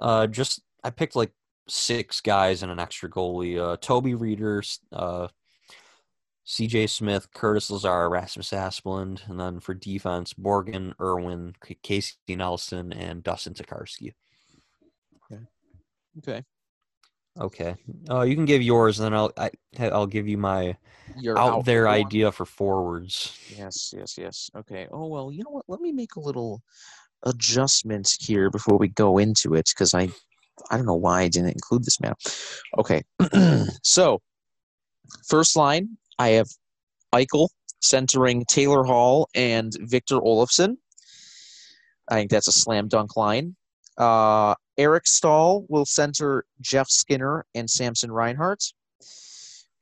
Uh, 0.00 0.26
just 0.26 0.60
I 0.84 0.90
picked 0.90 1.16
like 1.16 1.32
six 1.68 2.20
guys 2.20 2.62
and 2.62 2.72
an 2.72 2.78
extra 2.78 3.10
goalie. 3.10 3.58
Uh, 3.58 3.76
Toby 3.76 4.14
Rieder, 4.14 4.78
uh, 4.92 5.28
C.J. 6.44 6.86
Smith, 6.86 7.28
Curtis 7.34 7.70
Lazar, 7.70 8.08
Rasmus 8.08 8.50
Asplund, 8.50 9.28
and 9.28 9.38
then 9.38 9.60
for 9.60 9.74
defense, 9.74 10.36
Morgan 10.38 10.94
Irwin, 11.00 11.54
Casey 11.82 12.16
Nelson, 12.28 12.92
and 12.92 13.22
Dustin 13.22 13.54
Tokarski. 13.54 14.14
Okay. 15.30 15.42
Okay. 16.18 16.44
Okay. 17.38 17.76
Uh, 18.10 18.22
you 18.22 18.34
can 18.34 18.46
give 18.46 18.62
yours, 18.62 18.98
and 18.98 19.06
then 19.06 19.14
I'll 19.14 19.32
I, 19.36 19.50
will 19.78 19.94
i 19.94 19.98
will 19.98 20.06
give 20.06 20.26
you 20.26 20.38
my 20.38 20.76
Your 21.20 21.38
out, 21.38 21.52
out 21.52 21.64
there 21.64 21.88
idea 21.88 22.32
for 22.32 22.44
forwards. 22.44 23.38
Yes, 23.56 23.94
yes, 23.96 24.18
yes. 24.18 24.50
Okay. 24.56 24.88
Oh 24.90 25.06
well, 25.06 25.30
you 25.30 25.44
know 25.44 25.50
what? 25.50 25.64
Let 25.68 25.80
me 25.80 25.92
make 25.92 26.16
a 26.16 26.20
little 26.20 26.62
adjustment 27.24 28.16
here 28.20 28.50
before 28.50 28.78
we 28.78 28.88
go 28.88 29.18
into 29.18 29.54
it 29.54 29.68
because 29.72 29.94
I 29.94 30.08
I 30.70 30.76
don't 30.76 30.86
know 30.86 30.94
why 30.94 31.22
I 31.22 31.28
didn't 31.28 31.50
include 31.50 31.84
this 31.84 32.00
man. 32.00 32.14
Okay. 32.78 33.02
so 33.82 34.20
first 35.28 35.56
line, 35.56 35.96
I 36.18 36.30
have 36.30 36.48
Eichel 37.14 37.48
centering 37.80 38.44
Taylor 38.48 38.84
Hall 38.84 39.28
and 39.34 39.72
Victor 39.80 40.16
Olofsson. 40.16 40.76
I 42.10 42.14
think 42.14 42.30
that's 42.30 42.48
a 42.48 42.52
slam 42.52 42.88
dunk 42.88 43.16
line. 43.16 43.54
Uh, 43.96 44.54
Eric 44.76 45.06
Staal 45.06 45.66
will 45.68 45.84
center 45.84 46.44
Jeff 46.60 46.88
Skinner 46.88 47.44
and 47.54 47.68
Samson 47.68 48.10
Reinhart. 48.12 48.62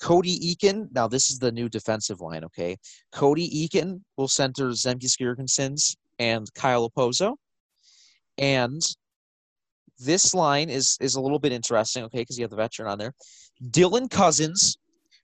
Cody 0.01 0.39
Eakin, 0.55 0.89
now 0.93 1.09
this 1.09 1.31
is 1.31 1.39
the 1.39 1.53
new 1.53 1.69
defensive 1.69 2.21
line, 2.21 2.45
okay? 2.45 2.77
Cody 3.13 3.49
Eakin 3.49 4.01
will 4.17 4.29
center 4.29 4.69
Zemgus 4.71 5.19
Girgensons 5.19 5.97
and 6.19 6.53
Kyle 6.55 6.91
Okposo. 6.91 7.37
And 8.39 8.83
this 9.99 10.35
line 10.35 10.69
is 10.71 10.97
is 11.01 11.15
a 11.15 11.21
little 11.21 11.39
bit 11.39 11.53
interesting, 11.53 12.05
okay, 12.05 12.21
because 12.21 12.39
you 12.39 12.45
have 12.45 12.51
the 12.51 12.57
veteran 12.57 12.89
on 12.89 12.99
there. 12.99 13.13
Dylan 13.71 14.11
Cozens 14.11 14.79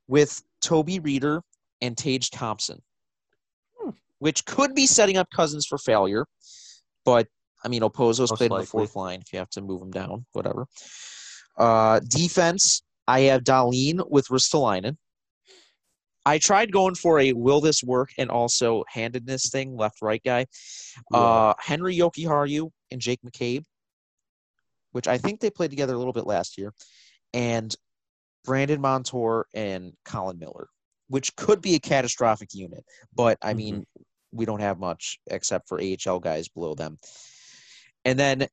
with 0.09 0.43
Toby 0.61 1.01
Rieder 1.01 1.43
and 1.81 1.97
Tage 1.97 2.31
Thompson, 2.31 2.81
hmm. 3.81 3.91
which 4.19 4.45
could 4.45 4.75
be 4.75 4.87
setting 4.87 5.17
up 5.17 5.29
Cozens 5.35 5.67
for 5.67 5.79
failure. 5.79 6.27
But 7.05 7.29
I 7.65 7.69
mean, 7.69 7.83
Okposo's 7.83 8.31
Most 8.31 8.35
played 8.37 8.51
likely. 8.51 8.63
in 8.63 8.65
the 8.65 8.71
fourth 8.71 8.97
line. 8.97 9.21
If 9.21 9.33
you 9.33 9.39
have 9.39 9.51
to 9.51 9.61
move 9.61 9.83
him 9.83 9.91
down, 9.91 10.27
whatever. 10.33 10.67
Uh, 11.57 12.01
defense, 12.01 12.83
I 13.07 13.21
have 13.21 13.43
Dahlin 13.43 14.09
with 14.11 14.29
Ristolainen. 14.29 14.97
I 16.25 16.39
tried 16.39 16.73
going 16.73 16.95
for 16.95 17.19
a 17.19 17.33
will 17.33 17.61
this 17.61 17.83
work 17.83 18.11
and 18.17 18.31
also 18.31 18.85
handedness 18.89 19.51
thing, 19.51 19.77
left 19.77 20.03
right 20.03 20.23
guy. 20.25 20.47
Yeah. 21.13 21.19
Uh, 21.19 21.55
Henri 21.59 21.97
Jokiharju 21.97 22.71
and 22.93 23.01
Jake 23.01 23.21
McCabe, 23.27 23.65
which 24.93 25.09
I 25.09 25.19
think 25.19 25.41
they 25.41 25.51
played 25.51 25.71
together 25.71 25.95
a 25.95 25.99
little 25.99 26.13
bit 26.13 26.27
last 26.27 26.57
year, 26.57 26.73
and 27.35 27.75
Brandon 28.45 28.81
Montour 28.81 29.47
and 29.55 29.93
Colin 30.05 30.39
Miller, 30.39 30.69
which 31.09 31.35
could 31.37 31.61
be 31.61 31.75
a 31.75 31.81
catastrophic 31.81 32.55
unit. 32.55 32.85
But 33.15 33.39
I 33.43 33.55
mean, 33.55 33.77
mm-hmm. 33.77 34.03
we 34.33 34.45
don't 34.45 34.61
have 34.61 34.79
much 34.79 35.19
except 35.29 35.69
for 35.69 35.81
AHL 35.81 36.21
guys 36.21 36.49
below 36.49 36.75
them. 36.75 36.99
And 38.05 38.19
then 38.19 38.47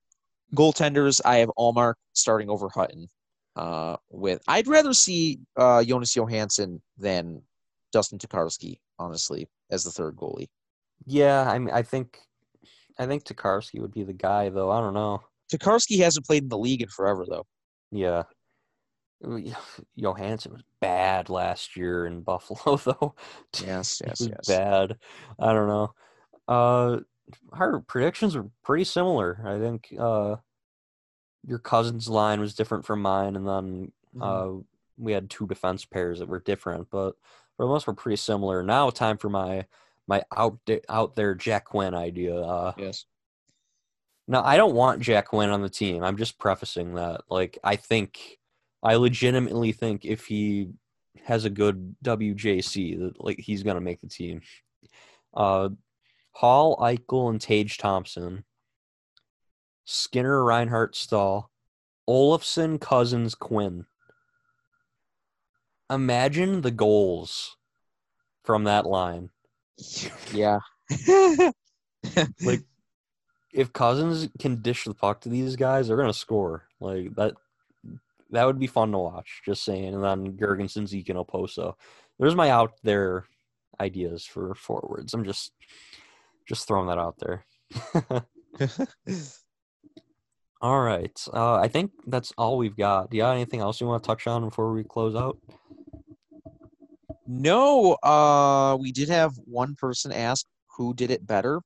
goaltenders, 0.55 1.21
I 1.23 1.37
have 1.37 1.51
Ullmark 1.57 1.95
starting 2.13 2.49
over 2.49 2.69
Hutton. 2.69 3.07
Uh, 3.55 3.97
with 4.09 4.41
I'd 4.47 4.67
rather 4.67 4.93
see 4.93 5.39
uh, 5.57 5.83
Jonas 5.83 6.15
Johansson 6.15 6.81
than 6.97 7.41
Dustin 7.91 8.19
Tokarski, 8.19 8.79
honestly, 8.97 9.47
as 9.69 9.83
the 9.83 9.91
third 9.91 10.15
goalie. 10.15 10.47
Yeah, 11.05 11.49
I 11.49 11.59
mean, 11.59 11.73
I 11.73 11.81
think, 11.81 12.19
I 12.97 13.05
think 13.05 13.23
Tokarski 13.23 13.81
would 13.81 13.93
be 13.93 14.03
the 14.03 14.13
guy, 14.13 14.49
though. 14.49 14.69
I 14.71 14.79
don't 14.79 14.93
know. 14.93 15.23
Tokarski 15.51 15.99
hasn't 15.99 16.25
played 16.25 16.43
in 16.43 16.49
the 16.49 16.57
league 16.57 16.81
in 16.81 16.89
forever, 16.89 17.25
though. 17.27 17.45
Yeah. 17.91 18.23
Johansson 19.95 20.53
was 20.53 20.63
bad 20.79 21.29
last 21.29 21.75
year 21.75 22.05
in 22.05 22.21
Buffalo, 22.23 22.77
though. 22.77 23.15
Yes, 23.65 24.01
yes, 24.05 24.21
yes. 24.21 24.47
Bad. 24.47 24.97
I 25.39 25.53
don't 25.53 25.67
know. 25.67 25.93
Uh, 26.47 26.99
our 27.51 27.79
predictions 27.81 28.35
are 28.35 28.49
pretty 28.63 28.83
similar. 28.83 29.39
I 29.45 29.59
think 29.59 29.93
uh, 29.97 30.37
your 31.45 31.59
cousin's 31.59 32.09
line 32.09 32.39
was 32.39 32.55
different 32.55 32.85
from 32.85 33.01
mine, 33.01 33.35
and 33.35 33.47
then 33.47 33.91
mm-hmm. 34.15 34.21
uh, 34.23 34.61
we 34.97 35.11
had 35.11 35.29
two 35.29 35.47
defense 35.47 35.85
pairs 35.85 36.19
that 36.19 36.27
were 36.27 36.39
different, 36.39 36.89
but 36.89 37.15
for 37.55 37.65
the 37.65 37.67
most 37.67 37.85
part, 37.85 37.97
pretty 37.97 38.15
similar. 38.15 38.63
Now, 38.63 38.89
time 38.89 39.17
for 39.17 39.29
my 39.29 39.65
my 40.07 40.23
out 40.35 40.57
out 40.89 41.15
there 41.15 41.35
Jack 41.35 41.65
Quinn 41.65 41.93
idea. 41.93 42.35
Uh, 42.35 42.73
yes. 42.77 43.05
Now, 44.29 44.43
I 44.43 44.57
don't 44.57 44.75
want 44.75 45.01
Jack 45.01 45.29
Quinn 45.29 45.49
on 45.49 45.63
the 45.63 45.69
team. 45.69 46.03
I'm 46.03 46.15
just 46.15 46.37
prefacing 46.37 46.93
that. 46.93 47.21
Like, 47.31 47.57
I 47.63 47.75
think, 47.75 48.37
I 48.83 48.93
legitimately 48.93 49.71
think 49.71 50.05
if 50.05 50.27
he 50.27 50.69
has 51.25 51.45
a 51.45 51.49
good 51.49 51.95
WJC, 52.05 52.99
that 52.99 53.19
like 53.19 53.39
he's 53.39 53.63
gonna 53.63 53.81
make 53.81 54.01
the 54.01 54.07
team. 54.07 54.41
Uh, 55.33 55.69
Hall, 56.33 56.77
Eichel, 56.77 57.31
and 57.31 57.41
Tage 57.41 57.79
Thompson, 57.79 58.45
Skinner, 59.85 60.43
Reinhart, 60.43 60.95
Staal, 60.95 61.49
Olofsson, 62.07 62.79
Cozens, 62.79 63.33
Quinn. 63.33 63.87
Imagine 65.89 66.61
the 66.61 66.69
goals 66.71 67.57
from 68.43 68.65
that 68.65 68.85
line. 68.85 69.31
Yeah. 70.33 70.59
like 72.45 72.63
if 73.51 73.73
Cozens 73.73 74.29
can 74.39 74.61
dish 74.61 74.85
the 74.85 74.93
puck 74.93 75.21
to 75.21 75.29
these 75.29 75.55
guys, 75.55 75.87
they're 75.87 75.97
gonna 75.97 76.13
score. 76.13 76.67
Like 76.79 77.15
that 77.15 77.33
that 78.31 78.45
would 78.45 78.59
be 78.59 78.67
fun 78.67 78.91
to 78.91 78.97
watch, 78.97 79.41
just 79.45 79.63
saying. 79.63 79.93
And 79.93 80.03
then 80.03 80.33
Girgensons, 80.33 80.89
Zeke, 80.89 81.09
and 81.09 81.19
Okposo. 81.19 81.75
There's 82.19 82.35
my 82.35 82.51
out 82.51 82.73
there 82.83 83.25
ideas 83.79 84.25
for 84.25 84.53
forwards. 84.55 85.13
I'm 85.13 85.23
just 85.23 85.51
just 86.47 86.67
throwing 86.67 86.87
that 86.87 86.97
out 86.97 87.15
there. 87.19 87.45
all 90.61 90.81
right. 90.81 91.25
Uh, 91.33 91.55
I 91.55 91.67
think 91.67 91.91
that's 92.07 92.33
all 92.37 92.57
we've 92.57 92.77
got. 92.77 93.09
Do 93.09 93.17
you 93.17 93.23
have 93.23 93.35
anything 93.35 93.61
else 93.61 93.79
you 93.79 93.87
want 93.87 94.03
to 94.03 94.07
touch 94.07 94.27
on 94.27 94.43
before 94.43 94.73
we 94.73 94.83
close 94.83 95.15
out? 95.15 95.37
No. 97.27 97.93
Uh, 98.03 98.77
we 98.79 98.91
did 98.91 99.09
have 99.09 99.33
one 99.45 99.75
person 99.75 100.11
ask 100.11 100.45
who 100.67 100.93
did 100.93 101.11
it 101.11 101.25
better, 101.25 101.61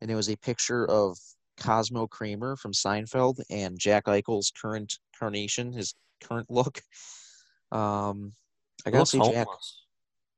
and 0.00 0.10
it 0.10 0.14
was 0.14 0.28
a 0.28 0.36
picture 0.36 0.86
of 0.86 1.18
Cosmo 1.58 2.06
Kramer 2.06 2.56
from 2.56 2.72
Seinfeld 2.72 3.40
and 3.50 3.78
Jack 3.78 4.06
Eichel's 4.06 4.50
current 4.50 4.98
carnation, 5.18 5.72
his 5.72 5.94
current 6.22 6.50
look. 6.50 6.82
Um, 7.72 8.32
I 8.86 8.90
gotta 8.90 9.06
say, 9.06 9.18
Jack. 9.18 9.46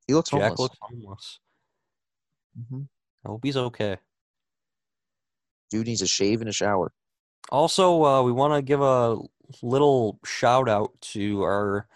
He 0.07 0.13
looks 0.13 0.29
homeless. 0.29 0.49
Jack 0.49 0.57
homeless. 0.57 0.59
looks 0.59 0.77
homeless. 0.81 1.39
Mm-hmm. 2.59 2.81
I 3.25 3.29
hope 3.29 3.41
he's 3.43 3.57
okay. 3.57 3.97
Dude 5.69 5.87
needs 5.87 6.01
a 6.01 6.07
shave 6.07 6.41
and 6.41 6.49
a 6.49 6.53
shower. 6.53 6.93
Also, 7.49 8.03
uh, 8.03 8.23
we 8.23 8.31
want 8.31 8.53
to 8.53 8.61
give 8.61 8.81
a 8.81 9.17
little 9.61 10.19
shout 10.25 10.69
out 10.69 10.91
to 11.01 11.41
our 11.41 11.87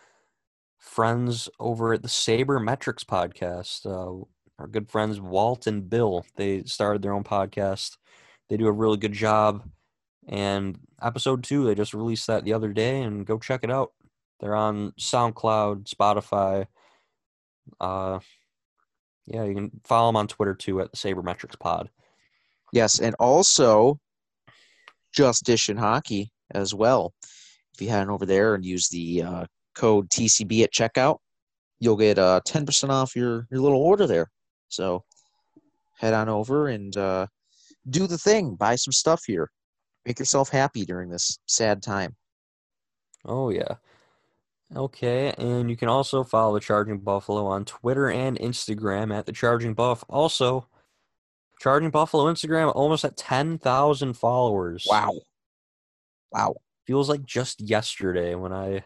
friends 0.78 1.49
over 1.59 1.93
at 1.93 2.01
the 2.01 2.07
Sabermetrics 2.07 3.05
podcast. 3.05 3.86
Uh, 3.86 4.26
our 4.62 4.68
good 4.68 4.89
friends 4.89 5.20
Walt 5.20 5.66
and 5.66 5.89
Bill. 5.89 6.24
They 6.36 6.64
started 6.64 7.01
their 7.01 7.14
own 7.14 7.24
podcast. 7.24 7.97
They 8.47 8.57
do 8.57 8.68
a 8.68 8.72
really 8.72 8.97
good 8.97 9.14
job. 9.14 9.68
And 10.28 10.78
episode 11.01 11.43
two, 11.43 11.66
they 11.66 11.74
just 11.74 11.95
released 11.95 12.28
that 12.28 12.45
the 12.45 12.53
other 12.53 12.72
day, 12.72 13.01
and 13.01 13.26
go 13.26 13.39
check 13.39 13.62
it 13.64 13.72
out. 13.72 13.91
They're 14.39 14.55
on 14.55 14.91
SoundCloud, 14.99 15.89
Spotify. 15.89 16.68
Uh, 17.80 18.20
yeah, 19.26 19.45
you 19.45 19.55
can 19.55 19.72
follow 19.84 20.09
them 20.09 20.18
on 20.18 20.28
Twitter 20.28 20.53
too 20.53 20.80
at 20.80 20.91
the 20.91 20.97
Sabermetrics 20.97 21.59
Pod. 21.59 21.89
Yes, 22.72 22.99
and 22.99 23.16
also 23.20 23.99
just 25.12 25.43
dishing 25.43 25.78
hockey 25.78 26.32
as 26.51 26.74
well. 26.74 27.14
If 27.74 27.82
you 27.82 27.89
head 27.89 28.09
over 28.09 28.28
there 28.28 28.53
and 28.53 28.64
use 28.64 28.89
the 28.89 29.24
uh, 29.24 29.45
code 29.74 30.09
TCB 30.09 30.64
at 30.64 30.74
checkout, 30.74 31.18
you'll 31.80 31.97
get 31.97 32.20
uh, 32.20 32.41
10% 32.47 32.89
off 32.89 33.16
your, 33.16 33.47
your 33.49 33.59
little 33.59 33.82
order 33.82 34.05
there. 34.05 34.30
So 34.72 35.03
head 35.97 36.13
on 36.13 36.30
over 36.30 36.67
and 36.67 36.95
uh, 36.97 37.28
do 37.89 38.07
the 38.07 38.17
thing. 38.17 38.55
Buy 38.55 38.76
some 38.76 38.91
stuff 38.91 39.24
here. 39.26 39.51
Make 40.05 40.19
yourself 40.19 40.49
happy 40.49 40.86
during 40.86 41.09
this 41.09 41.39
sad 41.45 41.84
time. 41.84 42.15
Oh, 43.26 43.49
yeah. 43.49 43.76
Okay, 44.76 45.34
and 45.38 45.69
you 45.69 45.76
can 45.76 45.89
also 45.89 46.24
follow 46.24 46.53
the 46.53 46.61
Charging 46.61 46.99
Buffalo 46.99 47.45
on 47.45 47.65
Twitter 47.65 48.09
and 48.09 48.39
Instagram 48.39 49.13
at 49.13 49.26
the 49.26 49.34
Charging 49.34 49.74
Buff. 49.74 50.03
Also, 50.07 50.67
Charging 51.59 51.89
Buffalo 51.89 52.32
Instagram 52.32 52.74
almost 52.74 53.03
at 53.03 53.17
10,000 53.17 54.13
followers. 54.13 54.88
Wow. 54.89 55.11
Wow. 56.32 56.55
Feels 56.88 57.09
like 57.09 57.26
just 57.26 57.59
yesterday 57.59 58.34
when 58.34 58.53
I 58.53 58.86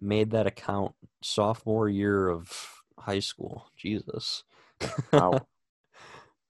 made 0.00 0.32
that 0.32 0.48
account 0.48 0.94
sophomore 1.22 1.88
year 1.88 2.28
of 2.28 2.82
high 2.98 3.20
school. 3.20 3.70
Jesus. 3.76 4.42
Wow. 5.12 5.40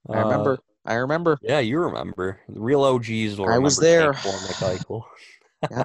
I 0.09 0.19
remember. 0.19 0.53
Uh, 0.53 0.57
I 0.85 0.93
remember. 0.95 1.37
Yeah, 1.41 1.59
you 1.59 1.79
remember. 1.79 2.39
The 2.47 2.59
real 2.59 2.83
OGs 2.83 3.39
I 3.39 3.57
was 3.57 3.77
there. 3.77 4.13
yeah. 5.71 5.83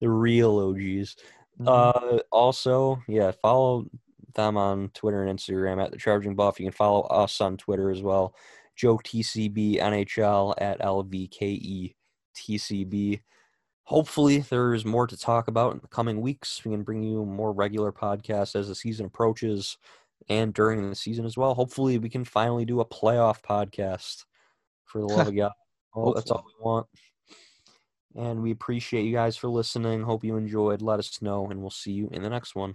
The 0.00 0.08
real 0.08 0.58
OGs. 0.58 1.16
Mm-hmm. 1.60 1.68
Uh, 1.68 2.18
also, 2.32 3.00
yeah, 3.06 3.30
follow 3.42 3.86
them 4.34 4.56
on 4.56 4.88
Twitter 4.94 5.24
and 5.24 5.38
Instagram 5.38 5.82
at 5.82 5.92
the 5.92 5.96
Charging 5.96 6.34
Buff. 6.34 6.58
You 6.58 6.66
can 6.66 6.72
follow 6.72 7.02
us 7.02 7.40
on 7.40 7.56
Twitter 7.56 7.90
as 7.90 8.02
well. 8.02 8.34
Joe 8.74 8.98
TCB 8.98 9.78
NHL 9.78 10.54
at 10.58 10.80
LVKE 10.80 11.94
TCB. 12.34 13.20
Hopefully, 13.84 14.38
there's 14.38 14.84
more 14.84 15.06
to 15.06 15.16
talk 15.16 15.48
about 15.48 15.74
in 15.74 15.80
the 15.80 15.88
coming 15.88 16.20
weeks. 16.20 16.64
We 16.64 16.72
can 16.72 16.82
bring 16.82 17.02
you 17.02 17.24
more 17.24 17.52
regular 17.52 17.92
podcasts 17.92 18.56
as 18.56 18.68
the 18.68 18.74
season 18.74 19.06
approaches 19.06 19.76
and 20.30 20.54
during 20.54 20.88
the 20.88 20.94
season 20.94 21.26
as 21.26 21.36
well. 21.36 21.54
Hopefully, 21.54 21.98
we 21.98 22.08
can 22.08 22.24
finally 22.24 22.64
do 22.64 22.80
a 22.80 22.86
playoff 22.86 23.42
podcast 23.42 24.24
for 24.86 25.00
the 25.00 25.06
love 25.06 25.28
of 25.28 25.36
God. 25.36 25.52
Oh, 25.94 26.14
that's 26.14 26.30
all 26.30 26.46
we 26.46 26.64
want. 26.64 26.86
And 28.14 28.40
we 28.40 28.52
appreciate 28.52 29.02
you 29.02 29.12
guys 29.12 29.36
for 29.36 29.48
listening. 29.48 30.02
Hope 30.02 30.24
you 30.24 30.36
enjoyed. 30.36 30.82
Let 30.82 31.00
us 31.00 31.20
know, 31.20 31.46
and 31.50 31.60
we'll 31.60 31.70
see 31.70 31.92
you 31.92 32.08
in 32.12 32.22
the 32.22 32.30
next 32.30 32.54
one. 32.54 32.74